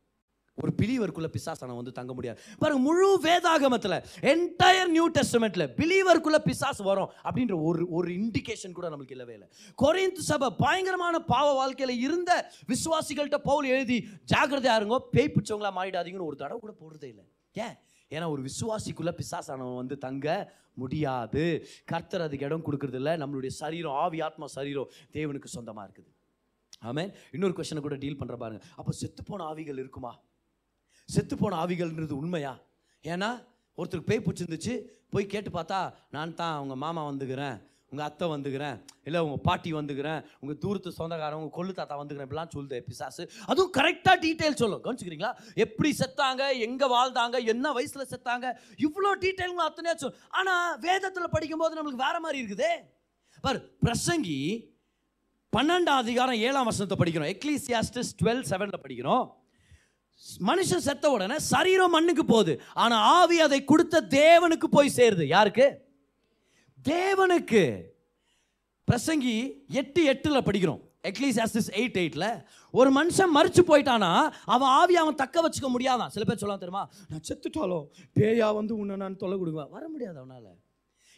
[0.60, 2.38] ஒரு பிலீவருக்குள்ள பிசாசான வந்து தங்க முடியாது.
[2.58, 3.96] பாருங்க முழு வேதாகமத்தில்
[4.32, 9.48] என்டையர் நியூ டெஸ்டமெண்ட்ல பிலீவருக்குள்ள பிசாஸ் வரும் அப்படின்ற ஒரு ஒரு இண்டிகேஷன் கூட நமக்கு இல்லவே இல்லை.
[9.82, 16.36] கொரிந்து சபை பயங்கரமான பாவ வாழ்க்கையில் இருந்த விசுவாசிகள்கிட்ட பவுல் எழுதி ஜாக்கிரதையா இருங்கோ பேய் பிடிச்சவங்களா மாறிடாதீங்கன்னு ஒரு
[16.36, 17.24] தடவை கூட போடுறதே இல்லை.
[17.52, 17.76] ஏன்?
[18.10, 20.26] ஏன்னா ஒரு விசுவாசிக்குள்ள பிசாசானவன் வந்து தங்க
[20.74, 21.44] முடியாது.
[21.84, 23.12] கர்த்தர் அதுக்கு இடம் கொடுக்கறது இல்லை.
[23.12, 26.10] நம்மளுடைய சரீரம் ஆவி ஆத்மா சரீரம் தேவனுக்கு சொந்தமாக இருக்குது.
[26.80, 27.10] ஆமென்.
[27.32, 28.62] இன்னொரு கொஷனை கூட டீல் பண்ணுற பாருங்க.
[28.76, 30.12] அப்போ செத்துப்போன ஆவிகள் இருக்குமா?
[31.08, 32.54] செத்துப்போன ஆவிகள்ன்றது உண்மையா?
[33.04, 33.30] ஏன்னா
[33.78, 34.74] ஒருத்தருக்கு பேய் பிடிச்சிருந்துச்சு
[35.12, 35.78] போய் கேட்டு பார்த்தா
[36.14, 37.58] நான் தான் உங்கள் மாமா வந்துக்கிறேன்
[37.92, 38.76] உங்கள் அத்தை வந்துக்கிறேன்
[39.06, 43.22] இல்லை உங்கள் பாட்டி வந்துக்கிறேன் உங்கள் தூரத்து சொந்தக்காரன் உங்கள் கொள்ளு தாத்தா வந்துக்கிறேன் இப்படிலாம் சொல்லுது பிசாசு.
[43.50, 45.32] அதுவும் கரெக்டாக டீட்டெயில் சொல்லும் கவனிச்சுக்கிறீங்களா?
[45.64, 48.46] எப்படி செத்தாங்க எங்கே வாழ்ந்தாங்க என்ன வயசில் செத்தாங்க
[48.86, 52.72] இவ்வளோ டீட்டெயிலும் அத்தனையா சொல்லும் ஆனால் வேதத்தில் படிக்கும்போது நம்மளுக்கு வேறு மாதிரி இருக்குதே.
[53.44, 54.40] பார் பிரசங்கி
[55.52, 57.32] பன்னெண்டாம் அதிகாரம் ஏழாம் வருஷத்தை படிக்கிறோம்.
[57.36, 59.24] எக்லீசியாஸ்டஸ் டுவெல் செவனில் படிக்கிறோம்.
[60.38, 62.62] மனுஷன் செத்த உடனே சரீரம் மண்ணுக்கு போகுது.
[62.74, 65.24] ஆனால் ஆவி அதை கொடுத்த தேவனுக்கு போய் சேருது.
[65.26, 65.80] யாருக்கு?
[66.88, 67.82] தேவனுக்கு.
[68.90, 70.90] பிரசங்கி எட்டு எட்டில் படிக்கிறோம்.
[71.02, 76.06] எக்லீசியாஸ்டிஸ் எயிட் எயிட்டில் ஒரு மனுஷன் மறிச்சு போயிட்டானா அவன் ஆவி அவன் தக்க வச்சுக்க முடியாதான்.
[76.06, 76.90] சில பேர் சொல்லலாம் தெரியுமா?
[77.08, 77.88] நான் செத்துட்டாலும்
[78.20, 79.70] பேயா வந்து உன்னை நான் தொலை கொடுக்குவேன்.
[79.70, 80.61] வர முடியாது அவனால்.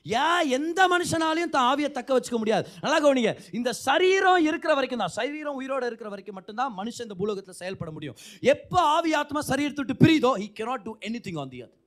[0.06, 2.64] ஏன் எந்த மனுஷனாலையும் தான் ஆவியை தக்க வச்சுக்க முடியாது.
[2.84, 3.30] நல்லா கவனிங்க.
[3.58, 8.18] இந்த சரீரம் இருக்கிற வரைக்கும் தான் சரீரம் உயிரோடு இருக்கிற வரைக்கும் மட்டும்தான் மனுஷன் இந்த பூலோகத்தில் செயல்பட முடியும்.
[8.54, 10.94] எப்போ ஆவி ஆத்மா சரீரத்தை விட்டு பிரியுதோ he cannot do
[11.28, 11.78] anything on the earth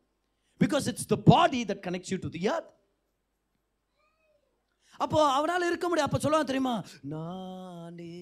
[0.62, 2.72] because it's the body that connects you to the earth
[5.04, 6.08] அப்போ அவனால் இருக்க முடியும்.
[6.10, 6.76] அப்போ சொல்லுவான் தெரியுமா?
[7.12, 8.14] நானே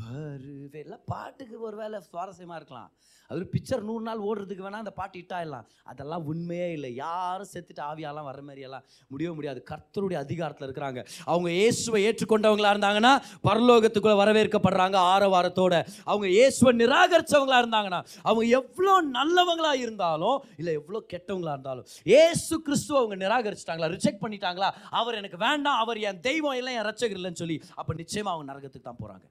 [0.00, 0.80] வருவே.
[0.86, 2.90] எல்லாம் பாட்டுக்கு ஒரு வேலை சுவாரஸ்யமாக இருக்கலாம்.
[3.30, 6.88] அது பிக்சர் நூறு நாள் ஓடுறதுக்கு வேணால் அந்த பாட்டு இட்டாயிடலாம் அதெல்லாம் உண்மையே இல்லை.
[7.02, 9.60] யாரும் செத்துட்டு ஆவியாலாம் வர மாதிரியெல்லாம் முடியவே முடியாது.
[9.70, 11.00] கர்த்தருடைய அதிகாரத்தில் இருக்கிறாங்க.
[11.32, 13.12] அவங்க இயேசுவை ஏற்றுக்கொண்டவங்களாக இருந்தாங்கன்னா
[13.48, 15.74] பரலோகத்துக்குள்ளே வரவேற்கப்படுறாங்க ஆரவாரத்தோட.
[16.10, 23.18] அவங்க இயேசுவை நிராகரிச்சவங்களா இருந்தாங்கன்னா அவங்க எவ்வளோ நல்லவங்களாக இருந்தாலும் இல்லை எவ்வளோ கெட்டவங்களாக இருந்தாலும் இயேசு கிறிஸ்துவ அவங்க
[23.24, 23.92] நிராகரிச்சிட்டாங்களா?
[23.96, 24.70] ரிஜெக்ட் பண்ணிட்டாங்களா?
[25.00, 25.80] அவர் எனக்கு வேண்டாம்.
[25.84, 29.26] அவர் என் தெய்வம் இல்லை என் ரச்சகர் இல்லைன்னு சொல்லி அப்போ நிச்சயமாக அவங்க நரகத்துக்கு தான் போகிறாங்க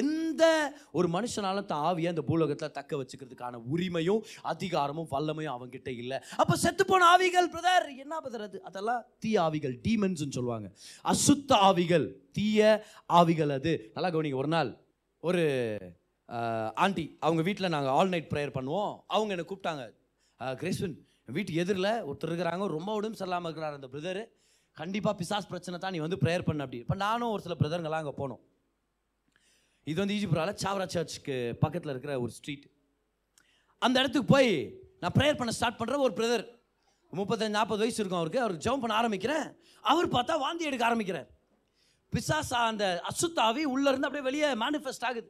[0.00, 0.42] எந்த
[0.98, 4.22] ஒரு மனுஷனாலும் தான் ஆவியை அந்த பூலோகத்தில் தக்க வச்சுக்கிறதுக்கான உரிமையும்
[4.52, 6.18] அதிகாரமும் வல்லமையும் அவங்ககிட்ட இல்லை.
[6.42, 8.60] அப்போ செத்துப்போன ஆவிகள் பிரதர் என்ன பிரதர் அது?
[8.70, 10.70] அதெல்லாம் தீய ஆவிகள் டீமன்ஸ்னு சொல்லுவாங்க.
[11.12, 12.06] அசுத்த ஆவிகள்
[12.38, 12.78] தீய
[13.20, 13.74] ஆவிகள் அது.
[13.96, 14.72] நல்லா கவனிங்க ஒரு நாள்
[15.22, 15.42] ஒரு
[16.84, 18.92] ஆண்டி அவங்க வீட்டில் நாங்கள் ஆல் நைட் ப்ரேயர் பண்ணுவோம்.
[19.14, 19.84] அவங்க என்னை கூப்பிட்டாங்க
[20.60, 20.96] கிரேஸ்வன்
[21.36, 24.20] வீட்டு எதிரில் ஒருத்தர் இருக்கிறாங்க ரொம்ப உடம்பு சரியில்லாமல் இருக்கிறார் அந்த பிரதர்
[24.80, 26.80] கண்டிப்பாக பிசாஸ் பிரச்சனை தான் நீ வந்து ப்ரேயர் பண்ண அப்படி.
[26.84, 28.40] இப்போ நானும் ஒரு சில பிரதருங்கெல்லாம் அங்கே போனோம்.
[29.90, 32.66] இது வந்து ஈஜிபுரால சாவரா சர்ச்சுக்கு பக்கத்தில் இருக்கிற ஒரு ஸ்ட்ரீட்
[33.82, 34.50] அந்த இடத்துக்கு போய்
[35.00, 36.44] நான் ப்ரேயர் பண்ண ஸ்டார்ட் பண்ணுற ஒரு பிரதர்
[37.12, 38.40] முப்பத்தஞ்சு நாற்பது வயசு இருக்கும் அவருக்கு.
[38.44, 39.46] அவருக்கு ஜெபம் பண்ண ஆரம்பிக்கிறேன்
[39.80, 41.28] அவர் பார்த்தா வாந்தி எடுக்க ஆரம்பிக்கிறார்.
[42.12, 45.28] பிசாசா அந்த அசுத்தாவி உள்ளேருந்து அப்படியே வெளியே மேனிஃபெஸ்ட் ஆகுது.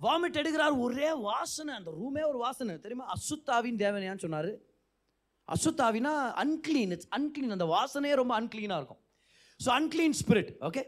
[0.00, 0.74] வாமிட் எடுக்கிறார்.
[0.84, 1.72] ஒரே வாசனை.
[1.74, 2.74] அந்த ரூமே ஒரு வாசனை.
[2.84, 3.06] தெரியுமா?
[3.16, 4.50] அசுத்தாவின் தேவனையான்னு சொன்னார்.
[5.48, 6.12] அசுத்தாவினா
[6.44, 9.02] அன்க்ளீன் இட்ஸ் அன்க்ளீன் அந்த வாசனையே ரொம்ப அன்க்ளீனாக இருக்கும்.
[9.64, 10.82] So unclean spirit okay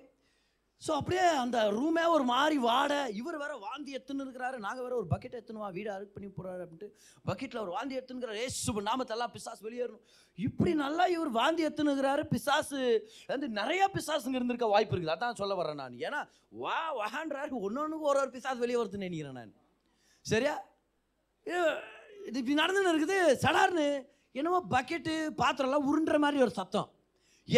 [0.86, 3.08] so அப்படியே அந்த ரூமே ஒரு மாதிரி வாட.
[3.08, 4.58] இவர் வேற வாந்தி எத்துன்னு இருக்கிறாரு.
[4.58, 6.90] நாங்கள் வேற ஒரு பக்கெட் எத்தணுவா வீடு அறுக்கு பண்ணி போகிறாரு அப்படின்ட்டு
[7.26, 10.00] பக்கெட்டில் ஒரு வாந்தி எத்துனுங்கிறார் சுப நாமத்தெல்லாம் பிசாசு வெளியேறணும்.
[10.34, 15.14] இப்படி நல்லா இவர் வாந்தி எத்துனுங்கிறாரு பிசாசு வந்து நிறைய பிசாசுங்க இருந்திருக்க வாய்ப்பு இருக்குது.
[15.16, 15.92] அதான் சொல்ல வரேன் நான்.
[15.92, 19.54] ஏன்னா வா வஹான்றாரு ஒன்று ஒன்றுக்கு ஒரு ஒரு பிசாசு வெளியே வருதுன்னு நினைக்கிறேன் நான்.
[20.20, 20.64] சரியா?
[21.44, 21.80] இது-
[22.26, 23.34] இது இப்படி நடந்துன்னு இருக்குது.
[23.34, 26.90] சடார்னு என்னமோ பக்கெட்டு பாத்திரம்லாம் உருண்டுற மாதிரி ஒரு சத்தம்.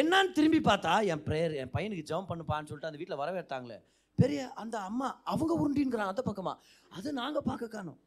[0.01, 3.79] என்னன்னு திரும்பி பார்த்தா என் ப்ரேயர் என் பையனுக்கு ஜெபம் பண்ணுப்பான்னு சொல்லிட்டு அந்த வீட்டில் வரவேற்றாங்களே.
[4.21, 6.57] பெரிய அந்த அம்மா அவங்க உருண்டின்கிறாங்க அந்த பக்கமாக
[6.97, 7.99] அதை நாங்கள் பார்க்க காணோம்.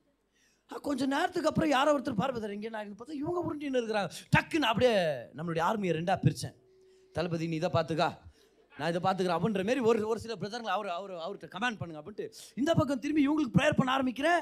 [0.88, 2.55] கொஞ்சம் நேரத்துக்கு அப்புறம் யாரோ ஒருத்தர் பார்ப்பதர்.
[2.57, 4.09] இங்கே நான் பார்த்தா இவங்க உருண்டின்னு இருக்கிறாங்க.
[4.36, 4.93] டக்குன்னு அப்படியே
[5.38, 6.55] நம்மளுடைய ஆர்மியை ரெண்டாக பிரித்தேன்
[7.15, 8.09] தளபதி நீ இதை பார்த்துக்கா.
[8.73, 9.38] நான் இதை பார்த்துக்கிறேன்.
[9.39, 12.27] அப்படின்ற மாரி ஒரு ஒரு சில பிரதர்கள் அவர் அவர் அவர்கிட்ட கமெண்ட் பண்ணுங்க அப்படின்ட்டு
[12.61, 14.41] இந்த பக்கம் திரும்பி இவங்களுக்கு ப்ரேயர் பண்ண ஆரம்பிக்கிறேன்.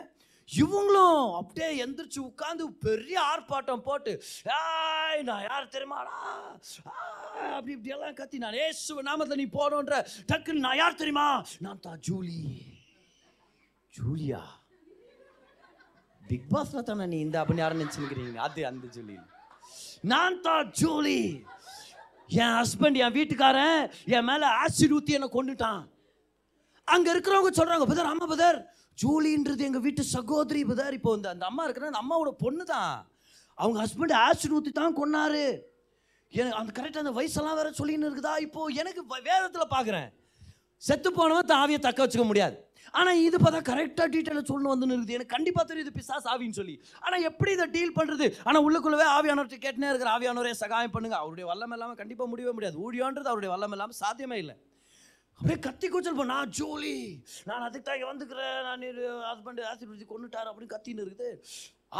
[0.49, 4.13] இவங்களும் அப்படியே எந்திரிச்சு உட்காந்து பெரிய ஆர்ப்பாட்டம் போட்டு
[4.57, 6.15] ஆய் நான் யார் தெரியுமாடா
[7.53, 9.97] அப்படி இப்படியெல்லாம் கத்தி நான் ஏசு நாமத்தை நீ போடணுன்ற
[10.31, 11.27] டக்குன்னு நான் யார் தெரியுமா?
[11.61, 12.37] நான் தான் ஜூலி.
[13.93, 14.41] ஜூலியா?
[16.21, 19.17] பிக் பாஸ்ல தானே நீ இந்த அப்படின்னு யாரும் நினச்சிருக்கிறீங்க அது அந்த ஜூலி.
[20.11, 21.19] நான் தான் ஜூலி.
[22.37, 23.81] என் ஹஸ்பண்ட் என் வீட்டுக்காரன்
[24.15, 25.81] என் மேலே ஆசிட் ஊற்றி என்னை கொண்டுட்டான்
[26.88, 28.57] அங்க இருக்கிறவங்க சொல்றாங்க பதர் அம்மா பதர்
[29.01, 30.95] ஜூலின்றது எங்க வீட்டு சகோதரி பதர்.
[30.97, 32.91] இப்போ இந்த அந்த அம்மா இருக்கிற அந்த அம்மாவோட பொண்ணு தான்.
[33.57, 35.45] அவங்க ஹஸ்பண்ட் ஆசிட் ஊத்தி தான் கொன்னாரு.
[36.31, 38.34] எனக்கு அந்த கரெக்டாக அந்த வயசெல்லாம் வேற சொல்லின்னு இருக்குதா?
[38.45, 40.09] இப்போ எனக்கு வேதத்தில் பார்க்குறேன்
[40.81, 42.55] செத்து போனவன் தாவியை தக்க வச்சுக்க முடியாது.
[42.99, 45.15] ஆனால் இது பார்த்தா கரெக்டாக டீட்டெயிலாக சொல்லணும் வந்து இருக்குது.
[45.17, 46.75] எனக்கு கண்டிப்பாக தெரியுது பிசாஸ் ஆவின்னு சொல்லி.
[47.05, 51.17] ஆனால் எப்படி இதை டீல் பண்ணுறது ஆனால் உள்ளுக்குள்ளவே ஆவியானவர்கிட்ட கேட்டுனே இருக்கிற ஆவியானவரே சகாயம் பண்ணுங்க.
[51.23, 52.77] அவருடைய வல்லம் இல்லாமல் கண்டிப்பாக முடியவே முடியாது.
[52.88, 54.55] ஊழியோன்றது அவருடைய வல்லம் இல்லாமல் சாத்தியமே இல்லை.
[55.43, 56.97] அப்படியே கத்தி கூச்சல் பண்ண நான் ஜோலி.
[57.47, 58.59] நான் அதுக்கு தான் வந்துக்கிறேன்.
[58.67, 58.83] நான்
[59.29, 61.31] ஹஸ்பண்ட் ஆசிட் கொண்டுட்டார் அப்படின்னு கத்தின்னு இருக்குது.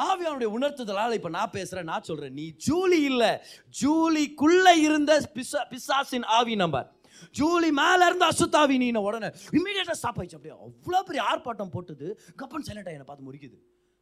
[0.06, 3.32] ஆவியானுடைய உணர்த்துதலால் இப்போ நான் பேசுகிறேன் நான் சொல்கிறேன் நீ ஜூலி இல்லை.
[3.82, 6.88] ஜூலிக்குள்ளே இருந்த பிசா பிசாசின் ஆவி நம்பர்.
[7.40, 10.40] ஜூலி மேலே இருந்த அசுத்தாவி நீ உடனே இமீடியட்டாக ஸ்டாப் ஆயிடுச்சு.
[10.40, 12.08] அப்படியே அவ்வளோ பெரிய ஆர்ப்பாட்டம் போட்டுது.
[12.44, 13.60] கப்பன் சைலண்டாக என்னை பார்த்து முறிக்குது.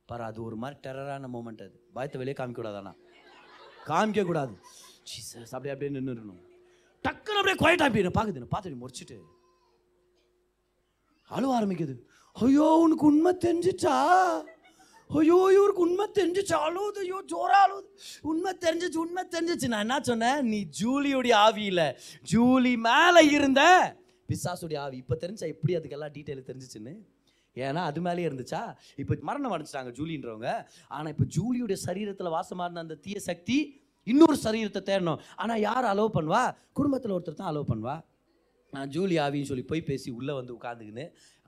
[0.10, 1.76] பாரு அது ஒரு மாதிரி டெரரான மூமெண்ட் அது.
[1.98, 2.94] பயத்தை வெளியே காமிக்கக்கூடாதானா
[3.92, 6.42] காமிக்கக்கூடாது காமிக்க ஜீசஸ் அப்படியே அப்படியே நின்றுடணும்
[7.06, 9.18] டக்குன்னு அப்படியே குவாய்ட் ஆகி பார்க்குது நான் பார்த்துட்டு முடிச்சிட்டு
[11.36, 11.94] அழுவ ஆரம்பிக்குது.
[12.36, 13.96] ஐயோ உனக்கு உண்மை தெரிஞ்சிச்சா?
[15.20, 16.56] ஐயோ இவருக்கு உண்மை தெரிஞ்சிச்சு?
[16.66, 17.88] அழுவுது ஐயோ ஜோரா அழுவுது.
[18.32, 19.68] உண்மை தெரிஞ்சிச்சு உண்மை தெரிஞ்சிச்சு.
[19.74, 20.40] நான் என்ன சொன்னேன்?
[20.52, 21.86] நீ ஜூலியுடைய ஆவியில்
[22.32, 23.62] ஜூலி மேலே இருந்த
[24.30, 24.98] பிசாசுடைய ஆவி.
[25.04, 26.94] இப்போ தெரிஞ்சா எப்படி அதுக்கெல்லாம் டீட்டெயில் தெரிஞ்சிச்சுன்னு?
[27.56, 28.62] ஏன்னா அது மேலேயே இருந்துச்சா?
[29.02, 30.52] இப்போ மரணம் அடைஞ்சிட்டாங்க ஜூலின்றவங்க.
[30.96, 33.58] ஆனால் இப்போ ஜூலியுடைய சரீரத்தில் வாசமாக இருந்த அந்த தீய சக்தி
[34.08, 35.20] இன்னொரு சரீரத்தை தேடணும்.
[35.36, 36.44] ஆனால் யார் அலோவ் பண்ணுவா?
[36.80, 37.98] குடும்பத்தில் ஒருத்தர் தான் அலோவ் பண்ணுவா.
[38.74, 41.06] நான் ஜூலி ஆவின்னு சொல்லி போய் பேசி உள்ளே வந்து உட்காந்துக்கின்னு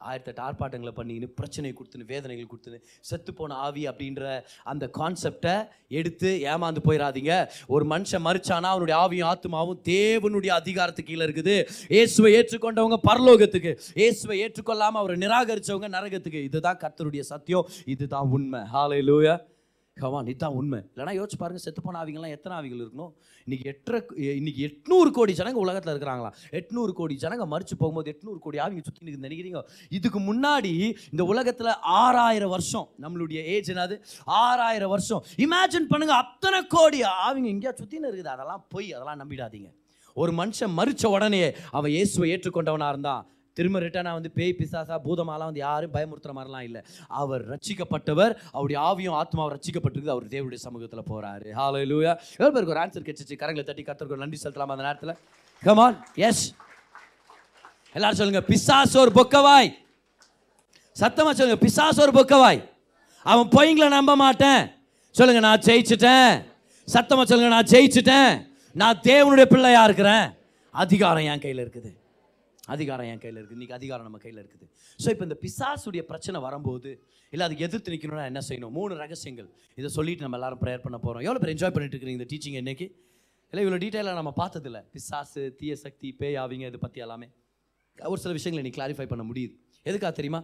[0.08, 2.80] ஆயிரத்தெட்டு ஆர்ப்பாட்டங்களை பண்ணிக்கின்னு பிரச்சனை கொடுத்துன்னு வேதனைகள் கொடுத்துன்னு
[3.10, 4.24] செத்துப்போன ஆவி அப்படின்ற
[4.72, 5.54] அந்த கான்செப்டை
[6.00, 7.36] எடுத்து ஏமாந்து போயிடாதீங்க
[7.76, 11.56] ஒரு மனுஷன் மறிச்சானா அவனுடைய ஆவியும் ஆத்மாவும் தேவனுடைய அதிகாரத்துக்கு கீழே இருக்குது.
[11.96, 16.42] இயேசுவை ஏற்றுக்கொண்டவங்க பரலோகத்துக்கு இயேசுவை ஏற்றுக்கொள்ளாமல் அவரை நிராகரிச்சவங்க நரகத்துக்கு.
[16.50, 17.68] இதுதான் கர்த்தருடைய சத்தியம்.
[17.96, 18.64] இதுதான் உண்மை.
[18.76, 19.36] ஹalleluya
[20.02, 20.78] கவான் இதுதான் உண்மை.
[20.94, 23.12] இல்லைனா யோசிச்சு பாருங்க செத்து போன ஆவிங்கெல்லாம் எத்தனை ஆவிகள் இருக்கணும்
[23.46, 24.00] இன்னைக்கு எட்டரை
[24.40, 26.32] இன்னைக்கு எட்நூறு கோடி ஜனங்க உலகத்தில் இருக்கிறாங்களா?
[26.60, 29.62] எட்நூறு கோடி ஜனங்க மறிச்சு போகும்போது எட்நூறு கோடி ஆவிங்க சுற்றி நிற்குது நினைக்கிறீங்க?
[29.98, 30.74] இதுக்கு முன்னாடி
[31.14, 31.72] இந்த உலகத்தில்
[32.02, 33.98] ஆறாயிரம் வருஷம் நம்மளுடைய ஏஜ் என்னது?
[34.44, 35.22] ஆறாயிரம் வருஷம்.
[35.46, 38.34] இமேஜின் பண்ணுங்க அத்தனை கோடி ஆவிங்க எங்கேயா சுற்றின்னு இருக்குது.
[38.36, 39.70] அதெல்லாம் பொய் அதெல்லாம் நம்பிடாதீங்க.
[40.22, 41.44] ஒரு மனுஷன் மறிச்ச உடனே
[41.78, 43.24] அவன் இயேசுவை ஏற்றுக்கொண்டவனா இருந்தான்.
[43.58, 46.82] திரும்ப ரிட்டர்னாக வந்து பேய் பிசாசா பூதமாலாம் வந்து யாரும் பயமுறுத்துற மாதிரிலாம் இல்லை.
[47.22, 52.84] அவர் ரட்சிக்கப்பட்டவர் அவருடைய ஆவியும் ஆத்மாவும் ரட்சிக்கப்பட்டிருக்கு அவர் தேவருடைய சமூகத்தில் போகிறாரு ஹாலோ லூயா எவ்வளோ பேருக்கு ஒரு
[52.84, 53.38] ஆன்சர் கிடைச்சிச்சு?
[53.44, 55.16] கரங்களை தட்டி கத்தருக்கு நன்றி செலுத்தலாம் அந்த நேரத்தில்?
[55.64, 55.98] கமான்
[56.28, 56.44] எஸ்
[57.98, 59.72] எல்லாரும் சொல்லுங்க பிசாசு ஒரு பொக்கவாய்
[61.02, 62.62] சத்தமாக சொல்லுங்க பிசாசு ஒரு பொக்கவாய்
[63.32, 64.62] அவன் பொய்ங்களை நம்ப மாட்டேன்.
[65.18, 66.32] சொல்லுங்க நான் ஜெயிச்சிட்டேன்.
[66.88, 68.32] சத்தமாக சொல்லுங்க நான் ஜெயிச்சிட்டேன்.
[68.82, 70.26] நான் தேவனுடைய பிள்ளையா இருக்கிறேன்.
[70.84, 71.92] அதிகாரம் என் கையில் இருக்குது.
[72.74, 74.66] அதிகாரம் என் கையில் இருக்குது இன்றைக்கி அதிகாரம் நம்ம கையில் இருக்குது.
[75.04, 76.90] ஸோ இப்போ இந்த பிசாசுடைய பிரச்சனை வரும்போது
[77.34, 78.74] இல்லை அதுக்கு எதிர்த்து நிற்கணும்னா என்ன செய்யணும்?
[78.78, 79.50] மூணு ரகசியங்கள்.
[79.80, 82.88] இதை சொல்லிட்டு நம்ம எல்லாரும் ப்ரேயர் பண்ண போகிறோம் எவ்வளோ பேர் என்ஜாய் பண்ணிட்டு இருக்கிறீங்க இந்த டீச்சிங் இன்னைக்கு?
[83.54, 84.80] இல்லை இவ்வளோ டீட்டெயிலாக நம்ம பார்த்ததில்ல.
[84.94, 87.28] பிசாசு தீய சக்தி பேய் ஆவிங்க இதை பற்றி எல்லாமே.
[87.98, 89.54] ஒரு சில விஷயங்களை நீ கிளாரிஃபை பண்ண முடியுது.
[89.90, 90.42] எதுக்காக தெரியுமா?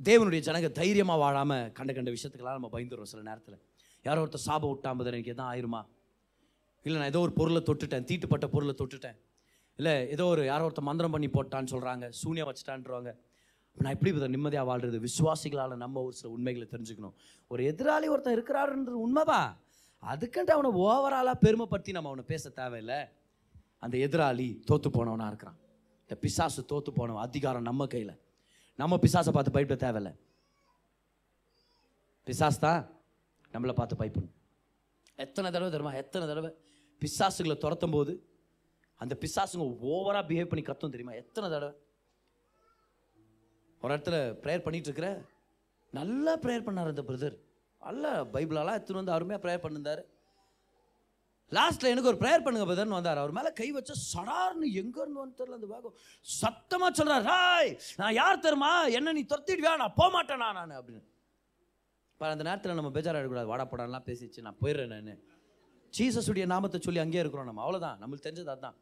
[0.00, 3.58] தேவனுடைய ஜனங்க தைரியமாக வாழாமல் கண்ட கண்ட விஷயத்துக்கெல்லாம் நம்ம பயந்துடுறோம் சில நேரத்தில்.
[4.04, 5.82] யாரோ ஒருத்தர் சாபம் விட்டாம்பது எனக்கு எதாவது ஆயிருமா?
[6.86, 8.06] இல்லை நான் ஏதோ ஒரு பொருளை தொட்டுட்டேன்.
[8.10, 9.18] தீட்டுப்பட்ட பொருளை தொட்டுட்டேன்.
[9.78, 13.12] இல்லை ஏதோ ஒரு யாரோ ஒருத்தர் மந்திரம் பண்ணி போட்டான்னு சொல்கிறாங்க சூனியம் வச்சுட்டான்றவாங்க.
[13.82, 14.98] நான் எப்படி இதை நிம்மதியாக வாழ்றது?
[15.06, 17.14] விசுவாசிகளால் நம்ம ஒரு சில உண்மைகளை தெரிஞ்சுக்கணும்.
[17.52, 19.50] ஒரு எதிராளி ஒருத்தன் இருக்கிறாருன்றது உண்மைதான்
[20.02, 22.98] அதுக்குன்ட்டு அவனை ஓவராலாக பெருமைப்படுத்தி நம்ம அவனை பேச தேவையில்லை.
[23.78, 25.58] அந்த எதிராளி தோற்று போனவனாக இருக்கிறான்.
[26.02, 28.14] இந்த பிசாசு தோற்று போனவன் அதிகாரம் நம்ம கையில்.
[28.78, 30.12] நம்ம பிசாசை பார்த்து பயப்பட தேவையில்ல.
[32.26, 32.82] பிசாஸ் தான்
[33.54, 34.36] நம்மளை பார்த்து பயப்படணும்
[35.24, 35.92] எத்தனை தடவை தெரியுமா?
[36.02, 36.50] எத்தனை தடவை?
[37.02, 38.12] பிசாசுகளை துரத்தும் போது
[38.96, 41.12] அந்த பிசாசுங்க ஓவராக பிஹேவ் பண்ணி கத்தும் தெரியுமா?
[41.12, 41.72] எத்தனை தடவை?
[43.82, 45.26] ஒரு இடத்துல ப்ரேயர் பண்ணிட்டு
[45.92, 47.36] நல்லா ப்ரேயர் பண்ணார் அந்த பிரதர்
[47.80, 50.02] நல்லா பைபிளெல்லாம் எடுத்துன்னு வந்து அருமையாக ப்ரேயர் பண்ணிருந்தார்.
[51.52, 53.18] லாஸ்ட்டில் எனக்கு ஒரு ப்ரேயர் பண்ணுங்க பிரதர்னு வந்தார்.
[53.18, 58.44] அவர் மேலே கை வச்சு சடார்னு எங்கேருந்து வந்து தெரில அந்த வேகம் சத்தமாக சொல்கிறார் ஹாய் நான் யார்
[58.46, 58.86] தெரியுமா?
[58.86, 59.76] என்ன நீ துரத்திடுவியா?
[59.76, 60.76] நான் போக மாட்டேனா நான்?
[60.80, 61.02] அப்படின்னு.
[62.12, 63.52] இப்போ அந்த நேரத்தில் நம்ம பேஜார் ஆடக்கூடாது.
[63.52, 65.20] வாடா போடான்லாம் பேசிச்சு நான் போயிடுறேன் நான்.
[65.96, 67.62] ஜீசஸுடைய நாமத்தை சொல்லி அங்கேயே இருக்கிறோம் நம்ம.
[67.64, 68.76] அவ்வளோதான் நம்மளுக்கு தெரிஞ்சது அதுதான்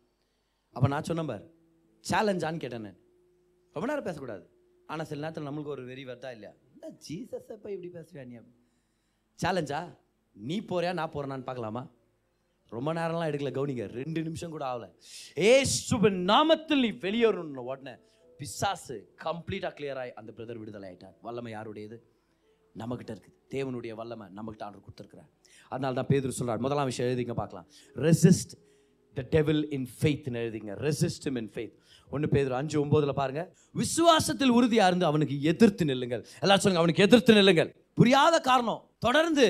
[0.76, 1.44] அப்போ நான் சொன்னேன் பார்
[2.10, 3.00] சேலஞ்சான்னு கேட்டேன் நான்.
[3.74, 4.44] ரொம்ப நேரம் பேசக்கூடாது.
[4.86, 6.52] ஆனால் சில நேரத்தில் நம்மளுக்கு ஒரு வெறி வருதா இல்லையா?
[6.74, 8.38] என்ன ஜீசஸை போய் இப்படி பேசுவியா நீ?
[9.42, 9.80] சேலஞ்சா
[10.36, 11.82] நீ போறியா நான் போகிறேனான்னு பார்க்கலாமா?
[12.76, 13.86] ரொம்ப நேரம்லாம் எடுக்கல கவுனிங்க.
[14.00, 14.86] ரெண்டு நிமிஷம் கூட ஆகல.
[15.88, 17.94] சுபன் நாமத்தில் நீ வெளியேறணும் உடனே
[18.38, 21.96] பிசாசு கம்ப்ளீட்டாக clear ஆகி அந்த பிரதர் விடுதலை ஆகிட்டார் வல்லமை யாருடையது?
[22.80, 23.36] நம்மக்கிட்ட இருக்குது.
[23.54, 25.30] தேவனுடைய வல்லமை நம்மக்கிட்ட ஆர்டர் கொடுத்துருக்குறார்.
[25.74, 27.66] அதனால தான் பேதர் சொல்கிறார் முதலாம் விஷயம் எழுதிங்க பார்க்கலாம்.
[28.08, 28.54] ரெசிஸ்ட்
[29.16, 30.72] த டெவில் இன் ஃபெய்த்னு எழுதிங்க.
[30.86, 31.74] ரெசிஸ்டம் இன் ஃபெய்த்
[32.14, 33.50] ஒன்று பேர் அஞ்சு ஒம்போதில் பாருங்கள்
[33.82, 36.22] விசுவாசத்தில் உறுதியாக இருந்து அவனுக்கு எதிர்த்து நில்லுங்கள்.
[36.44, 37.70] எல்லாரும் சொல்லுங்கள் அவனுக்கு எதிர்த்து நில்லுங்கள்.
[38.00, 38.80] புரியாத காரணம்.
[39.06, 39.46] தொடர்ந்து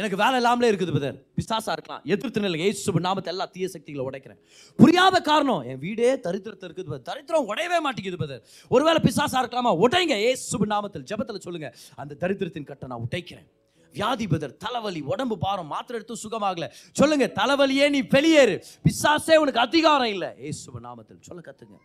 [0.00, 2.02] எனக்கு வேலை இல்லாமலே இருக்குது பதர் பிசாசா இருக்கலாம்.
[2.12, 2.66] எதிர்த்து நில்லுங்க.
[2.70, 4.38] ஏசு நாமத்தை எல்லா தீய சக்திகளை உடைக்கிறேன்.
[4.82, 5.62] புரியாத காரணம்.
[5.70, 8.42] என் வீடே தரித்திரத்தை இருக்குது பதர் தரித்திரம் உடையவே மாட்டேங்குது பதர்
[8.74, 9.72] ஒருவேளை பிசாசா இருக்கலாமா?
[9.86, 10.16] உடைங்க.
[10.30, 11.70] ஏசு நாமத்தில் ஜெபத்தில் சொல்லுங்க.
[12.02, 13.48] அந்த தரித்திரத்தின் கட்டை நான் உடைக்கிறேன்.
[13.96, 16.66] வியாதி பதர் தலைவலி உடம்பு பாரம் மாத்திரை எடுத்து சுகமாகல.
[17.00, 18.54] சொல்லுங்க தலைவலியே நீ வெளியேறு.
[18.86, 20.30] பிசாசே உனக்கு அதிகாரம் இல்லை.
[20.48, 21.78] ஏசு நாமத்தில் சொல்ல கத்துங்க.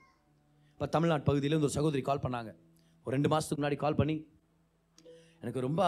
[0.74, 2.52] இப்போ தமிழ்நாடு பகுதியிலேருந்து ஒரு சகோதரி கால் பண்ணாங்க.
[3.06, 4.16] ஒரு ரெண்டு மாதத்துக்கு முன்னாடி கால் பண்ணி
[5.44, 5.82] எனக்கு ரொம்ப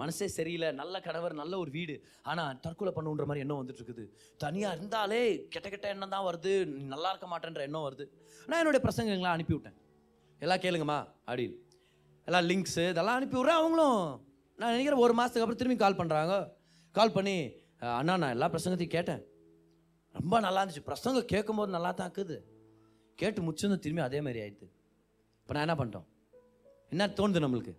[0.00, 0.68] மனசே சரியில்லை.
[0.80, 1.94] நல்ல கணவர் நல்ல ஒரு வீடு.
[2.30, 4.04] ஆனால் தற்கொலை பண்ணுன்ற மாதிரி எண்ணம் வந்துட்டு இருக்குது.
[4.44, 5.20] தனியாக இருந்தாலே
[5.54, 6.52] கெட்ட கெட்ட எண்ணம் தான் வருது.
[6.72, 8.04] நீ நல்லா இருக்க மாட்டேன்ற எண்ணம் வருது.
[8.48, 9.78] நான் என்னுடைய பிரசங்கங்களாம் அனுப்பி விட்டேன்
[10.44, 11.56] எல்லாம் கேளுங்கம்மா அப்படின்னு.
[12.28, 14.02] எல்லாம் லிங்க்ஸு இதெல்லாம் அனுப்பி விட்றேன் அவங்களும்.
[14.58, 16.34] நான் நினைக்கிறேன் ஒரு மாதத்துக்கு அப்புறம் திரும்பி கால் பண்ணுறாங்க
[16.96, 17.34] கால் பண்ணி
[17.98, 19.22] அண்ணா நான் எல்லா பிரசங்கத்தையும் கேட்டேன்.
[20.14, 20.84] ரொம்ப நல்லா இருந்துச்சு.
[20.88, 22.36] பிரசங்கம் கேட்கும்போது நல்லா தான் இருக்குது.
[23.20, 24.68] கேட்டு முடிச்சிருந்து திரும்பி அதே மாதிரி ஆயிடுது.
[25.42, 26.06] இப்போ நான் என்ன பண்ணிட்டோம்?
[26.92, 27.74] என்ன தோணுது நம்மளுக்கு?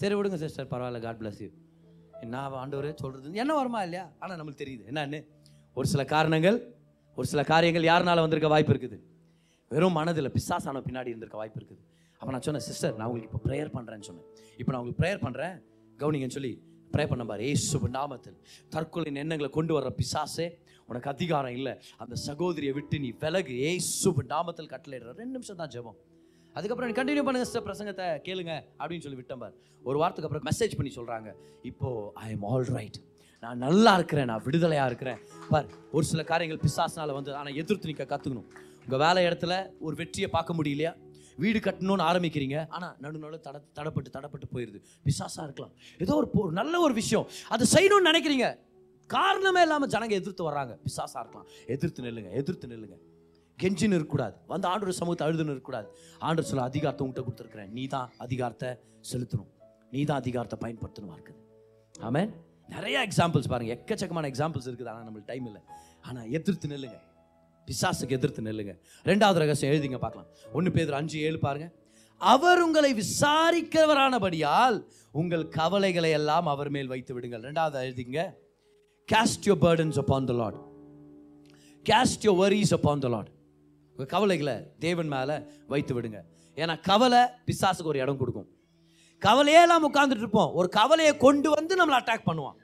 [0.00, 1.00] சரி விடுங்க சிஸ்டர் பரவாயில்ல.
[1.06, 1.50] காட் பிளஸ் யூ
[2.24, 4.04] என்ன ஆண்டவரே சொல்கிறது என்ன வருமா இல்லையா?
[4.22, 4.84] ஆனால் நம்மளுக்கு தெரியுது.
[4.92, 5.20] என்னன்னு?
[5.78, 6.58] ஒரு சில காரணங்கள்
[7.18, 8.96] ஒரு சில காரியங்கள் யாருனால வந்திருக்க வாய்ப்பு இருக்குது.
[9.70, 11.82] வெறும் மனதில் பிசாசான பின்னாடி இருந்திருக்க வாய்ப்பு இருக்குது.
[12.18, 14.28] அப்போ நான் சொன்னேன் சிஸ்டர் நான் உங்களுக்கு இப்போ ப்ரேயர் பண்ணுறேன்னு சொன்னேன்.
[14.60, 15.54] இப்போ நான் உங்களுக்கு ப்ரேயர் பண்ணுறேன்
[16.02, 16.52] கவுனிங்கன்னு சொல்லி
[16.94, 17.42] ப்ரே பண்ண பாரு.
[17.52, 18.36] ஏசு நாமத்தில்
[18.74, 20.46] தற்கொலை எண்ணங்களை கொண்டு வர்ற பிசாசே
[20.90, 21.72] உனக்கு அதிகாரம் இல்லை.
[22.02, 23.54] அந்த சகோதரியை விட்டு நீ விலகு.
[23.70, 25.98] ஏசு நாமத்தில் கட்டளையிடுற ரெண்டு நிமிஷம் தான் ஜெபம்.
[26.56, 29.56] அதுக்கப்புறம் நீ கண்டினியூ பண்ணுங்க சிஸ்டர் பிரசங்கத்தை கேளுங்க அப்படின்னு சொல்லி விட்டேன் பார்.
[29.88, 31.28] ஒரு வாரத்துக்கு அப்புறம் மெசேஜ் பண்ணி சொல்கிறாங்க
[31.70, 31.88] இப்போ
[32.24, 32.98] ஐ எம் ஆல் ரைட்
[33.42, 34.28] நான் நல்லா இருக்கிறேன்.
[34.30, 35.18] நான் விடுதலையாக இருக்கிறேன்.
[35.50, 38.48] பார் ஒரு சில காரியங்கள் பிசாசினால வந்து ஆனால் எதிர்த்து நிற்க கற்றுக்கணும்
[38.84, 39.54] உங்கள் வேலை இடத்துல
[39.86, 40.92] ஒரு வெற்றியை பார்க்க முடியலையா?
[41.42, 42.56] வீடு கட்டணும்னு ஆரம்பிக்கிறீங்க.
[42.76, 44.78] ஆனால் நடு நடு தட தடப்பட்டு தடப்பட்டு போயிடுது
[45.08, 45.74] விசாசாக இருக்கலாம்.
[46.04, 47.26] ஏதோ ஒரு ஒரு நல்ல ஒரு விஷயம்.
[47.56, 48.48] அதை செய்யணும்னு நினைக்கிறீங்க.
[49.16, 50.74] காரணமே இல்லாமல் ஜனங்க எதிர்த்து வர்றாங்க.
[50.88, 51.48] விசாசாக இருக்கலாம்.
[51.74, 52.96] எதிர்த்து நில்லுங்க எதிர்த்து நில்லுங்க.
[53.62, 54.34] கெஞ்சின்னு இருக்கக்கூடாது.
[54.52, 55.88] வந்து ஆண்டோட சமூகத்தை அழுதுன்னு இருக்கக்கூடாது.
[56.28, 57.70] ஆண்டர் சொல்ல அதிகாரத்தை உங்கள்கிட்ட கொடுத்துருக்குறேன்.
[57.76, 58.70] நீ தான் அதிகாரத்தை
[59.10, 59.50] செலுத்தணும்.
[59.94, 61.42] நீ தான் அதிகாரத்தை பயன்படுத்தணுமா இருக்குது
[62.06, 62.32] ஆமாம்
[62.74, 64.90] நிறைய எக்ஸாம்பிள்ஸ் பாருங்கள் எக்கச்சக்கமான எக்ஸாம்பிள்ஸ் இருக்குது.
[64.92, 65.62] ஆனால் நம்மளுக்கு டைம் இல்லை.
[66.08, 66.98] ஆனால் எதிர்த்து நில்லுங்க.
[67.66, 68.74] பிசாசுக்கு எதிர்த்து நெல்லுங்க.
[69.04, 70.28] ரெண்டாவது ரகசியம் எழுதிங்க பார்க்கலாம்.
[70.52, 71.72] ஒன்று பேர் அஞ்சு ஏழு பாருங்க.
[72.18, 77.40] அவர் உங்களை விசாரிக்கிறவரானபடியால் உங்கள் கவலைகளை எல்லாம் அவர் மேல் வைத்து விடுங்கள்.
[77.40, 78.30] ரெண்டாவது எழுதிங்க.
[79.12, 80.56] Cast your burdens upon the lord
[81.88, 83.28] cast your worries upon the lord
[83.90, 85.36] உங்கள் கவலைகளை தேவன் மேலே
[85.66, 86.18] வைத்து விடுங்க.
[86.56, 88.48] ஏன்னா கவலை பிசாசுக்கு ஒரு இடம் கொடுக்கும்.
[89.18, 90.52] கவலையே எல்லாம் உட்காந்துட்டு இருப்போம்.
[90.52, 92.56] ஒரு கவலையை கொண்டு வந்து நம்மளை அட்டாக் பண்ணுவான்.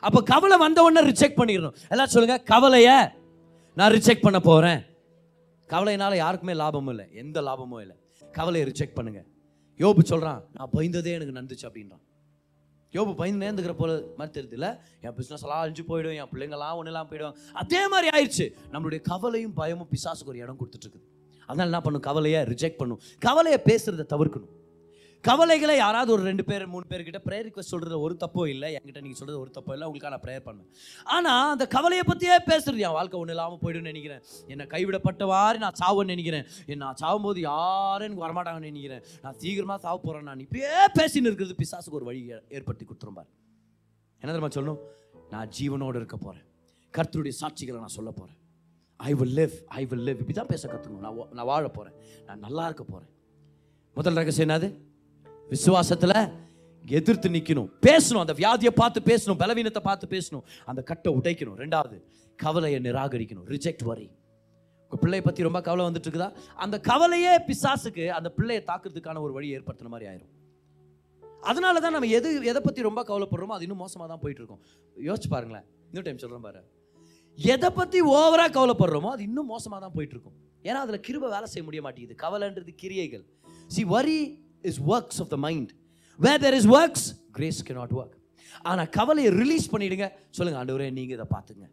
[0.00, 1.74] அப்போ கவலை வந்த உடனே ரிஜெக்ட் பண்ணிடணும்.
[1.88, 2.96] எல்லாம் சொல்லுங்கள் கவலையை
[3.78, 4.80] நான் ரிஜெக்ட் பண்ண போகிறேன்
[5.72, 7.04] கவலையினால் யாருக்குமே லாபமும் இல்லை.
[7.14, 7.96] எந்த லாபமும் இல்லை.
[8.32, 9.24] கவலையை ரிஜெக்ட் பண்ணுங்க.
[9.78, 12.02] யோபு சொல்கிறான் நான் பயந்ததே எனக்கு நடந்துச்சு அப்படின்றான்.
[12.92, 14.70] யோபு பயந்து நேர்ந்துக்கிற போல மாதிரி தெரியுது இல்லை?
[15.00, 16.16] என் பிஸ்னஸ் எல்லாம் அழிஞ்சு போயிடும்.
[16.20, 17.36] என் பிள்ளைங்களாம் ஒன்றும் இல்லாமல் போயிடும்.
[17.52, 18.46] அதே மாதிரி ஆயிடுச்சு.
[18.72, 21.06] நம்மளுடைய கவலையும் பயமும் பிசாசுக்கு ஒரு இடம் கொடுத்துட்டு இருக்குது.
[21.40, 22.00] அதனால என்ன பண்ணும்?
[22.00, 23.00] கவலையை ரிஜெக்ட் பண்ணும்.
[23.18, 24.52] கவலையை பேசுறதை தவிர்க்கணும்.
[25.24, 29.20] கவலைகளை யாராவது ஒரு ரெண்டு பேர் மூணு பேர்கிட்ட ப்ரேயர் ரிக்வஸ்ட் சொல்கிறது ஒரு தப்போ இல்லை என்கிட்ட நீங்கள்
[29.20, 30.68] சொல்கிறது ஒரு தப்போ இல்லை உங்களுக்கு நான் ப்ரேயர் பண்ணுவேன்.
[31.14, 34.22] ஆனால் அந்த கவலையை பற்றியே பேசுறது என் வாழ்க்கை ஒன்றும் இல்லாமல் போய்டுன்னு நினைக்கிறேன்.
[34.52, 36.46] என்னை கைவிடப்பட்டவாறு நான் சாவுன்னு நினைக்கிறேன்.
[36.70, 39.02] என்ன நான் சாகும்போது யாரும் எனக்கு வரமாட்டாங்கன்னு நினைக்கிறேன்.
[39.24, 42.22] நான் சீக்கிரமாக சாவ போகிறேன் நான் இப்பயே பேசின்னு இருக்கிறது பிசாசுக்கு ஒரு வழி
[42.58, 43.30] ஏற்படுத்தி கொடுத்துரும்பார்
[44.22, 44.80] என்ன தெரியுமா சொல்லணும்?
[45.34, 46.44] நான் ஜீவனோடு இருக்க போகிறேன்
[46.94, 48.38] கர்த்தருடைய சாட்சிகளை நான் சொல்ல போகிறேன்
[49.00, 51.96] I will live I will live இப்படி தான் பேச கற்றுக்கணும் நான் நான் வாழ போகிறேன்
[52.28, 53.10] நான் நல்லா இருக்க போகிறேன்
[53.96, 54.68] முதல் ரகசியம் என்னது?
[55.52, 56.18] விசுவாசத்தில்
[56.84, 60.44] எதிர்த்து நிற்கணும் பேசணும் அந்த வியாதியை பார்த்து பேசணும் பலவீனத்தை பார்த்து பேசணும்.
[60.70, 61.58] அந்த கட்டை உடைக்கணும்.
[61.62, 61.98] ரெண்டாவது
[62.44, 63.46] கவலையை நிராகரிக்கணும்.
[63.54, 64.08] ரிஜெக்ட் வரி
[64.84, 66.30] உங்கள் பிள்ளையை பற்றி ரொம்ப கவலை வந்துட்டு இருக்குதா?
[66.64, 70.32] அந்த கவலையே பிசாசுக்கு அந்த பிள்ளையை தாக்குறதுக்கான ஒரு வழி ஏற்படுத்தின மாதிரி ஆயிரும்.
[71.50, 74.62] அதனால தான் நம்ம எது எதை பற்றி ரொம்ப கவலைப்படுறோமோ அது இன்னும் மோசமாக தான் போயிட்டு இருக்கோம்.
[74.96, 75.66] யோசிச்சு பாருங்களேன்.
[75.88, 76.60] இன்னொரு டைம் சொல்கிறேன் பாரு.
[77.38, 80.36] எதை பற்றி ஓவராக கவலைப்படுறோமோ அது இன்னும் மோசமாக தான் போயிட்டு இருக்கும்.
[80.68, 82.16] ஏன்னா அதில் கிருப வேலை செய்ய முடிய மாட்டேங்குது.
[82.24, 83.24] கவலைன்றது கிரியைகள்.
[83.74, 84.18] See worry
[84.62, 85.70] is works of the mind
[86.16, 88.16] where there is works grace can not work
[88.62, 91.66] ஆனால் கவலையை ரிலீஸ் பண்ணிவிடுங்க சொல்லுங்கள் ஆண்டவரே நீங்கள் இதை பார்த்துங்க.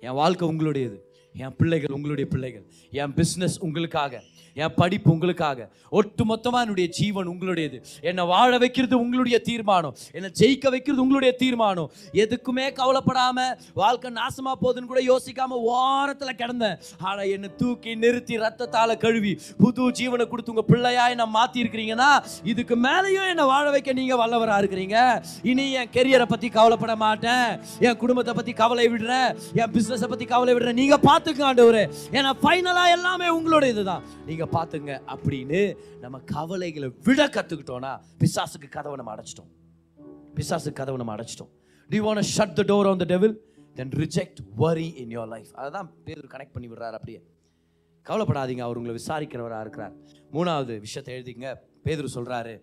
[0.00, 0.98] என் வாழ்க்கை உங்களுடையது.
[1.44, 2.66] என் பிள்ளைகள் உங்களுடைய பிள்ளைகள்
[3.02, 4.22] என் பிஸ்னஸ் உங்களுக்காக
[4.56, 5.58] என் படிப்பு உங்களுக்காக.
[5.98, 7.76] ஒட்டு மொத்தமாக என்னுடைய ஜீவன் உங்களுடையது.
[8.08, 9.94] என்னை வாழ வைக்கிறது உங்களுடைய தீர்மானம்.
[10.16, 11.90] என்னை ஜெயிக்க வைக்கிறது உங்களுடைய தீர்மானம்.
[12.22, 16.78] எதுக்குமே கவலைப்படாமல் வாழ்க்கை நாசமாக போகுதுன்னு கூட யோசிக்காமல் ஓரத்தில் கிடந்தேன்.
[17.08, 19.32] ஆனால் என்னை தூக்கி நிறுத்தி ரத்தத்தால் கழுவி
[19.62, 22.10] புது ஜீவனை கொடுத்து உங்கள் பிள்ளையா என்னை மாத்தி இருக்கிறீங்கன்னா
[22.52, 24.96] இதுக்கு மேலேயும் என்னை வாழ வைக்க நீங்கள் வல்லவராக இருக்கிறீங்க.
[25.52, 27.48] இனி என் கெரியரை பற்றி கவலைப்பட மாட்டேன்.
[27.86, 29.30] என் குடும்பத்தை பற்றி கவலை விடுறேன்.
[29.62, 30.80] என் பிஸ்னஸை பற்றி கவலை விடுறேன்.
[30.82, 31.82] நீங்கள் பார்த்து பார்த்துங்க ஆண்டவரே.
[32.18, 35.60] ஏன்னா ஃபைனலாக எல்லாமே உங்களோட இதுதான் நீங்கள் பார்த்துங்க அப்படின்னு
[36.04, 39.50] நம்ம கவலைகளை விட கற்றுக்கிட்டோன்னா பிசாசுக்கு கதவை நம்ம அடைச்சிட்டோம்.
[40.38, 41.50] பிசாசுக்கு கதவை நம்ம அடைச்சிட்டோம்.
[41.90, 43.34] D want shut the door on the devil
[43.80, 47.20] then reject worry in your life அதை தான் பேர் கனெக்ட் பண்ணி விடுறாரு அப்படியே.
[48.06, 49.94] கவலைப்படாதீங்க அவர் உங்களை விசாரிக்கிறவராக இருக்கிறார்.
[50.36, 51.48] மூணாவது விஷயத்தை எழுதிங்க
[51.86, 52.54] பேதர் சொல்கிறாரு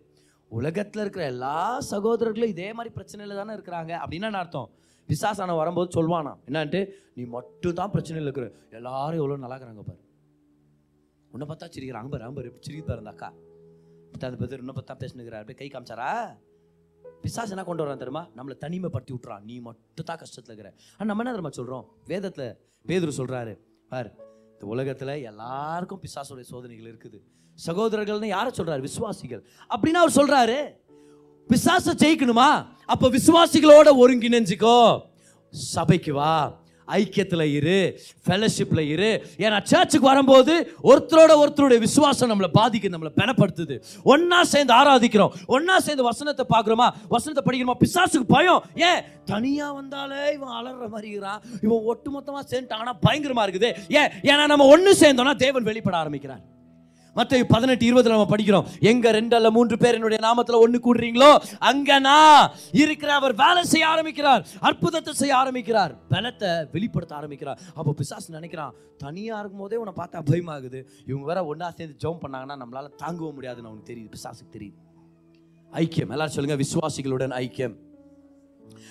[0.52, 1.58] உலகத்தில் இருக்கிற எல்லா
[1.92, 3.92] சகோதரர்களும் இதே மாதிரி பிரச்சனையில் தானே இருக்கிறாங்க.
[4.04, 4.70] அப்படின்னா அர்த்தம்?
[5.08, 6.34] விசாசனம் வரும்போது சொல்வானா?
[6.48, 6.90] என்னான்ட்டு?
[7.16, 8.48] நீ மட்டும் தான் பிரச்சனையில் இருக்கிற.
[8.70, 10.02] எல்லாரும் எவ்வளோ நல்லா இருக்கிறாங்க பாரு.
[11.32, 12.24] உன்னை பார்த்தா சிரிக்கிறாங்க பாரு.
[12.30, 13.30] அம்பர் எப்படி சிரிக்கு பாரு அந்த அக்கா.
[14.28, 15.44] அந்த பேர் இன்னும் பார்த்தா பேசினுக்கிறார்.
[15.44, 16.12] அப்படியே கை காமிச்சாரா?
[17.24, 18.24] பிசாஸ் என்ன கொண்டு வரான் தெரியுமா?
[18.38, 19.44] நம்மளை தனிமைப்படுத்தி விட்டுறான்.
[19.50, 20.70] நீ மட்டும் தான் கஷ்டத்தில் இருக்கிற.
[20.92, 23.54] ஆனால் நம்ம என்ன தெரியுமா சொல்கிறோம் வேதத்தில் பேதுரு சொல்கிறாரு
[23.90, 24.10] பார்
[24.54, 27.20] இந்த உலகத்தில் எல்லாருக்கும் பிசாசுடைய சோதனைகள் இருக்குது.
[27.68, 29.44] சகோதரர்கள்னு யாரை சொல்கிறாரு விசுவாசிகள்.
[29.70, 30.58] அப்படின்னு அவர் சொல்கிறாரு
[31.50, 32.66] பிசாசை ஜெயிக்கணுமா?
[32.86, 35.02] அப்ப விசுவாசிகளோட ஒருங்கிணைஞ்சுக்கோ
[35.50, 36.64] சபைக்கு வா.
[36.88, 38.00] ஐக்கியத்தில் இரு.
[38.26, 39.28] ஃபெலோஷிப்பில் இரு.
[39.38, 45.32] ஏன்னா சர்ச்சுக்கு வரும்போது ஒருத்தரோட ஒருத்தருடைய விசுவாசம் நம்மளை பாதிக்குது நம்மளை பெணப்படுத்துது ஒன்றா சேர்ந்து ஆராதிக்கிறோம்.
[45.46, 46.90] ஒன்றா சேர்ந்து வசனத்தை பார்க்குறோமா?
[47.08, 47.74] வசனத்தை படிக்கிறோமா?
[47.80, 48.64] பிசாசுக்கு பயம்.
[48.76, 49.04] ஏன்?
[49.26, 51.12] தனியாக வந்தாலே இவன் அலற மாதிரி
[51.62, 52.74] இவன் இவன் சேர்ந்துட்டான்.
[52.74, 53.76] ஆனால் பயங்கரமாக இருக்குது.
[53.90, 54.12] ஏன்?
[54.22, 56.42] ஏன்னா நம்ம ஒன்று சேர்ந்தோன்னா தேவன் வெளிப்பட ஆரம்பிக்கிறான்
[57.18, 58.66] மற்ற பதினெட்டு இருபதுல நம்ம படிக்கிறோம்.
[58.92, 61.32] எங்க ரெண்டு அல்ல மூன்று பேர் என்னுடைய நாமத்துல ஒண்ணு கூடுறீங்களோ
[61.72, 62.52] அங்க நான்
[62.84, 67.60] இருக்கிற அவர் வேலை செய்ய ஆரம்பிக்கிறார் அற்புதத்தை செய்ய ஆரம்பிக்கிறார் பலத்தை வெளிப்படுத்த ஆரம்பிக்கிறார்.
[67.76, 70.82] அப்போ பிசாசு நினைக்கிறான் தனியா இருக்கும் போதே உன்னை பார்த்தா பயமாகுது.
[71.08, 74.12] இவங்க வேற ஒன்றா சேர்ந்து ஜெபம் பண்ணாங்கன்னா நம்மளால தாங்கவும் முடியாதுன்னு அவனுக்கு தெரியுது.
[74.16, 74.78] பிசாசுக்கு தெரியுது.
[75.72, 76.12] ஐக்கியம்.
[76.16, 77.76] எல்லாரும் சொல்லுங்க விசுவாசிகளுடன் ஐக்கியம்.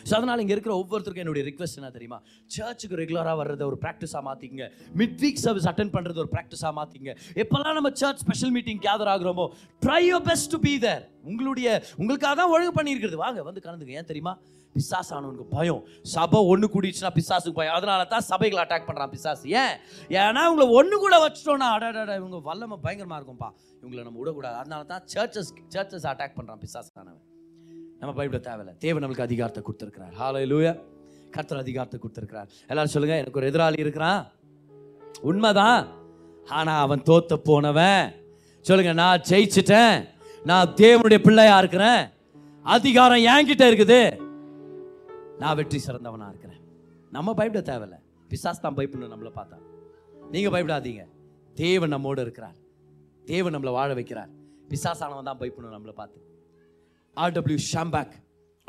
[0.09, 2.19] ஸோ அதனால் இங்கே இருக்கிற ஒவ்வொருத்தருக்கும் என்னுடைய ரிக்வஸ்ட் என்ன தெரியுமா?
[2.57, 4.65] சர்ச்சுக்கு ரெகுலராக வர்றதை ஒரு ப்ராக்டிஸாக மாற்றிங்க
[5.03, 7.13] மிட் வீக் சர்வீஸ் அட்டன் பண்ணுறது ஒரு ப்ராக்டிஸாக மாற்றிங்க
[7.45, 9.47] எப்போல்லாம் நம்ம church special meeting gather ஆகுறோமோ
[9.87, 11.69] try your best to be there உங்களுடைய
[12.01, 13.19] உங்களுக்காக தான் ஒழுங்கு பண்ணியிருக்கிறது.
[13.25, 13.95] வாங்க வந்து கலந்துங்க.
[14.01, 14.35] ஏன் தெரியுமா?
[14.77, 15.83] பிசாஸ் ஆனவனுக்கு பயம்.
[16.15, 17.77] சபை ஒன்று கூடிடுச்சுன்னா பிசாசுக்கு பயம்.
[17.79, 19.45] அதனால தான் சபைகளை அட்டாக் பண்ணுறான் பிசாசு.
[19.63, 19.75] ஏன்?
[20.23, 23.51] ஏன்னா உங்களை ஒன்று கூட வச்சிட்டோன்னா அடாடா இவங்க வல்லமை பயங்கரமாக இருக்கும்பா.
[23.83, 24.57] இவங்களை நம்ம விடக்கூடாது.
[24.63, 27.23] அதனால தான் சர்ச்சஸ் சர்ச்சஸ் அட்டாக் பண்ணுறான் பிசாஸ் ஆனவன்.
[28.05, 28.77] நம்ம பயப்பட தேவையில்ல.
[28.77, 30.13] தேவன் நம்மளுக்கு அதிகாரத்தை கொடுத்துருக்கிறார்.
[30.21, 30.81] ஹalleluya
[31.31, 32.49] கர்த்தர் அதிகாரத்தை கொடுத்துருக்கிறார்.
[32.67, 34.31] எல்லாரும் சொல்லுங்க எனக்கு ஒரு எதிராளி இருக்கிறான்.
[35.21, 35.89] உண்மைதான்.
[36.47, 38.13] ஆனா அவன் தோத்த போனவன்.
[38.61, 40.09] சொல்லுங்க நான் ஜெயிச்சிட்டேன்.
[40.45, 42.09] நான் தேவனுடைய பிள்ளையா இருக்கிறேன்.
[42.63, 44.21] அதிகாரம் என்கிட்ட இருக்குது.
[45.39, 46.61] நான் வெற்றி சிறந்தவனா இருக்கிறேன்.
[47.11, 47.99] நம்ம பயப்பட தேவையில்ல.
[48.29, 49.59] பிசாஸ் தான் பயப்படணும் நம்மளை பார்த்தா.
[50.31, 51.07] நீங்க பயப்படாதீங்க.
[51.55, 52.55] தேவன் நம்மோடு இருக்கிறார்.
[53.25, 54.29] தேவன் நம்மளை வாழ வைக்கிறார்.
[54.69, 56.34] பிசாசானவன் தான் பயப்படணும் நம்மளை பார்த்து.
[57.23, 58.15] ஆர்டபிள்யூ ஷாம்பேக்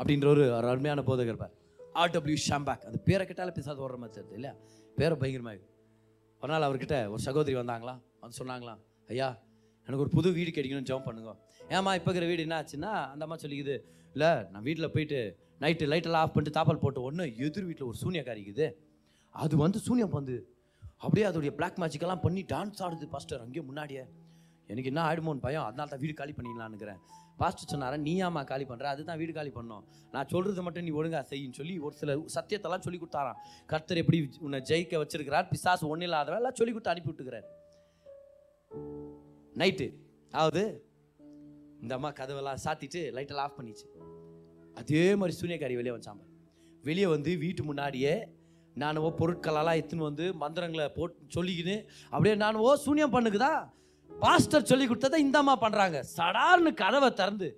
[0.00, 1.54] அப்படின்ற ஒரு ஒரு அருமையான போதகர் இருப்பார்.
[2.02, 4.54] ஆர்டபிள்யூ ஷாம்பேக் அந்த பேரை கேட்டாலே பிசாசு ஓடுற மாதிரி தெரியுது இல்லையா?
[4.98, 5.62] பேரை பயங்கரமாக
[6.42, 7.94] ஒரு நாள் அவர்கிட்ட ஒரு சகோதரி வந்தாங்களா?
[8.22, 8.80] வந்து சொன்னாங்களாம்
[9.14, 9.28] ஐயா
[9.88, 11.32] எனக்கு ஒரு புது வீடு கிடைக்கணும்னு ஜெபம் பண்ணுங்க.
[11.76, 12.92] ஏம்மா இப்போ இருக்கிற வீடு என்ன ஆச்சுன்னா?
[13.12, 13.76] அந்த அம்மா சொல்லிக்குது
[14.14, 15.18] இல்லை நான் வீட்டில் போயிட்டு
[15.64, 18.66] நைட்டு லைட்டெல்லாம் ஆஃப் பண்ணிட்டு தாப்பால் போட்டு ஒன்று எதிர் வீட்டில் ஒரு சூனியக்காரி இருக்குது
[19.34, 20.36] அது வந்து சூனியம் வந்து
[21.04, 24.04] அப்படியே அதோடைய பிளாக் மேஜிக்கெல்லாம் பண்ணி டான்ஸ் ஆடுது பாஸ்டர் அங்கேயே முன்னாடியே
[24.72, 27.00] எனக்கு என்ன ஆயிடுமோன்னு பயம் அதனால தான் வீடு காலி பண்ணிடலான்னுக்கிறேன்.
[27.40, 29.84] பாஸ்டர் சொன்னாரன் நீயாமா காலி பண்ணுற அதுதான் வீடு காலி பண்ணோம்.
[30.14, 33.40] நான் சொல்கிறது மட்டும் நீ ஒழுங்காக செய்யின்னு சொல்லி ஒரு சில சத்தியத்தெல்லாம் சொல்லி கொடுத்தாராம்.
[33.72, 35.46] கர்த்தர் எப்படி உன்னை ஜெயிக்க வச்சிருக்கிறார்?
[35.52, 37.46] பிசாசு ஒன்றும் இல்லாதவன் எல்லாம் சொல்லி கொடுத்து அனுப்பி விட்டுக்கிறார்.
[39.62, 39.88] நைட்டு
[40.34, 40.64] அதாவது
[41.82, 43.86] இந்த அம்மா கதவெல்லாம் சாத்திட்டு லைட்டெல்லாம் ஆஃப் பண்ணிச்சு.
[44.80, 46.24] அதே மாதிரி சூனியக்காரி வெளியே வச்சாம்ப
[46.88, 48.14] வெளியே வந்து வீட்டு முன்னாடியே
[48.76, 51.76] நானுவோ பொருட்களெல்லாம் எடுத்துன்னு வந்து மந்திரங்களை போட்டு சொல்லிக்கின்னு
[52.12, 53.54] அப்படியே நானுவோ சூனியம் பண்ணுக்குதா?
[54.24, 57.48] பாஸ்டர் சொல்லி கொடுத்ததை இந்தம்மா பண்ணுறாங்க சடார்னு கதவை திறந்து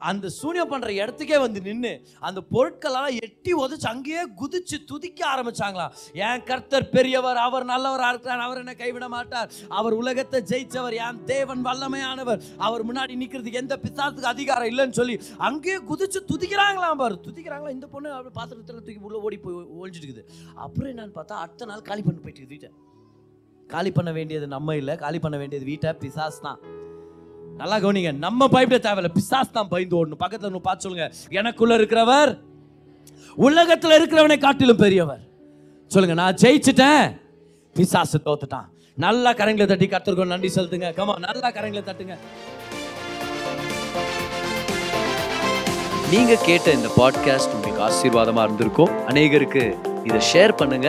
[0.00, 1.90] அந்த சூனியம் பண்ணுற இடத்துக்கே வந்து நின்று
[2.26, 5.94] அந்த பொருட்களெல்லாம் எட்டி உதச்சு அங்கேயே குதிச்சு துதிக்க ஆரம்பிச்சாங்களாம்
[6.26, 9.50] என் கர்த்தர் பெரியவர் அவர் நல்லவராக இருக்கிறார் அவர் என்ன கைவிட மாட்டார்.
[9.78, 12.42] அவர் உலகத்தை ஜெயிச்சவர் என் தேவன் வல்லமையானவர்.
[12.68, 15.16] அவர் முன்னாடி நிற்கிறதுக்கு எந்த பிசாத்துக்கு அதிகாரம் இல்லைன்னு சொல்லி
[15.48, 17.18] அங்கேயே குதிச்சு துதிக்கிறாங்களாம் பாரு.
[17.26, 20.24] துதிக்கிறாங்களா இந்த பொண்ணு அப்படி பாத்திரத்தில் தூக்கி உள்ளே ஓடி போய் ஒழிஞ்சிட்டு இருக்குது.
[20.64, 22.70] அப்புறம் என்னன்னு பார்த்தா அடுத்த நாள் காலி பண்ணி போயிட்டு வீட்டை.
[23.72, 26.60] காலி பண்ண வேண்டியது நம்ம இல்லை காலி பண்ண வேண்டியது வீட்டை பிசாஸ் தான்.
[27.60, 30.20] நல்லா கவனிங்க நம்ம பயப்பட தேவையில்ல பிசாஸ் தான் பயந்து ஓடணும்.
[30.22, 31.08] பக்கத்தில் ஒன்று பார்த்து சொல்லுங்க
[31.40, 32.32] எனக்குள்ள இருக்கிறவர்
[33.46, 35.22] உலகத்தில் இருக்கிறவனை காட்டிலும் பெரியவர்.
[35.94, 37.04] சொல்லுங்க நான் ஜெயிச்சிட்டேன்.
[37.76, 38.68] பிசாசு தோத்துட்டான்.
[39.04, 40.88] நல்லா கரங்களை தட்டி கத்துருக்கோம் நன்றி செலுத்துங்க.
[40.98, 42.16] கமா நல்லா கரங்களை தட்டுங்க.
[46.12, 48.94] நீங்க கேட்ட இந்த பாட்காஸ்ட் உங்களுக்கு ஆசீர்வாதமா இருந்திருக்கும்.
[49.10, 49.64] அநேகருக்கு
[50.08, 50.88] இதை ஷேர் பண்ணுங்க.